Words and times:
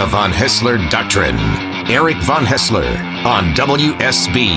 The 0.00 0.06
Von 0.06 0.32
Haessler 0.32 0.90
Doctrine. 0.90 1.36
Eric 1.88 2.16
Von 2.24 2.44
Haessler 2.44 2.84
on 3.24 3.54
WSB. 3.54 4.48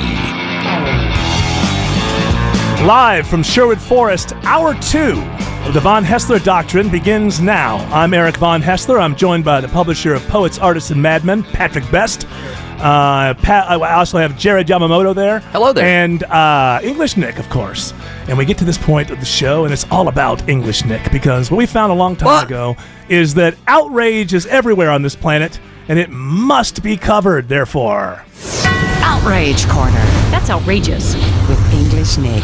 Live 2.88 3.28
from 3.28 3.44
Sherwood 3.44 3.80
Forest, 3.80 4.34
hour 4.45 4.73
two 4.81 5.22
of 5.68 5.76
the 5.76 5.80
Von 5.80 6.04
Haessler 6.04 6.44
Doctrine 6.44 6.90
begins 6.90 7.40
now. 7.40 7.78
I'm 7.94 8.16
Eric 8.16 8.38
Von 8.38 8.64
Haessler. 8.64 9.00
I'm 9.00 9.16
joined 9.16 9.45
by 9.45 9.62
the 9.62 9.68
publisher 9.68 10.16
of 10.16 10.28
Poets, 10.28 10.58
Artists, 10.58 10.90
and 10.90 11.00
Madmen, 11.00 11.44
Patrick 11.44 11.90
Best. 11.92 12.26
Uh, 12.77 13.34
Pat, 13.36 13.70
I 13.70 13.94
also 13.94 14.17
have 14.20 14.38
Jared 14.38 14.67
Yamamoto 14.67 15.16
there. 15.16 15.40
Hello 15.52 15.73
there. 15.73 15.86
And 15.86 16.23
uh, 16.23 16.80
English 16.84 17.17
Nick, 17.17 17.40
of 17.40 17.50
course. 17.50 17.94
And 18.27 18.38
we 18.38 18.45
get 18.45 18.58
to 18.59 18.66
this 18.66 18.77
point 18.77 19.09
of 19.09 19.20
the 19.20 19.26
show, 19.26 19.63
and 19.66 19.73
it's 19.73 19.86
all 19.90 20.08
about 20.08 20.48
English 20.48 20.86
Nick 20.86 21.12
because 21.12 21.50
what 21.50 21.58
we 21.58 21.66
found 21.66 21.91
a 21.91 21.95
long 21.95 22.16
time 22.16 22.27
What? 22.27 22.45
ago 22.45 22.76
is 23.09 23.34
that 23.34 23.55
outrage 23.67 24.34
is 24.34 24.45
everywhere 24.45 24.91
on 24.91 25.02
this 25.02 25.16
planet, 25.16 25.59
and 25.88 25.98
it 25.98 26.09
must 26.12 26.84
be 26.84 26.98
covered, 26.98 27.48
therefore. 27.50 28.23
Outrage 29.02 29.66
Corner 29.67 29.94
That's 30.30 30.50
outrageous. 30.52 31.16
with 31.50 31.73
English 31.73 32.17
Nick. 32.17 32.44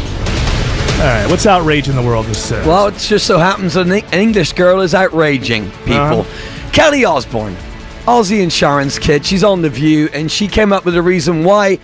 All 0.99 1.09
right, 1.09 1.27
what's 1.29 1.45
outrage 1.45 1.89
in 1.89 1.95
the 1.95 2.01
world 2.01 2.25
this 2.27 2.43
says? 2.43 2.65
Well, 2.65 2.87
it 2.87 2.95
just 2.97 3.27
so 3.27 3.37
happens 3.37 3.75
an 3.75 3.91
an 3.91 4.03
English 4.13 4.53
girl 4.53 4.81
is 4.81 4.95
outraging 4.95 5.69
people. 5.85 6.21
Uh-huh. 6.21 6.69
Kelly 6.71 7.03
Osbourne, 7.05 7.55
Ozzy 8.05 8.43
and 8.43 8.51
Sharon's 8.51 8.99
kid, 8.99 9.25
she's 9.25 9.43
on 9.43 9.61
The 9.61 9.69
View, 9.69 10.09
and 10.13 10.29
she 10.29 10.47
came 10.47 10.73
up 10.73 10.83
with 10.83 10.95
a 10.97 11.01
reason 11.01 11.43
why 11.45 11.79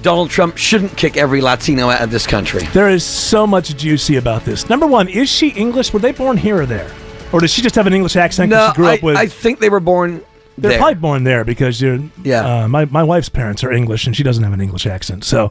Donald 0.00 0.30
Trump 0.30 0.56
shouldn't 0.56 0.96
kick 0.96 1.16
every 1.16 1.40
Latino 1.40 1.90
out 1.90 2.00
of 2.00 2.10
this 2.12 2.26
country. 2.26 2.62
There 2.72 2.88
is 2.88 3.02
so 3.04 3.46
much 3.46 3.76
juicy 3.76 4.16
about 4.16 4.44
this. 4.44 4.68
Number 4.68 4.86
one, 4.86 5.08
is 5.08 5.28
she 5.28 5.48
English? 5.48 5.92
Were 5.92 5.98
they 5.98 6.12
born 6.12 6.36
here 6.36 6.62
or 6.62 6.66
there? 6.66 6.90
Or 7.32 7.40
does 7.40 7.52
she 7.52 7.60
just 7.62 7.74
have 7.74 7.86
an 7.88 7.92
English 7.92 8.14
accent 8.14 8.50
because 8.50 8.68
No, 8.68 8.72
she 8.72 8.76
grew 8.76 8.86
I, 8.86 8.94
up 8.94 9.02
with. 9.02 9.16
I 9.16 9.26
think 9.26 9.58
they 9.58 9.70
were 9.70 9.80
born 9.80 10.22
they're 10.58 10.70
there. 10.72 10.78
probably 10.78 10.94
born 10.96 11.24
there 11.24 11.44
because 11.44 11.80
you're. 11.80 11.98
Yeah. 12.22 12.64
Uh, 12.64 12.68
my, 12.68 12.84
my 12.84 13.02
wife's 13.02 13.28
parents 13.30 13.64
are 13.64 13.72
English 13.72 14.06
and 14.06 14.14
she 14.14 14.22
doesn't 14.22 14.44
have 14.44 14.52
an 14.52 14.60
English 14.60 14.86
accent. 14.86 15.24
So. 15.24 15.50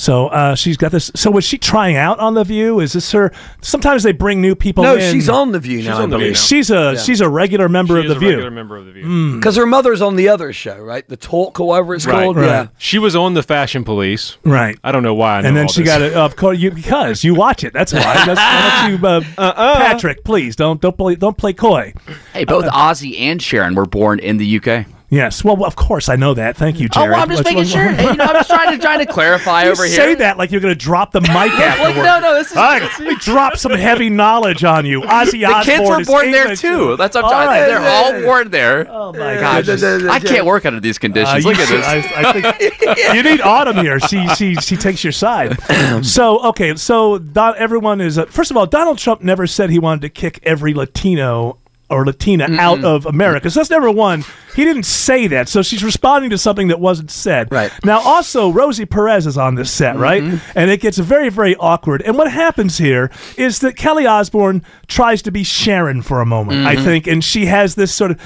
So 0.00 0.28
uh, 0.28 0.54
she's 0.54 0.76
got 0.76 0.92
this. 0.92 1.10
So 1.16 1.28
was 1.28 1.42
she 1.44 1.58
trying 1.58 1.96
out 1.96 2.20
on 2.20 2.34
the 2.34 2.44
View? 2.44 2.78
Is 2.78 2.92
this 2.92 3.10
her? 3.10 3.32
Sometimes 3.62 4.04
they 4.04 4.12
bring 4.12 4.40
new 4.40 4.54
people. 4.54 4.84
no, 4.84 4.94
in. 4.94 5.12
she's 5.12 5.28
on 5.28 5.50
The 5.50 5.58
View 5.58 5.82
now, 5.82 5.98
I 5.98 6.02
on 6.04 6.10
The 6.10 6.18
View 6.18 6.28
now. 6.28 6.34
She's 6.34 6.70
a 6.70 6.96
she's 6.96 7.20
a 7.20 7.28
regular 7.28 7.68
member 7.68 7.94
She 7.94 7.98
of 8.00 8.04
is 8.04 8.10
the 8.12 8.16
a 8.16 8.20
View. 8.20 8.28
regular 8.30 8.50
member 8.52 8.76
of 8.76 8.86
the 8.86 8.92
View. 8.92 9.34
Because 9.34 9.56
her 9.56 9.66
mother's 9.66 10.00
on 10.00 10.14
the 10.14 10.28
other 10.28 10.52
show, 10.52 10.78
right? 10.78 11.06
The 11.08 11.16
Talk 11.16 11.58
or 11.58 11.66
whatever 11.66 11.96
it's 11.96 12.06
Right, 12.06 12.22
called. 12.22 12.36
right. 12.36 12.46
Yeah. 12.46 12.66
She 12.78 13.00
was 13.00 13.16
on 13.16 13.34
the 13.34 13.42
Fashion 13.42 13.82
Police. 13.82 14.36
Right. 14.44 14.78
I 14.84 14.92
don't 14.92 15.02
know 15.02 15.14
why. 15.14 15.38
I 15.38 15.40
know 15.40 15.48
and 15.48 15.56
then 15.56 15.64
all 15.64 15.72
she 15.72 15.82
this. 15.82 15.88
got 15.90 16.00
it. 16.00 16.12
Of 16.14 16.36
course, 16.36 16.58
you 16.58 16.70
because 16.70 17.24
you 17.24 17.34
watch 17.34 17.64
it. 17.64 17.72
That's 17.72 17.92
why. 17.92 18.00
That's, 18.24 18.38
why 18.38 18.88
don't 19.00 19.00
you, 19.02 19.36
uh, 19.36 19.74
Patrick? 19.78 20.22
Please 20.22 20.54
don't 20.54 20.80
don't 20.80 20.96
play 20.96 21.16
don't 21.16 21.36
play 21.36 21.52
coy. 21.54 21.92
Hey, 22.32 22.44
both 22.44 22.66
Ozzy 22.66 23.18
and 23.18 23.42
Sharon 23.42 23.74
were 23.74 23.84
born 23.86 24.20
in 24.20 24.36
the 24.36 24.60
UK. 24.60 24.86
Yes. 25.10 25.42
Well, 25.42 25.64
of 25.64 25.74
course 25.74 26.10
I 26.10 26.16
know 26.16 26.34
that. 26.34 26.54
Thank 26.56 26.80
you, 26.80 26.88
Jared. 26.90 27.08
Oh, 27.08 27.12
well, 27.12 27.22
I'm 27.22 27.30
just 27.30 27.42
Let's- 27.42 27.54
making 27.56 27.70
sure. 27.70 27.88
Hey, 27.88 28.10
you 28.10 28.16
know, 28.16 28.24
I'm 28.24 28.34
just 28.34 28.50
trying 28.50 28.76
to 28.76 28.78
trying 28.78 28.98
to 28.98 29.06
clarify 29.10 29.64
You 29.64 29.70
over 29.70 29.86
say 29.88 30.08
here. 30.08 30.16
that 30.16 30.36
like 30.36 30.50
you're 30.50 30.60
going 30.60 30.74
to 30.74 30.78
drop 30.78 31.12
the 31.12 31.22
mic 31.22 31.30
afterward. 31.32 32.04
no, 32.04 32.20
no, 32.20 32.34
this 32.34 32.50
is- 32.50 32.56
All 32.58 32.62
right, 32.64 32.82
let 32.82 33.00
me 33.00 33.14
drop 33.20 33.56
some 33.56 33.72
heavy 33.72 34.10
knowledge 34.10 34.64
on 34.64 34.84
you. 34.84 35.00
Ozzy 35.00 35.30
The 35.32 35.46
Osbourne 35.46 35.64
kids 35.64 35.88
were 35.88 36.00
is 36.02 36.06
born 36.06 36.30
there 36.30 36.42
English. 36.42 36.60
too. 36.60 36.96
That's 36.98 37.14
what 37.14 37.24
I'm 37.24 37.30
All 37.30 37.30
trying. 37.30 37.46
right. 37.48 37.66
They're 37.68 37.88
all 37.88 38.22
born 38.22 38.50
there. 38.50 38.86
Oh 38.90 39.12
my 39.12 39.36
Gosh, 39.36 39.66
gosh. 39.66 39.82
I 40.04 40.18
can't 40.20 40.44
work 40.44 40.66
under 40.66 40.80
these 40.80 40.98
Uh, 40.98 41.00
conditions. 41.00 41.42
you 41.44 41.50
Look 41.52 41.58
at 41.58 41.68
this. 41.70 41.86
I, 41.86 42.28
I 42.28 42.32
think 42.34 42.98
you 43.14 43.22
need 43.22 43.40
Autumn 43.40 43.78
here. 43.78 43.98
She 44.00 44.28
she 44.34 44.56
she 44.56 44.76
takes 44.76 45.02
your 45.02 45.12
side. 45.12 45.56
so 46.04 46.40
okay, 46.48 46.76
so 46.76 47.16
Don, 47.18 47.54
everyone 47.56 48.02
is 48.02 48.18
uh, 48.18 48.26
first 48.26 48.50
of 48.50 48.58
all, 48.58 48.66
Donald 48.66 48.98
Trump 48.98 49.22
never 49.22 49.46
said 49.46 49.70
he 49.70 49.78
wanted 49.78 50.02
to 50.02 50.10
kick 50.10 50.38
every 50.42 50.74
Latino 50.74 51.56
or 51.90 52.04
Latina 52.04 52.46
out 52.58 52.84
of 52.84 53.06
America. 53.06 53.50
So 53.50 53.60
that's 53.60 53.70
number 53.70 53.90
one. 53.90 54.24
He 54.54 54.64
didn't 54.64 54.84
say 54.84 55.28
that. 55.28 55.48
So 55.48 55.62
she's 55.62 55.84
responding 55.84 56.30
to 56.30 56.38
something 56.38 56.68
that 56.68 56.80
wasn't 56.80 57.10
said. 57.10 57.52
Right. 57.52 57.70
Now, 57.84 58.00
also, 58.00 58.50
Rosie 58.50 58.86
Perez 58.86 59.26
is 59.26 59.38
on 59.38 59.54
this 59.54 59.70
set, 59.70 59.96
right? 59.96 60.22
Mm-hmm. 60.22 60.58
And 60.58 60.70
it 60.70 60.80
gets 60.80 60.98
very, 60.98 61.28
very 61.28 61.54
awkward. 61.56 62.02
And 62.02 62.16
what 62.16 62.30
happens 62.30 62.78
here 62.78 63.10
is 63.36 63.60
that 63.60 63.76
Kelly 63.76 64.04
Osbourne 64.04 64.64
tries 64.88 65.22
to 65.22 65.30
be 65.30 65.44
Sharon 65.44 66.02
for 66.02 66.20
a 66.20 66.26
moment, 66.26 66.66
I 66.66 66.74
mm-hmm. 66.74 66.84
think. 66.84 67.06
And 67.06 67.22
she 67.22 67.46
has 67.46 67.76
this 67.76 67.94
sort 67.94 68.10
of. 68.10 68.20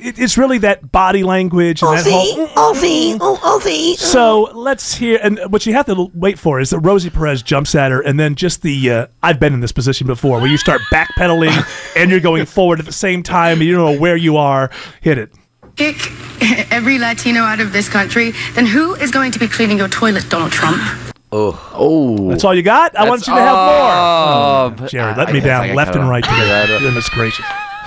It's 0.00 0.36
really 0.36 0.58
that 0.58 0.90
body 0.90 1.22
language 1.22 1.82
and 1.82 1.96
that 1.96 2.10
whole. 2.10 2.48
Ozzy, 2.48 3.16
oh, 3.20 3.60
Ozzy. 3.62 3.92
Uh. 3.92 3.96
So 3.96 4.42
let's 4.52 4.96
hear, 4.96 5.20
and 5.22 5.38
what 5.50 5.66
you 5.66 5.72
have 5.74 5.86
to 5.86 6.10
wait 6.14 6.36
for 6.36 6.58
is 6.58 6.70
that 6.70 6.80
Rosie 6.80 7.10
Perez 7.10 7.44
jumps 7.44 7.76
at 7.76 7.92
her, 7.92 8.00
and 8.00 8.18
then 8.18 8.34
just 8.34 8.62
the 8.62 8.90
uh, 8.90 9.06
I've 9.22 9.38
been 9.38 9.54
in 9.54 9.60
this 9.60 9.70
position 9.70 10.08
before, 10.08 10.40
where 10.40 10.50
you 10.50 10.56
start 10.56 10.80
backpedaling 10.92 11.54
and 11.96 12.10
you're 12.10 12.18
going 12.18 12.44
forward 12.44 12.80
at 12.80 12.86
the 12.86 12.92
same 12.98 13.22
time, 13.22 13.58
and 13.58 13.62
you 13.62 13.74
don't 13.76 13.94
know 13.94 14.00
where 14.00 14.16
you 14.16 14.36
are. 14.36 14.70
Hit 15.00 15.16
it. 15.18 15.30
kick 15.76 15.96
every 16.72 16.98
Latino 16.98 17.42
out 17.42 17.60
of 17.60 17.72
this 17.72 17.88
country, 17.88 18.32
then 18.54 18.66
who 18.66 18.94
is 18.96 19.10
going 19.10 19.30
to 19.32 19.38
be 19.38 19.46
cleaning 19.48 19.78
your 19.78 19.88
toilet, 19.88 20.28
Donald 20.28 20.50
Trump? 20.52 20.78
oh, 21.32 22.28
That's 22.30 22.44
all 22.44 22.54
you 22.54 22.62
got. 22.62 22.96
I 22.96 23.08
want 23.08 23.26
you 23.26 23.34
to 23.34 23.40
have 23.40 23.56
Oh, 23.56 24.74
more. 24.78 24.88
Jared, 24.88 25.16
let 25.16 25.28
I- 25.28 25.32
me 25.32 25.40
I 25.40 25.44
down 25.44 25.74
left 25.74 25.94
and 25.94 26.08
right 26.08 26.24
off. 26.26 26.34
today. 26.66 26.78
Goodness 26.80 27.08
gracious. 27.10 27.44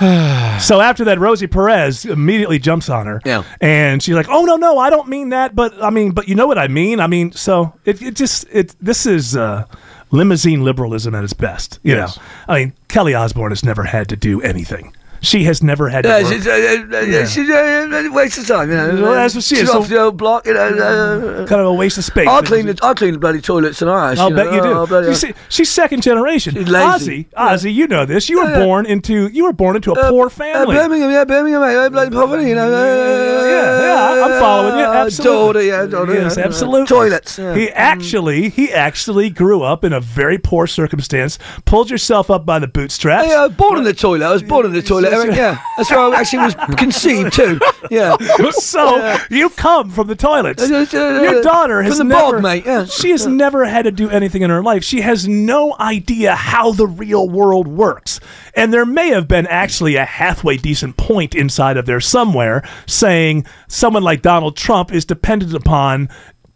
so 0.58 0.80
after 0.80 1.04
that, 1.04 1.18
Rosie 1.20 1.46
Perez 1.46 2.04
immediately 2.04 2.58
jumps 2.58 2.88
on 2.88 3.06
her. 3.06 3.20
Yeah. 3.24 3.42
And 3.60 4.02
she's 4.02 4.14
like, 4.14 4.26
"Oh 4.28 4.44
no, 4.44 4.56
no, 4.56 4.78
I 4.78 4.90
don't 4.90 5.06
mean 5.08 5.28
that, 5.30 5.54
but 5.54 5.80
I 5.82 5.90
mean, 5.90 6.12
but 6.12 6.28
you 6.28 6.34
know 6.34 6.46
what 6.46 6.58
I 6.58 6.66
mean. 6.68 6.98
I 6.98 7.06
mean, 7.06 7.30
so 7.32 7.74
it, 7.84 8.00
it 8.02 8.14
just 8.16 8.46
it 8.50 8.74
this 8.80 9.06
is 9.06 9.36
uh, 9.36 9.64
limousine 10.10 10.64
liberalism 10.64 11.14
at 11.14 11.22
its 11.24 11.34
best. 11.34 11.78
You 11.82 11.94
Yes. 11.94 12.16
know, 12.16 12.22
I 12.48 12.58
mean, 12.60 12.72
Kelly 12.88 13.14
Osbourne 13.14 13.52
has 13.52 13.62
never 13.64 13.84
had 13.84 14.08
to 14.08 14.16
do 14.16 14.40
anything. 14.42 14.94
She 15.24 15.44
has 15.44 15.62
never 15.62 15.88
had 15.88 16.02
to. 16.02 16.08
Yeah, 16.08 16.22
work. 16.24 16.32
she's, 16.32 16.46
uh, 16.46 16.50
uh, 16.50 16.96
uh, 16.96 17.26
she's 17.26 17.48
uh, 17.48 18.08
uh, 18.10 18.12
waste 18.12 18.38
of 18.38 18.46
time, 18.46 18.70
you 18.70 18.76
know. 18.76 19.02
Well, 19.02 19.12
that's 19.14 19.34
what 19.36 19.44
she 19.44 19.54
is. 19.54 19.60
She's 19.60 19.70
So- 19.70 19.78
off 19.78 19.88
the 19.88 19.98
old 20.00 20.16
block, 20.16 20.46
you 20.46 20.54
know. 20.54 20.60
Uh, 20.66 21.46
kind 21.46 21.60
of 21.60 21.68
a 21.68 21.72
waste 21.72 21.96
of 21.96 22.04
space. 22.04 22.26
I'll 22.28 22.42
clean 22.42 22.66
the 22.66 22.76
I'll 22.82 22.94
clean 22.94 23.12
the 23.14 23.18
bloody 23.20 23.40
toilets 23.40 23.80
in 23.80 23.88
our. 23.88 24.00
I'll 24.00 24.30
you 24.30 24.34
bet 24.36 24.46
know. 24.46 24.80
you 24.80 24.86
do. 24.86 24.86
Bet 25.00 25.04
You 25.08 25.14
see, 25.14 25.32
she's 25.48 25.70
second 25.70 26.02
generation. 26.02 26.54
She's 26.54 26.66
lazy. 26.68 27.24
Ozzy, 27.24 27.26
Ozzy, 27.36 27.72
you 27.72 27.86
know 27.86 28.04
this. 28.04 28.28
You 28.28 28.38
were 28.42 28.50
Yeah, 28.50 28.58
yeah. 28.58 28.64
born 28.64 28.86
into 28.86 29.28
you 29.28 29.44
were 29.44 29.52
born 29.52 29.76
into 29.76 29.92
a 29.92 29.94
Uh, 29.94 30.10
poor 30.10 30.26
Uh, 30.26 30.30
family. 30.30 30.74
Birmingham, 30.74 31.10
yeah, 31.10 31.24
Birmingham, 31.24 31.62
uh, 31.62 31.88
Bloody 31.88 32.10
poverty, 32.10 32.48
you 32.48 32.54
know. 32.56 32.66
Uh, 32.72 33.46
Yeah, 33.52 34.16
yeah, 34.16 34.24
I'm 34.24 34.40
following 34.40 34.78
you. 34.78 34.84
uh, 34.84 34.92
Absolutely. 35.06 35.36
Daughter, 35.36 35.62
yeah, 35.62 35.86
daughter. 35.86 36.14
Yes, 36.14 36.36
uh, 36.36 36.40
absolutely. 36.40 36.86
Toilets. 36.86 37.36
He 37.36 37.70
actually, 37.70 38.48
he 38.48 38.72
actually 38.72 39.30
grew 39.30 39.62
up 39.62 39.84
in 39.84 39.92
a 39.92 40.00
very 40.00 40.38
poor 40.38 40.66
circumstance. 40.66 41.38
Pulled 41.64 41.90
yourself 41.90 42.30
up 42.30 42.44
by 42.44 42.58
the 42.58 42.66
bootstraps. 42.66 43.28
I 43.32 43.46
was 43.46 43.52
born 43.52 43.78
in 43.78 43.84
the 43.84 43.92
toilet. 43.94 44.24
I 44.26 44.32
was 44.32 44.42
born 44.42 44.66
in 44.66 44.72
the 44.72 44.82
toilet, 44.82 45.11
Eric. 45.12 45.36
Yeah, 45.36 45.58
that's 45.76 45.90
where 45.90 46.00
I 46.00 46.20
actually 46.20 46.44
was 46.44 46.54
conceived 46.76 47.32
too. 47.32 47.60
Yeah. 47.90 48.16
so 48.52 49.18
you 49.30 49.50
come 49.50 49.90
from 49.90 50.06
the 50.08 50.16
toilets. 50.16 50.62
Uh, 50.62 50.86
uh, 50.92 50.98
uh, 50.98 51.22
Your 51.22 51.42
daughter 51.42 51.82
has 51.82 51.98
from 51.98 52.08
the 52.08 52.14
never, 52.14 52.32
bog, 52.34 52.42
mate, 52.42 52.64
yeah. 52.66 52.84
She 52.84 53.10
has 53.10 53.26
never 53.26 53.64
had 53.64 53.82
to 53.82 53.90
do 53.90 54.10
anything 54.10 54.42
in 54.42 54.50
her 54.50 54.62
life. 54.62 54.84
She 54.84 55.00
has 55.02 55.28
no 55.28 55.76
idea 55.78 56.34
how 56.34 56.72
the 56.72 56.86
real 56.86 57.28
world 57.28 57.68
works. 57.68 58.20
And 58.54 58.72
there 58.72 58.84
may 58.84 59.08
have 59.08 59.28
been 59.28 59.46
actually 59.46 59.96
a 59.96 60.04
halfway 60.04 60.56
decent 60.56 60.96
point 60.96 61.34
inside 61.34 61.76
of 61.76 61.86
there 61.86 62.00
somewhere 62.00 62.62
saying 62.86 63.46
someone 63.68 64.02
like 64.02 64.22
Donald 64.22 64.56
Trump 64.56 64.92
is 64.92 65.04
dependent 65.04 65.54
upon 65.54 66.08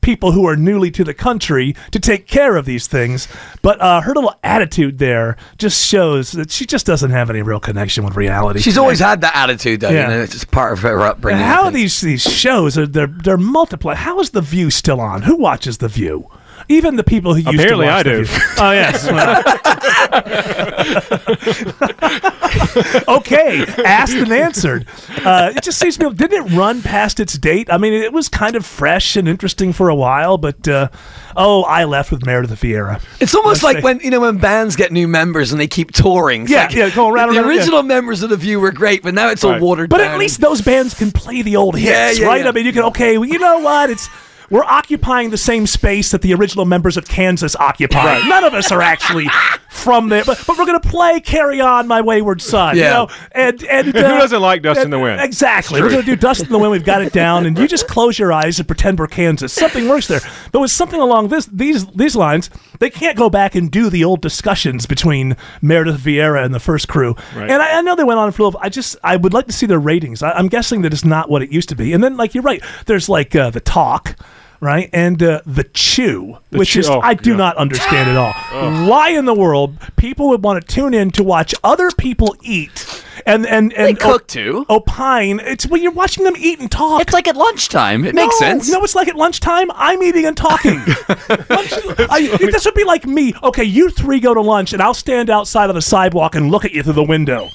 people 0.06 0.31
who 0.31 0.47
are 0.47 0.55
newly 0.55 0.88
to 0.93 1.03
the 1.03 1.12
country 1.12 1.75
to 1.91 1.99
take 1.99 2.29
care 2.29 2.55
of 2.55 2.64
these 2.64 2.87
things. 2.87 3.26
But 3.61 3.81
uh, 3.81 4.03
her 4.03 4.14
little 4.14 4.32
attitude 4.44 4.99
there 4.99 5.37
just 5.58 5.85
shows 5.85 6.31
that 6.32 6.53
she 6.53 6.64
just 6.64 6.87
doesn't 6.87 7.11
have 7.11 7.29
any 7.29 7.43
real 7.43 7.58
connection 7.58 8.05
with 8.05 8.14
reality. 8.14 8.61
She's 8.61 8.79
always 8.79 9.00
had 9.00 9.20
that 9.23 9.35
attitude, 9.35 9.81
though. 9.81 9.91
Yeah. 9.91 10.03
You 10.03 10.17
know, 10.17 10.23
it's 10.23 10.32
just 10.32 10.53
part 10.53 10.73
of 10.73 10.79
her 10.82 11.00
upbringing. 11.00 11.43
How 11.43 11.64
are 11.64 11.73
these 11.73 12.00
these 12.00 12.23
shows 12.23 12.79
are 12.79 12.87
they're 12.87 13.08
they're 13.08 13.37
multiply? 13.37 13.97
How 13.97 14.20
is 14.20 14.31
the 14.31 14.41
View 14.41 14.70
still 14.70 15.00
on? 15.00 15.23
Who 15.23 15.37
watches 15.37 15.79
the 15.79 15.88
View? 15.88 16.31
Even 16.68 16.96
the 16.96 17.04
people 17.04 17.32
who 17.34 17.40
used 17.40 17.54
Apparently 17.60 17.86
to 17.86 17.92
watch 17.92 18.06
I 18.06 18.12
do. 18.12 18.26
Oh 18.58 18.72
yes. 18.72 19.06
okay, 23.08 23.64
asked 23.84 24.14
and 24.14 24.32
answered. 24.32 24.86
Uh, 25.24 25.52
it 25.54 25.62
just 25.62 25.78
seems 25.78 25.96
to 25.98 26.08
me 26.10 26.14
didn't 26.14 26.46
it 26.46 26.56
run 26.56 26.82
past 26.82 27.20
its 27.20 27.36
date? 27.38 27.68
I 27.70 27.78
mean, 27.78 27.92
it 27.92 28.12
was 28.12 28.28
kind 28.28 28.56
of 28.56 28.64
fresh 28.66 29.16
and 29.16 29.28
interesting 29.28 29.72
for 29.72 29.88
a 29.88 29.94
while, 29.94 30.38
but 30.38 30.66
uh, 30.68 30.88
oh, 31.36 31.62
I 31.64 31.84
left 31.84 32.10
with 32.10 32.24
Meredith 32.24 32.60
Vieira. 32.60 33.02
It's 33.20 33.34
almost 33.34 33.62
Let's 33.62 33.74
like 33.74 33.76
say- 33.78 33.82
when 33.82 34.00
you 34.00 34.10
know 34.10 34.20
when 34.20 34.38
bands 34.38 34.76
get 34.76 34.92
new 34.92 35.08
members 35.08 35.52
and 35.52 35.60
they 35.60 35.66
keep 35.69 35.92
touring. 35.92 36.42
It's 36.42 36.50
Yeah, 36.50 36.62
like, 36.66 36.74
yeah, 36.74 36.90
going 36.90 37.14
around 37.14 37.32
The 37.32 37.38
and 37.38 37.46
around, 37.46 37.54
yeah. 37.54 37.60
original 37.60 37.82
members 37.82 38.22
of 38.22 38.30
the 38.30 38.36
View 38.36 38.60
were 38.60 38.72
great, 38.72 39.02
but 39.02 39.14
now 39.14 39.28
it's 39.30 39.44
all 39.44 39.58
watered 39.58 39.90
down. 39.90 39.98
But 39.98 40.04
down. 40.04 40.14
at 40.14 40.19
least 40.19 40.40
those 40.40 40.60
bands 40.62 40.94
can 40.94 41.10
play 41.12 41.42
the 41.42 41.56
old 41.56 41.76
hits, 41.76 41.90
Yeah, 41.90 42.10
yeah, 42.10 42.26
right? 42.26 42.42
yeah. 42.42 42.48
I 42.48 42.52
mean, 42.52 42.66
you 42.66 42.72
can 42.72 42.82
okay. 42.84 43.19
Well, 43.19 43.28
you 43.28 43.38
know 43.38 43.58
what? 43.58 43.90
It's 43.90 44.08
we're 44.50 44.64
occupying 44.64 45.31
the 45.31 45.37
same 45.38 45.66
space 45.66 46.10
that 46.12 46.22
the 46.22 46.34
original 46.34 46.64
members 46.64 46.96
of 46.96 47.06
Kansas 47.06 47.56
occupied. 47.56 48.28
None 48.28 48.44
of 48.44 48.54
us 48.54 48.70
are 48.72 48.81
actually 48.82 49.26
from 49.70 50.08
there, 50.08 50.25
but, 50.25 50.43
but 50.46 50.56
we're 50.58 50.66
gonna 50.66 50.81
play 50.81 51.20
"Carry 51.20 51.60
On, 51.60 51.87
My 51.87 52.00
Wayward 52.00 52.40
Son." 52.40 52.76
You 52.76 52.82
Yeah. 52.82 52.90
know, 52.93 53.08
and 53.32 53.62
and 53.64 53.87
Who 53.94 53.98
uh, 53.98 54.19
doesn't 54.19 54.40
like 54.40 54.62
Dust 54.62 54.81
in 54.81 54.90
the 54.90 54.98
Wind? 54.98 55.20
Exactly. 55.20 55.81
We're 55.82 55.90
gonna 55.90 56.02
do 56.02 56.16
"Dust 56.16 56.43
in 56.44 56.48
the 56.50 56.58
Wind." 56.58 56.70
We've 56.72 56.84
got 56.84 57.02
it 57.02 57.12
down, 57.12 57.46
and 57.46 57.58
you 57.58 57.66
just 57.69 57.88
close 57.88 58.19
your 58.19 58.32
eyes 58.32 58.58
and 58.58 58.66
pretend 58.66 58.98
we're 58.98 59.06
Kansas. 59.06 59.52
Something 59.52 59.88
works 59.88 60.06
there. 60.08 60.20
But 60.52 60.60
with 60.60 60.70
something 60.70 61.00
along 61.00 61.28
this 61.28 61.46
these 61.46 61.87
these 61.88 62.16
lines, 62.16 62.50
they 62.78 62.90
can't 62.90 63.16
go 63.16 63.28
back 63.31 63.54
and 63.54 63.70
do 63.70 63.90
the 63.90 64.04
old 64.04 64.20
discussions 64.22 64.87
between 64.87 65.37
Meredith 65.60 66.00
Vieira 66.00 66.44
and 66.44 66.54
the 66.54 66.60
first 66.60 66.88
crew. 66.88 67.14
Right. 67.34 67.50
And 67.50 67.60
I, 67.62 67.78
I 67.78 67.81
know 67.82 67.94
they 67.96 68.04
went 68.04 68.19
on 68.19 68.32
for 68.32 68.43
a 68.43 68.44
little. 68.46 68.60
I 68.62 68.69
just 68.69 68.96
I 69.02 69.16
would 69.16 69.32
like 69.34 69.46
to 69.46 69.52
see 69.52 69.66
their 69.66 69.78
ratings. 69.81 70.22
I, 70.22 70.32
I'm 70.32 70.48
guessing 70.48 70.82
that 70.82 70.93
it's 70.93 71.04
not 71.04 71.28
what 71.31 71.43
it 71.43 71.52
used 71.52 71.69
to 71.70 71.76
be. 71.76 71.93
And 71.93 72.02
then 72.02 72.16
like 72.16 72.34
you're 72.34 72.43
right, 72.43 72.62
there's 72.87 73.08
like 73.08 73.34
uh, 73.37 73.50
the 73.50 73.60
talk. 73.60 74.16
Right 74.61 74.88
and 74.93 75.23
uh, 75.23 75.43
the 75.47 75.64
chew, 75.64 76.38
The 76.50 76.58
which 76.58 76.70
Chew- 76.70 76.81
is 76.81 76.88
oh, 76.88 77.00
I 77.00 77.14
do 77.14 77.31
yeah. 77.31 77.37
not 77.37 77.56
understand 77.56 78.11
at 78.11 78.17
all. 78.17 78.32
Why 78.88 79.11
in 79.11 79.25
the 79.26 79.35
world 79.35 79.76
people 79.97 80.29
would 80.29 80.43
want 80.43 80.67
to 80.67 80.75
tune 80.75 80.94
in 80.94 81.11
to 81.12 81.23
watch 81.25 81.55
other 81.62 81.91
people 81.91 82.35
eat 82.43 82.95
and 83.26 83.46
and 83.46 83.73
and 83.75 83.87
They 83.88 83.94
cook 83.94 84.26
too. 84.28 84.64
opine. 84.70 85.40
It's 85.40 85.67
when 85.67 85.82
you're 85.82 85.93
watching 85.93 86.25
them 86.25 86.34
eat 86.38 86.61
and 86.61 86.70
talk. 86.70 87.02
It's 87.02 87.12
like 87.12 87.28
at 87.28 87.37
lunchtime. 87.37 88.05
It 88.05 88.14
makes 88.14 88.38
sense. 88.38 88.69
You 88.69 88.75
know, 88.75 88.84
it's 88.84 88.94
like 88.94 89.08
at 89.08 89.17
lunchtime. 89.17 89.70
I'm 89.75 90.02
eating 90.02 90.25
and 90.26 90.37
talking. 90.37 90.78
Lunch- 91.50 91.73
I- 92.11 92.37
this 92.40 92.64
would 92.64 92.75
be 92.75 92.84
like 92.84 93.05
me. 93.06 93.34
Okay, 93.43 93.64
you 93.64 93.90
three 93.90 94.20
go 94.20 94.32
to 94.34 94.40
lunch, 94.40 94.73
and 94.73 94.81
I'll 94.81 94.94
stand 94.94 95.28
outside 95.31 95.69
on 95.69 95.75
the 95.75 95.82
sidewalk 95.82 96.34
and 96.34 96.50
look 96.50 96.64
at 96.64 96.73
you 96.73 96.82
through 96.82 96.94
the 96.94 97.02
window. 97.05 97.50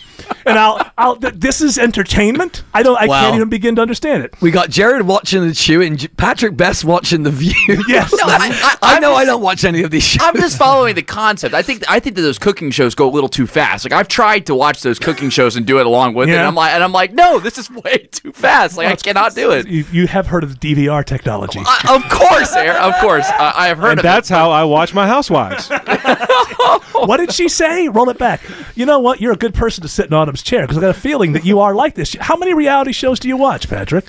And 0.45 0.57
I'll, 0.57 0.91
I'll. 0.97 1.15
Th- 1.17 1.33
this 1.33 1.61
is 1.61 1.77
entertainment. 1.77 2.63
I 2.73 2.83
don't. 2.83 2.97
I 2.97 3.07
Wow. 3.07 3.21
can't 3.21 3.35
even 3.35 3.49
begin 3.49 3.75
to 3.77 3.81
understand 3.81 4.23
it. 4.23 4.33
we 4.41 4.51
got 4.51 4.69
Jared 4.69 5.05
watching 5.05 5.45
the 5.47 5.53
Chew 5.53 5.81
and 5.81 5.97
J- 5.99 6.07
Patrick 6.09 6.55
Best 6.55 6.85
watching 6.85 7.23
the 7.23 7.31
View. 7.31 7.53
Yes. 7.87 8.11
No, 8.13 8.19
I, 8.25 8.49
I 8.51 8.77
I'm 8.95 9.01
know 9.01 9.13
I 9.13 9.25
don't 9.25 9.41
watch 9.41 9.63
any 9.65 9.81
of 9.83 9.91
these 9.91 10.03
shows. 10.03 10.21
I'm 10.23 10.35
just 10.35 10.57
following 10.57 10.95
the 10.95 11.01
concept. 11.01 11.53
I 11.53 11.61
think 11.61 11.83
I 11.89 11.99
think 11.99 12.15
that 12.15 12.21
those 12.21 12.37
cooking 12.39 12.71
shows 12.71 12.95
go 12.95 13.09
a 13.09 13.11
little 13.11 13.29
too 13.29 13.47
fast. 13.47 13.83
Like 13.83 13.93
I've 13.93 14.07
tried 14.07 14.45
to 14.45 14.55
watch 14.55 14.81
those 14.83 14.99
cooking 14.99 15.29
shows 15.29 15.57
and 15.61 15.67
do 15.67 15.79
it 15.79 15.85
along 15.85 16.13
with 16.15 16.27
it. 16.29 16.33
And 16.33 16.41
I'm 16.41 16.55
like, 16.55 16.71
and 16.73 16.83
I'm 16.83 16.91
like, 16.91 17.13
no, 17.13 17.39
this 17.39 17.57
is 17.57 17.69
way 17.69 18.07
too 18.11 18.31
fast. 18.33 18.77
Like 18.77 18.87
I 18.87 18.95
cannot 18.95 19.33
do 19.35 19.51
it. 19.51 19.67
You, 19.67 19.85
you 19.91 20.07
have 20.07 20.27
heard 20.27 20.43
of 20.43 20.59
the 20.59 20.75
DVR 20.75 21.05
technology. 21.05 21.59
I, 21.63 21.95
of 21.95 22.11
course, 22.11 22.55
Aaron. 22.55 22.77
Of 22.81 22.99
course, 22.99 23.25
I, 23.27 23.53
I 23.55 23.67
have 23.67 23.77
heard 23.77 23.91
And 23.91 23.99
of 23.99 24.03
that's 24.03 24.29
it. 24.29 24.33
how 24.33 24.51
I 24.51 24.63
watch 24.63 24.93
my 24.93 25.07
housewives. 25.07 25.69
what 26.93 27.17
did 27.17 27.31
she 27.31 27.47
say? 27.49 27.87
Roll 27.87 28.09
it 28.09 28.17
back. 28.17 28.41
You 28.75 28.85
know 28.85 28.99
what? 28.99 29.21
You're 29.21 29.33
a 29.33 29.37
good 29.37 29.53
person 29.53 29.81
to 29.83 29.87
sit 29.87 30.07
in 30.07 30.13
Autumn's 30.13 30.43
chair 30.43 30.61
because 30.61 30.77
I 30.77 30.81
got 30.81 30.89
a 30.89 30.93
feeling 30.99 31.33
that 31.33 31.45
you 31.45 31.59
are 31.59 31.73
like 31.73 31.95
this. 31.95 32.15
How 32.19 32.35
many 32.35 32.53
reality 32.53 32.91
shows 32.91 33.19
do 33.19 33.27
you 33.27 33.37
watch, 33.37 33.69
Patrick? 33.69 34.05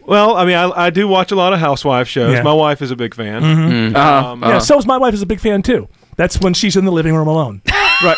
well, 0.00 0.36
I 0.36 0.46
mean, 0.46 0.56
I, 0.56 0.86
I 0.86 0.90
do 0.90 1.06
watch 1.06 1.32
a 1.32 1.36
lot 1.36 1.52
of 1.52 1.58
housewife 1.60 2.08
shows. 2.08 2.32
Yeah. 2.32 2.42
My 2.42 2.54
wife 2.54 2.80
is 2.80 2.90
a 2.90 2.96
big 2.96 3.14
fan. 3.14 3.42
Mm-hmm. 3.42 3.94
Um, 3.96 4.42
yeah, 4.42 4.58
so 4.58 4.78
is 4.78 4.86
my 4.86 4.96
wife 4.96 5.12
is 5.12 5.20
a 5.20 5.26
big 5.26 5.38
fan 5.38 5.60
too. 5.62 5.86
That's 6.16 6.40
when 6.40 6.54
she's 6.54 6.76
in 6.76 6.84
the 6.86 6.90
living 6.92 7.14
room 7.14 7.28
alone. 7.28 7.62
Right. 8.00 8.16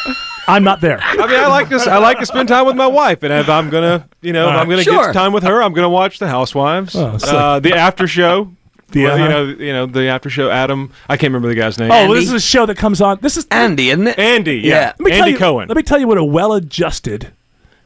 I'm 0.49 0.65
not 0.65 0.81
there. 0.81 0.99
I 1.01 1.15
mean, 1.27 1.39
I 1.39 1.47
like 1.47 1.69
this. 1.69 1.87
I 1.87 1.99
like 1.99 2.19
to 2.19 2.27
spend 2.27 2.49
time 2.49 2.67
with 2.67 2.77
my 2.77 2.87
wife, 2.87 3.23
and 3.23 3.33
if 3.33 3.49
I'm 3.49 3.71
gonna, 3.71 4.09
you 4.21 4.33
know, 4.33 4.49
if 4.49 4.55
I'm 4.57 4.69
gonna 4.69 4.83
Sure. 4.83 5.07
get 5.07 5.13
time 5.13 5.33
with 5.33 5.45
her, 5.45 5.63
I'm 5.63 5.73
gonna 5.73 5.89
watch 5.89 6.19
the 6.19 6.29
Housewives, 6.29 6.95
Oh, 6.97 7.19
sick. 7.19 7.33
uh, 7.33 7.61
the 7.61 7.75
after 7.75 8.07
show. 8.07 8.51
The, 8.93 9.05
Well, 9.05 9.15
uh-huh. 9.15 9.23
you 9.23 9.29
know, 9.29 9.45
you 9.67 9.73
know, 9.73 9.87
the 9.87 10.09
after 10.09 10.29
show. 10.29 10.51
Adam, 10.51 10.91
I 11.09 11.17
can't 11.17 11.33
remember 11.33 11.47
the 11.49 11.55
guy's 11.61 11.79
name. 11.79 11.91
Oh, 11.93 11.95
well, 11.95 12.03
Andy? 12.07 12.15
this 12.15 12.25
is 12.25 12.33
a 12.33 12.41
show 12.41 12.67
that 12.67 12.77
comes 12.77 13.01
on. 13.01 13.19
This 13.23 13.37
is 13.37 13.47
Andy, 13.51 13.91
isn't 13.91 14.09
it? 14.09 14.19
Andy. 14.19 14.57
Yeah, 14.57 14.69
Yeah. 14.75 14.87
Let 14.99 15.01
me 15.01 15.11
tell 15.13 15.21
Andy 15.21 15.31
you, 15.33 15.39
Cohen. 15.39 15.69
Let 15.69 15.77
me 15.77 15.83
tell 15.85 16.01
you 16.01 16.09
what 16.09 16.19
a 16.19 16.25
well-adjusted 16.25 17.31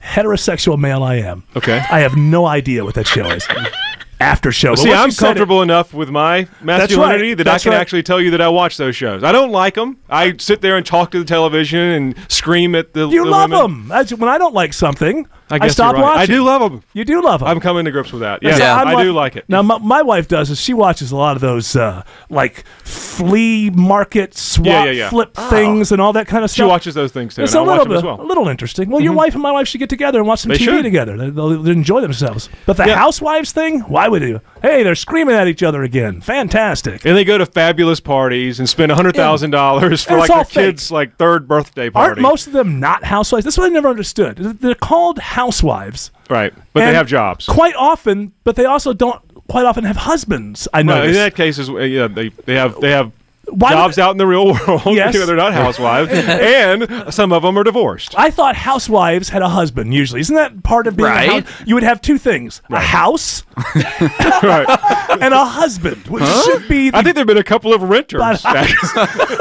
heterosexual 0.03 0.79
male 0.79 1.03
I 1.03 1.17
am. 1.17 1.45
Okay. 1.57 1.83
I 1.91 2.01
have 2.01 2.17
no 2.17 2.47
idea 2.47 2.85
what 2.85 2.95
that 2.95 3.07
show 3.07 3.27
is. 3.27 3.47
After 4.25 4.51
show. 4.53 4.71
But 4.73 4.79
See, 4.79 4.93
I'm 4.93 5.11
said 5.11 5.25
it- 5.25 5.29
comfortable 5.29 5.61
enough 5.63 5.93
with 5.93 6.09
my 6.09 6.49
masculinity 6.63 7.35
that 7.35 7.47
I 7.47 7.59
can 7.59 7.73
right. 7.73 7.81
actually 7.81 8.03
tell 8.03 8.21
you 8.21 8.31
that 8.31 8.41
I 8.41 8.49
watch 8.49 8.77
those 8.79 8.97
shows. 8.97 9.23
I 9.23 9.33
don't 9.33 9.51
like 9.51 9.75
them. 9.75 9.99
I 10.09 10.37
sit 10.39 10.61
there 10.63 10.77
and 10.77 10.85
talk 10.87 11.11
to 11.11 11.19
the 11.19 11.25
television 11.27 11.81
and 11.81 12.15
scream 12.29 12.75
at 12.75 12.95
the. 12.95 13.09
you 13.09 13.25
the 13.25 13.31
love 13.31 13.51
women. 13.51 13.89
them. 13.89 14.19
When 14.19 14.29
I 14.31 14.39
don't 14.39 14.55
like 14.55 14.73
something, 14.73 15.29
I 15.51 15.59
guess 15.59 15.73
stop 15.73 15.95
you're 15.95 16.03
right. 16.03 16.17
watching. 16.17 16.35
I 16.35 16.37
do 16.39 16.43
love 16.45 16.61
them. 16.63 16.83
You 16.95 17.05
do 17.05 17.23
love 17.23 17.41
them. 17.41 17.49
I'm 17.49 17.61
coming 17.61 17.85
to 17.85 17.91
grips 17.91 18.13
with 18.13 18.23
that. 18.23 18.43
And 18.43 18.59
Yeah, 18.59 18.77
I'm 18.77 18.97
do 19.05 19.13
like 19.13 19.37
it. 19.37 19.45
Now, 19.49 19.63
my, 19.63 19.79
my 19.79 20.03
wife 20.03 20.27
does 20.27 20.49
is 20.51 20.59
she 20.61 20.73
watches 20.73 21.13
a 21.13 21.17
lot 21.17 21.37
of 21.37 21.43
those 21.43 21.77
uh, 21.77 22.03
like 22.31 22.65
flea 22.83 23.71
market 23.71 24.35
swap 24.35 24.67
Yeah, 24.67 24.85
yeah, 24.87 24.91
yeah. 24.91 25.11
flip 25.11 25.35
things 25.35 25.93
and 25.93 26.01
all 26.01 26.13
that 26.15 26.27
kind 26.27 26.45
of 26.45 26.51
stuff. 26.51 26.65
She 26.65 26.69
watches 26.69 26.95
those 26.95 27.13
things 27.13 27.35
too, 27.35 27.43
It's 27.43 27.53
and 27.55 27.61
a 27.61 27.63
I 27.63 27.67
watch 27.67 27.79
little 27.79 27.85
them 27.85 27.97
as 27.97 28.03
bit, 28.03 28.07
well. 28.07 28.17
Mm-hmm. 28.17 28.25
a 28.25 28.29
little 28.29 28.49
interesting. 28.49 28.91
Well, 28.91 29.01
your 29.03 29.13
wife 29.13 29.35
and 29.35 29.43
my 29.43 29.53
wife 29.53 29.69
should 29.69 29.79
get 29.81 29.91
together 29.91 30.19
and 30.19 30.27
watch 30.29 30.41
some 30.41 30.51
They 30.51 30.57
TV 30.57 30.65
should. 30.65 30.83
together. 30.83 31.17
They, 31.17 31.31
they'll, 31.31 31.51
they'll 31.63 31.69
enjoy 31.73 32.01
themselves. 32.01 32.49
But 32.67 32.77
the 32.77 32.87
Yeah. 32.87 32.97
housewives 32.97 33.53
thing, 33.53 33.81
why 33.81 34.09
would 34.09 34.23
you? 34.23 34.41
Hey, 34.65 34.83
they're 34.83 34.95
screaming 34.95 35.35
at 35.35 35.47
each 35.47 35.63
other 35.63 35.83
again. 35.83 36.23
Fantastic. 36.23 37.05
And 37.05 37.15
they 37.15 37.25
go 37.25 37.37
to 37.37 37.45
fabulous 37.45 38.01
parties 38.01 38.59
and 38.59 38.67
spend 38.67 38.91
hundred 38.93 39.15
thousand 39.15 39.51
dollars 39.51 40.03
for 40.05 40.13
And 40.13 40.21
like 40.21 40.31
their 40.31 40.45
fake. 40.45 40.55
kid's 40.55 40.91
like 40.91 41.17
third 41.19 41.47
birthday 41.47 41.91
party. 41.91 42.09
Aren't 42.09 42.21
most 42.23 42.47
of 42.47 42.55
them 42.55 42.81
not 42.81 43.05
housewives? 43.05 43.45
That's 43.45 43.59
what 43.59 43.67
I 43.67 43.69
never 43.69 43.89
understood. 43.89 44.39
They're 44.39 44.75
called 44.75 45.19
housewives. 45.19 46.11
right? 46.31 46.55
But 46.73 46.87
they 46.87 46.95
have 46.95 47.07
jobs. 47.07 47.45
Quite 47.45 47.75
often, 47.75 48.33
but 48.45 48.57
they 48.57 48.65
also 48.65 48.95
don't 48.95 49.21
quite 49.49 49.67
often 49.67 49.85
have 49.85 49.97
husbands. 49.97 50.67
I 50.73 50.83
know. 50.83 50.95
Right, 50.95 51.09
in 51.09 51.13
that 51.15 51.35
case, 51.35 51.59
is 51.59 51.69
yeah, 51.69 52.07
they 52.09 52.31
they 52.31 52.55
have 52.55 52.81
they 52.81 52.91
have 52.91 53.13
Why 53.49 53.71
would- 53.71 53.77
jobs 53.77 53.99
out 53.99 54.11
in 54.13 54.17
the 54.19 54.27
real 54.27 54.47
world. 54.47 54.83
Yes. 54.95 55.15
you 55.15 55.21
know, 55.21 55.27
they're 55.27 55.37
not 55.37 55.53
housewives, 55.53 56.11
and 56.13 57.13
some 57.13 57.33
of 57.33 57.43
them 57.43 57.59
are 57.59 57.65
divorced. 57.65 58.15
I 58.17 58.31
thought 58.31 58.55
housewives 58.57 59.29
had 59.29 59.43
a 59.43 59.49
husband 59.49 59.93
usually. 59.95 60.21
Isn't 60.21 60.37
that 60.37 60.63
part 60.63 60.87
of 60.87 60.97
being 60.97 61.09
Right. 61.09 61.29
a 61.29 61.33
house? 61.43 61.63
You 61.67 61.75
would 61.75 61.83
have 61.85 62.01
two 62.01 62.19
things: 62.19 62.63
a 62.71 62.81
house 62.81 63.43
right. 63.75 65.19
and 65.21 65.35
a 65.35 65.45
husband, 65.45 66.07
which 66.09 66.25
should 66.45 66.69
be. 66.69 66.91
The, 66.91 66.99
I 66.99 67.03
think 67.03 67.15
there've 67.17 67.27
been 67.27 67.37
a 67.39 67.43
couple 67.45 67.73
of 67.75 67.83
renters. 67.83 68.21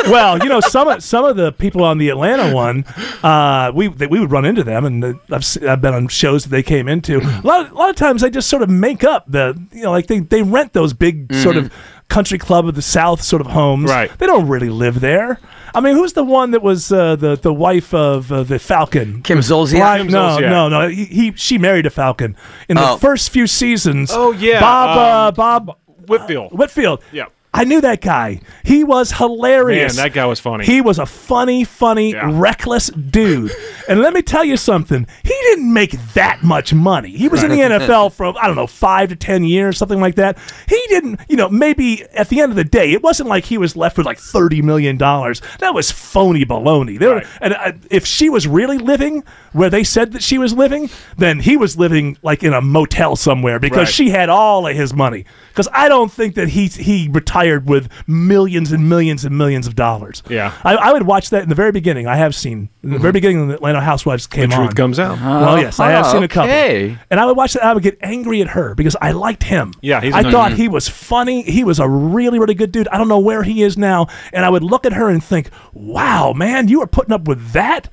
well, 0.08 0.38
you 0.40 0.50
know, 0.50 0.60
some 0.60 0.88
of, 0.88 1.04
some 1.04 1.26
of 1.26 1.36
the 1.36 1.52
people 1.52 1.84
on 1.84 1.98
the 1.98 2.10
Atlanta 2.10 2.54
one, 2.54 2.86
uh, 3.24 3.72
we 3.74 3.88
they, 3.88 4.08
we 4.08 4.20
would 4.20 4.32
run 4.32 4.46
into 4.46 4.64
them, 4.64 4.86
and 4.86 5.06
I've 5.32 5.46
I've 5.68 5.82
been 5.82 5.94
on 5.94 6.08
shows 6.08 6.44
that 6.44 6.50
they 6.50 6.64
came 6.64 6.88
into. 6.88 7.20
A 7.20 7.42
lot, 7.44 7.72
a 7.72 7.74
lot 7.76 7.90
of 7.90 7.96
times 7.96 8.22
they 8.22 8.30
just 8.30 8.50
sort 8.50 8.62
of 8.64 8.70
make 8.70 9.04
up 9.04 9.26
the 9.28 9.60
you 9.72 9.84
know 9.84 9.92
like 9.92 10.08
they 10.08 10.20
they 10.20 10.42
rent 10.42 10.74
those 10.74 10.94
big 10.94 11.34
sort 11.36 11.58
of 11.58 11.72
country 12.14 12.38
club 12.38 12.68
of 12.68 12.76
the 12.76 12.82
South 12.82 13.22
sort 13.22 13.42
of 13.42 13.48
homes. 13.48 13.90
Right. 13.90 14.16
They 14.20 14.26
don't 14.28 14.48
really 14.48 14.70
live 14.70 15.00
there. 15.00 15.40
I 15.76 15.82
mean, 15.82 15.96
who's 15.96 16.14
the 16.14 16.24
one 16.24 16.52
that 16.52 16.62
was 16.62 16.92
uh, 16.92 17.16
the 17.16 17.36
the 17.36 17.52
wife 17.54 17.94
of 17.94 18.32
uh, 18.32 18.44
the 18.44 18.60
Falcon? 18.60 19.24
Kim 19.24 19.40
Zolciak. 19.40 19.80
Right, 19.82 19.98
Kim 19.98 20.08
no, 20.12 20.20
Zolciak. 20.38 20.50
no, 20.50 20.70
no. 20.70 20.88
He, 20.90 21.06
he 21.06 21.32
she 21.34 21.58
married 21.58 21.86
a 21.86 21.90
Falcon 21.90 22.36
in 22.70 22.76
the 22.78 22.90
Oh. 22.92 22.98
first 22.98 23.32
few 23.32 23.48
seasons. 23.48 24.12
Oh, 24.14 24.32
yeah, 24.32 24.60
Bob 24.60 24.98
uh, 24.98 25.28
um, 25.30 25.34
Bob 25.34 25.78
Whitfield. 26.08 26.52
Whitfield. 26.58 27.02
Yeah. 27.12 27.26
I 27.56 27.66
knew 27.66 27.82
that 27.82 28.02
guy. 28.02 28.42
He 28.64 28.84
was 28.84 29.12
hilarious. 29.12 29.96
Man, 29.96 30.06
that 30.06 30.14
guy 30.14 30.26
was 30.26 30.40
funny. 30.40 30.66
He 30.66 30.82
was 30.82 30.98
a 30.98 31.06
funny, 31.06 31.64
funny, 31.64 32.12
Yeah. 32.14 32.30
reckless 32.34 32.88
dude. 32.88 33.52
and 33.88 34.00
let 34.02 34.14
me 34.14 34.24
tell 34.24 34.44
you 34.44 34.58
something. 34.58 35.06
He 35.24 35.30
didn't 35.44 35.72
make 35.72 35.92
that 36.16 36.42
much 36.44 36.74
money. 36.74 37.12
He 37.12 37.28
was 37.28 37.44
in 37.44 37.52
the 37.52 37.58
NFL 37.58 38.14
for 38.14 38.26
I 38.42 38.48
don't 38.48 38.56
know 38.56 38.66
five 38.66 39.10
to 39.10 39.16
ten 39.16 39.44
years, 39.44 39.78
something 39.78 40.02
like 40.02 40.16
that. 40.16 40.38
He 40.68 40.82
didn't, 40.88 41.20
you 41.30 41.36
know, 41.38 41.48
maybe 41.48 42.04
at 42.16 42.30
the 42.30 42.42
end 42.42 42.52
of 42.52 42.56
the 42.56 42.64
day, 42.64 42.92
it 42.92 43.04
wasn't 43.04 43.30
like 43.30 43.46
he 43.46 43.60
was 43.60 43.76
left 43.76 43.98
with 43.98 44.06
like 44.08 44.18
thirty 44.18 44.62
million 44.64 44.98
dollars. 44.98 45.42
That 45.60 45.76
was 45.76 45.92
phony 45.92 46.46
baloney. 46.46 47.00
Were, 47.00 47.16
Right. 47.18 47.28
and 47.40 47.54
uh, 47.54 47.74
if 47.92 48.06
she 48.06 48.30
was 48.30 48.48
really 48.48 48.80
living 48.80 49.24
where 49.52 49.70
they 49.70 49.84
said 49.84 50.14
that 50.14 50.24
she 50.24 50.40
was 50.40 50.54
living, 50.54 50.90
then 51.18 51.40
he 51.42 51.56
was 51.56 51.78
living 51.78 52.18
like 52.24 52.42
in 52.44 52.54
a 52.54 52.62
motel 52.62 53.16
somewhere 53.16 53.60
because 53.60 53.78
Right. 53.90 53.94
she 53.94 54.10
had 54.10 54.30
all 54.30 54.66
of 54.66 54.76
his 54.76 54.92
money. 54.94 55.26
Because 55.50 55.68
I 55.72 55.88
don't 55.88 56.12
think 56.12 56.34
that 56.34 56.50
he 56.50 56.66
he 56.68 57.10
retired 57.12 57.43
with 57.66 57.90
millions 58.08 58.72
and 58.72 58.88
millions 58.90 59.26
and 59.26 59.38
millions 59.38 59.68
of 59.68 59.76
dollars. 59.76 60.24
Yeah. 60.30 60.54
I, 60.64 60.76
I 60.76 60.94
would 60.94 61.04
watch 61.04 61.30
that 61.32 61.44
in 61.44 61.50
the 61.50 61.56
very 61.56 61.72
beginning. 61.72 62.08
I 62.08 62.16
have 62.16 62.34
seen 62.36 62.70
in 62.84 62.92
the 62.92 63.00
very 63.00 63.12
beginning 63.12 63.40
when 63.40 63.48
the 63.50 63.56
Atlanta 63.56 63.82
Housewives 63.82 64.28
came 64.28 64.50
the 64.50 64.56
truth 64.56 64.70
on. 64.70 64.76
comes 64.76 65.00
out. 65.00 65.20
well, 65.20 65.60
yes, 65.60 65.80
I 65.80 65.92
have 65.92 66.06
Uh-huh, 66.06 66.14
seen 66.14 66.24
a 66.24 66.28
couple. 66.28 66.50
okay. 66.52 66.98
And 67.10 67.20
I 67.20 67.26
would 67.26 67.38
watch 67.38 67.54
that. 67.54 67.64
I 67.64 67.74
would 67.74 67.84
get 67.84 67.98
angry 68.02 68.42
at 68.42 68.50
her 68.50 68.76
because 68.76 68.96
I 69.02 69.12
liked 69.12 69.44
him. 69.44 69.74
Yeah, 69.82 70.02
he's 70.02 70.14
a 70.14 70.18
I 70.18 70.22
nice 70.24 70.32
thought 70.32 70.52
he 70.54 70.68
was 70.68 70.88
funny. 70.90 71.44
He 71.44 71.64
was 71.64 71.80
a 71.80 71.88
really, 71.88 72.40
really 72.40 72.54
good 72.56 72.72
dude. 72.72 72.88
I 72.90 72.98
don't 72.98 73.08
know 73.08 73.20
where 73.20 73.44
he 73.44 73.64
is 73.64 73.78
now. 73.78 74.08
And 74.32 74.44
I 74.46 74.50
would 74.50 74.64
look 74.64 74.86
at 74.86 74.94
her 74.94 75.10
and 75.10 75.24
think, 75.24 75.50
"Wow, 75.74 76.34
man, 76.34 76.68
you 76.68 76.82
are 76.82 76.88
putting 76.88 77.14
up 77.14 77.28
with 77.28 77.52
that. 77.52 77.90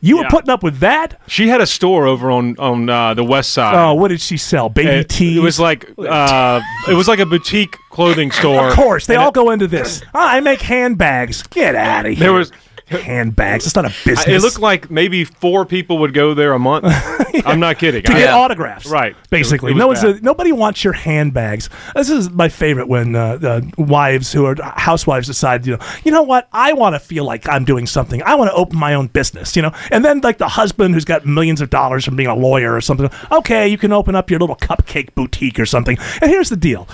You 0.00 0.18
were 0.18 0.24
putting 0.30 0.50
up 0.50 0.62
with 0.62 0.78
that. 0.78 1.20
She 1.26 1.48
had 1.48 1.60
a 1.60 1.66
store 1.66 2.06
over 2.06 2.30
on 2.30 2.56
on 2.58 2.88
uh, 2.88 3.14
the 3.14 3.24
west 3.24 3.50
side. 3.52 3.74
Oh, 3.74 3.94
what 3.94 4.08
did 4.08 4.20
she 4.20 4.36
sell? 4.36 4.68
Baby 4.68 4.88
it, 4.90 5.08
teas. 5.08 5.36
it 5.36 5.40
was 5.40 5.58
like 5.58 5.90
uh, 5.98 6.60
it 6.88 6.94
was 6.94 7.08
like 7.08 7.18
a 7.18 7.26
boutique 7.26 7.76
clothing 7.90 8.30
store. 8.40 8.68
Of 8.68 8.74
course, 8.74 9.06
they 9.06 9.14
and 9.14 9.22
all 9.22 9.30
it- 9.30 9.34
go 9.34 9.50
into 9.50 9.66
this. 9.66 10.02
"Ah, 10.14 10.32
I 10.34 10.40
make 10.40 10.60
handbags. 10.60 11.42
Get 11.48 11.74
out 11.74 12.06
of 12.06 12.12
here. 12.12 12.20
There 12.20 12.32
was. 12.32 12.52
Handbags. 12.88 13.66
It's 13.66 13.74
not 13.76 13.84
a 13.84 13.94
business. 14.04 14.26
It 14.26 14.40
looked 14.42 14.60
like 14.60 14.90
maybe 14.90 15.24
four 15.24 15.64
people 15.66 15.98
would 15.98 16.14
go 16.14 16.34
there 16.34 16.52
a 16.52 16.58
month. 16.58 16.84
I'm 17.46 17.60
not 17.60 17.78
kidding. 17.78 18.02
to 18.02 18.12
I- 18.12 18.18
get 18.18 18.30
autographs, 18.34 18.86
Right. 18.86 19.14
Basically, 19.30 19.70
It 19.72 19.74
was 19.74 19.80
no 19.80 19.86
one's 19.88 20.02
bad. 20.02 20.22
nobody 20.22 20.52
wants 20.52 20.82
your 20.84 20.92
handbags. 20.94 21.68
This 21.94 22.10
is 22.10 22.30
my 22.30 22.48
favorite 22.48 22.88
when 22.88 23.14
uh, 23.14 23.36
the 23.36 23.72
wives 23.78 24.32
who 24.32 24.44
are 24.46 24.56
housewives 24.62 25.26
decide, 25.26 25.66
you 25.66 25.76
know, 25.76 25.86
you 26.04 26.10
know 26.10 26.22
what, 26.22 26.48
I 26.52 26.72
want 26.72 26.94
to 26.94 26.98
feel 27.00 27.24
like 27.24 27.48
I'm 27.48 27.64
doing 27.64 27.86
something. 27.86 28.22
I 28.22 28.34
want 28.34 28.50
to 28.50 28.54
open 28.54 28.78
my 28.78 28.94
own 28.94 29.08
business, 29.08 29.54
you 29.56 29.62
know. 29.62 29.72
And 29.90 30.04
then 30.04 30.20
like 30.20 30.38
the 30.38 30.48
husband 30.48 30.94
who's 30.94 31.04
got 31.04 31.26
millions 31.26 31.60
of 31.60 31.70
dollars 31.70 32.04
from 32.04 32.16
being 32.16 32.28
a 32.28 32.34
lawyer 32.36 32.74
or 32.74 32.80
something. 32.80 33.10
Okay, 33.30 33.68
you 33.68 33.78
can 33.78 33.92
open 33.92 34.14
up 34.14 34.30
your 34.30 34.40
little 34.40 34.56
cupcake 34.56 35.14
boutique 35.14 35.58
or 35.60 35.66
something. 35.66 35.98
And 36.20 36.30
here's 36.30 36.48
the 36.48 36.56
deal. 36.56 36.88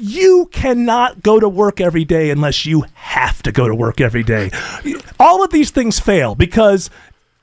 You 0.00 0.48
cannot 0.52 1.22
go 1.24 1.40
to 1.40 1.48
work 1.48 1.80
every 1.80 2.04
day 2.04 2.30
unless 2.30 2.64
you 2.64 2.84
have 2.94 3.42
to 3.42 3.50
go 3.50 3.66
to 3.66 3.74
work 3.74 4.00
every 4.00 4.22
day. 4.22 4.50
All 5.18 5.42
of 5.42 5.50
these 5.50 5.70
things 5.70 5.98
fail 5.98 6.34
because 6.34 6.90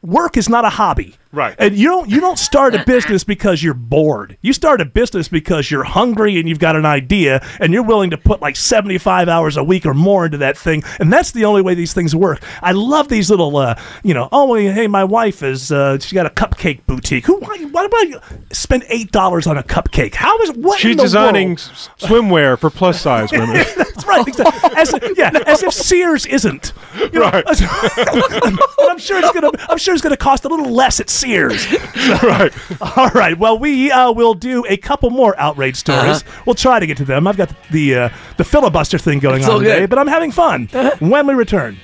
work 0.01 0.37
is 0.37 0.47
not 0.47 0.65
a 0.65 0.69
hobby. 0.69 1.15
Right. 1.35 1.53
And 1.59 1.75
you 1.75 1.89
don't 1.89 2.09
you 2.09 2.21
don't 2.21 2.39
start 2.39 2.73
a 2.75 2.83
business 2.85 3.23
because 3.25 3.61
you're 3.61 3.73
bored. 3.73 4.37
You 4.41 4.53
start 4.53 4.79
a 4.79 4.85
business 4.85 5.27
because 5.27 5.69
you're 5.69 5.83
hungry 5.83 6.39
and 6.39 6.47
you've 6.47 6.59
got 6.59 6.75
an 6.77 6.85
idea 6.85 7.45
and 7.59 7.73
you're 7.73 7.83
willing 7.83 8.09
to 8.11 8.17
put 8.17 8.41
like 8.41 8.55
75 8.55 9.27
hours 9.27 9.57
a 9.57 9.63
week 9.63 9.85
or 9.85 9.93
more 9.93 10.25
into 10.25 10.37
that 10.37 10.57
thing. 10.57 10.83
And 10.99 11.11
that's 11.11 11.31
the 11.33 11.43
only 11.43 11.61
way 11.61 11.73
these 11.75 11.93
things 11.93 12.15
work. 12.15 12.41
I 12.61 12.71
love 12.71 13.09
these 13.09 13.29
little 13.29 13.57
uh, 13.57 13.77
you 14.03 14.13
know, 14.13 14.29
oh 14.31 14.53
hey, 14.55 14.87
my 14.87 15.03
wife 15.03 15.43
is 15.43 15.71
uh, 15.73 15.99
she 15.99 16.15
got 16.15 16.25
a 16.25 16.29
cupcake 16.29 16.79
boutique. 16.87 17.25
Who 17.25 17.37
why, 17.39 17.57
why 17.71 17.87
do 17.87 18.17
I 18.17 18.53
spend 18.53 18.83
$8 18.83 19.47
on 19.47 19.57
a 19.57 19.63
cupcake? 19.63 20.15
How 20.15 20.39
is 20.41 20.51
what 20.53 20.79
She's 20.79 20.95
designing 20.95 21.49
world? 21.49 21.59
swimwear 21.99 22.57
for 22.57 22.69
plus 22.69 23.01
size 23.01 23.31
women. 23.33 23.55
That's 23.75 24.05
right. 24.05 24.25
Exactly. 24.25 24.69
As, 24.77 24.93
yeah, 25.17 25.31
as 25.45 25.63
if 25.63 25.73
Sears 25.73 26.25
isn't. 26.25 26.71
You 26.97 27.09
know, 27.19 27.21
Right. 27.29 27.43
as- 27.49 27.61
I'm 28.79 28.97
sure 28.99 29.19
it's 29.19 29.31
gonna. 29.33 29.51
I'm 29.69 29.77
sure 29.77 29.93
it's 29.93 30.01
gonna 30.03 30.15
cost 30.15 30.45
a 30.45 30.47
little 30.47 30.71
less 30.71 30.99
at 30.99 31.09
Sears. 31.25 31.65
right. 32.23 32.53
All 32.97 33.09
right. 33.09 33.37
Well, 33.37 33.57
we 33.57 33.91
uh, 33.91 34.11
will 34.11 34.33
do 34.35 34.63
a 34.67 34.77
couple 34.77 35.09
more 35.09 35.37
outrage 35.39 35.75
stories. 35.75 36.23
We'll 36.45 36.55
try 36.55 36.79
to 36.79 36.85
get 36.87 36.97
to 36.97 37.05
them. 37.05 37.27
I've 37.27 37.37
got 37.37 37.51
the 37.71 37.95
uh, 37.95 38.09
the 38.37 38.43
filibuster 38.43 38.97
thing 38.97 39.19
going 39.19 39.39
It's 39.41 39.49
on 39.49 39.59
today, 39.59 39.81
good. 39.81 39.89
but 39.89 39.99
I'm 39.99 40.07
having 40.07 40.31
fun. 40.31 40.67
When 40.99 41.27
we 41.27 41.33
return. 41.33 41.77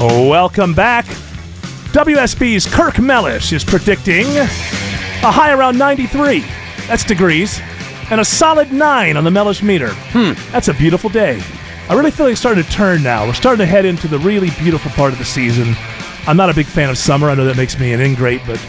Welcome 0.00 0.74
back. 0.74 1.04
WSB's 1.92 2.66
Kirk 2.66 2.98
Mellish 2.98 3.52
is 3.52 3.62
predicting 3.64 4.26
a 4.26 4.46
high 5.30 5.52
around 5.52 5.78
93. 5.78 6.40
That's 6.88 7.04
degrees. 7.04 7.60
And 8.10 8.20
a 8.20 8.24
solid 8.24 8.72
9 8.72 9.16
on 9.16 9.24
the 9.24 9.30
Mellish 9.30 9.62
meter. 9.62 9.90
Hmm. 10.10 10.32
That's 10.50 10.68
a 10.68 10.74
beautiful 10.74 11.08
day. 11.08 11.40
I 11.88 11.94
really 11.94 12.10
feel 12.10 12.26
like 12.26 12.32
it's 12.32 12.40
starting 12.40 12.62
to 12.64 12.70
turn 12.70 13.02
now. 13.02 13.26
We're 13.26 13.34
starting 13.34 13.58
to 13.58 13.66
head 13.66 13.84
into 13.84 14.08
the 14.08 14.18
really 14.18 14.50
beautiful 14.60 14.90
part 14.92 15.12
of 15.12 15.18
the 15.18 15.24
season. 15.24 15.74
I'm 16.26 16.36
not 16.36 16.48
a 16.48 16.54
big 16.54 16.66
fan 16.66 16.88
of 16.88 16.96
summer. 16.96 17.28
I 17.28 17.34
know 17.34 17.44
that 17.44 17.56
makes 17.56 17.78
me 17.78 17.92
an 17.92 18.00
ingrate, 18.00 18.40
but 18.46 18.64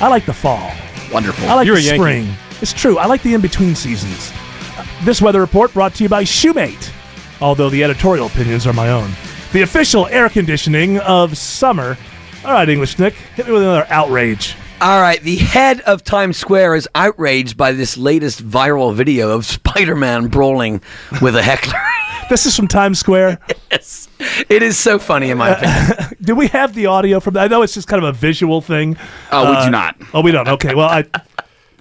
I 0.00 0.08
like 0.08 0.26
the 0.26 0.32
fall. 0.34 0.70
Wonderful. 1.12 1.48
I 1.48 1.54
like 1.54 1.66
You're 1.66 1.76
the 1.76 1.90
a 1.90 1.94
spring. 1.94 2.28
It's 2.60 2.72
true. 2.72 2.98
I 2.98 3.06
like 3.06 3.22
the 3.22 3.34
in 3.34 3.40
between 3.40 3.74
seasons. 3.74 4.32
This 5.02 5.22
weather 5.22 5.40
report 5.40 5.72
brought 5.72 5.94
to 5.94 6.02
you 6.02 6.08
by 6.08 6.24
Shumate, 6.24 6.92
although 7.40 7.70
the 7.70 7.82
editorial 7.82 8.26
opinions 8.26 8.66
are 8.66 8.72
my 8.72 8.90
own. 8.90 9.10
The 9.52 9.62
official 9.62 10.06
air 10.08 10.28
conditioning 10.28 10.98
of 10.98 11.38
summer. 11.38 11.96
All 12.44 12.52
right, 12.52 12.68
English 12.68 12.98
Nick, 12.98 13.14
hit 13.14 13.46
me 13.46 13.52
with 13.52 13.62
another 13.62 13.86
outrage. 13.88 14.54
All 14.80 15.00
right, 15.00 15.20
the 15.20 15.36
head 15.36 15.80
of 15.80 16.04
Times 16.04 16.36
Square 16.36 16.76
is 16.76 16.88
outraged 16.94 17.56
by 17.56 17.72
this 17.72 17.96
latest 17.96 18.46
viral 18.46 18.94
video 18.94 19.30
of 19.30 19.46
Spider-Man 19.46 20.28
brawling 20.28 20.82
with 21.20 21.34
a 21.34 21.42
heckler. 21.42 21.80
This 22.28 22.44
is 22.44 22.54
from 22.54 22.68
Times 22.68 22.98
Square. 22.98 23.38
yes, 23.70 24.08
it 24.50 24.62
is 24.62 24.78
so 24.78 24.98
funny 24.98 25.30
in 25.30 25.38
my 25.38 25.50
opinion. 25.50 26.14
Do 26.20 26.34
we 26.34 26.48
have 26.48 26.74
the 26.74 26.86
audio 26.86 27.20
from 27.20 27.34
that? 27.34 27.44
I 27.44 27.48
know 27.48 27.62
it's 27.62 27.72
just 27.74 27.88
kind 27.88 28.02
of 28.04 28.08
a 28.08 28.12
visual 28.12 28.60
thing. 28.60 28.96
Oh, 29.32 29.50
we 29.50 29.56
Uh, 29.56 29.64
do 29.64 29.70
not. 29.70 29.96
Oh, 30.12 30.20
we 30.20 30.30
don't. 30.32 30.46
Okay. 30.48 30.74
Well, 30.74 30.88
I. 30.88 31.04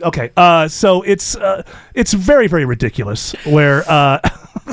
Okay. 0.01 0.31
Uh, 0.37 0.67
so 0.69 1.01
it's 1.01 1.35
uh, 1.35 1.63
it's 1.93 2.13
very 2.13 2.47
very 2.47 2.63
ridiculous. 2.65 3.33
Where 3.45 3.83
uh, 3.89 4.19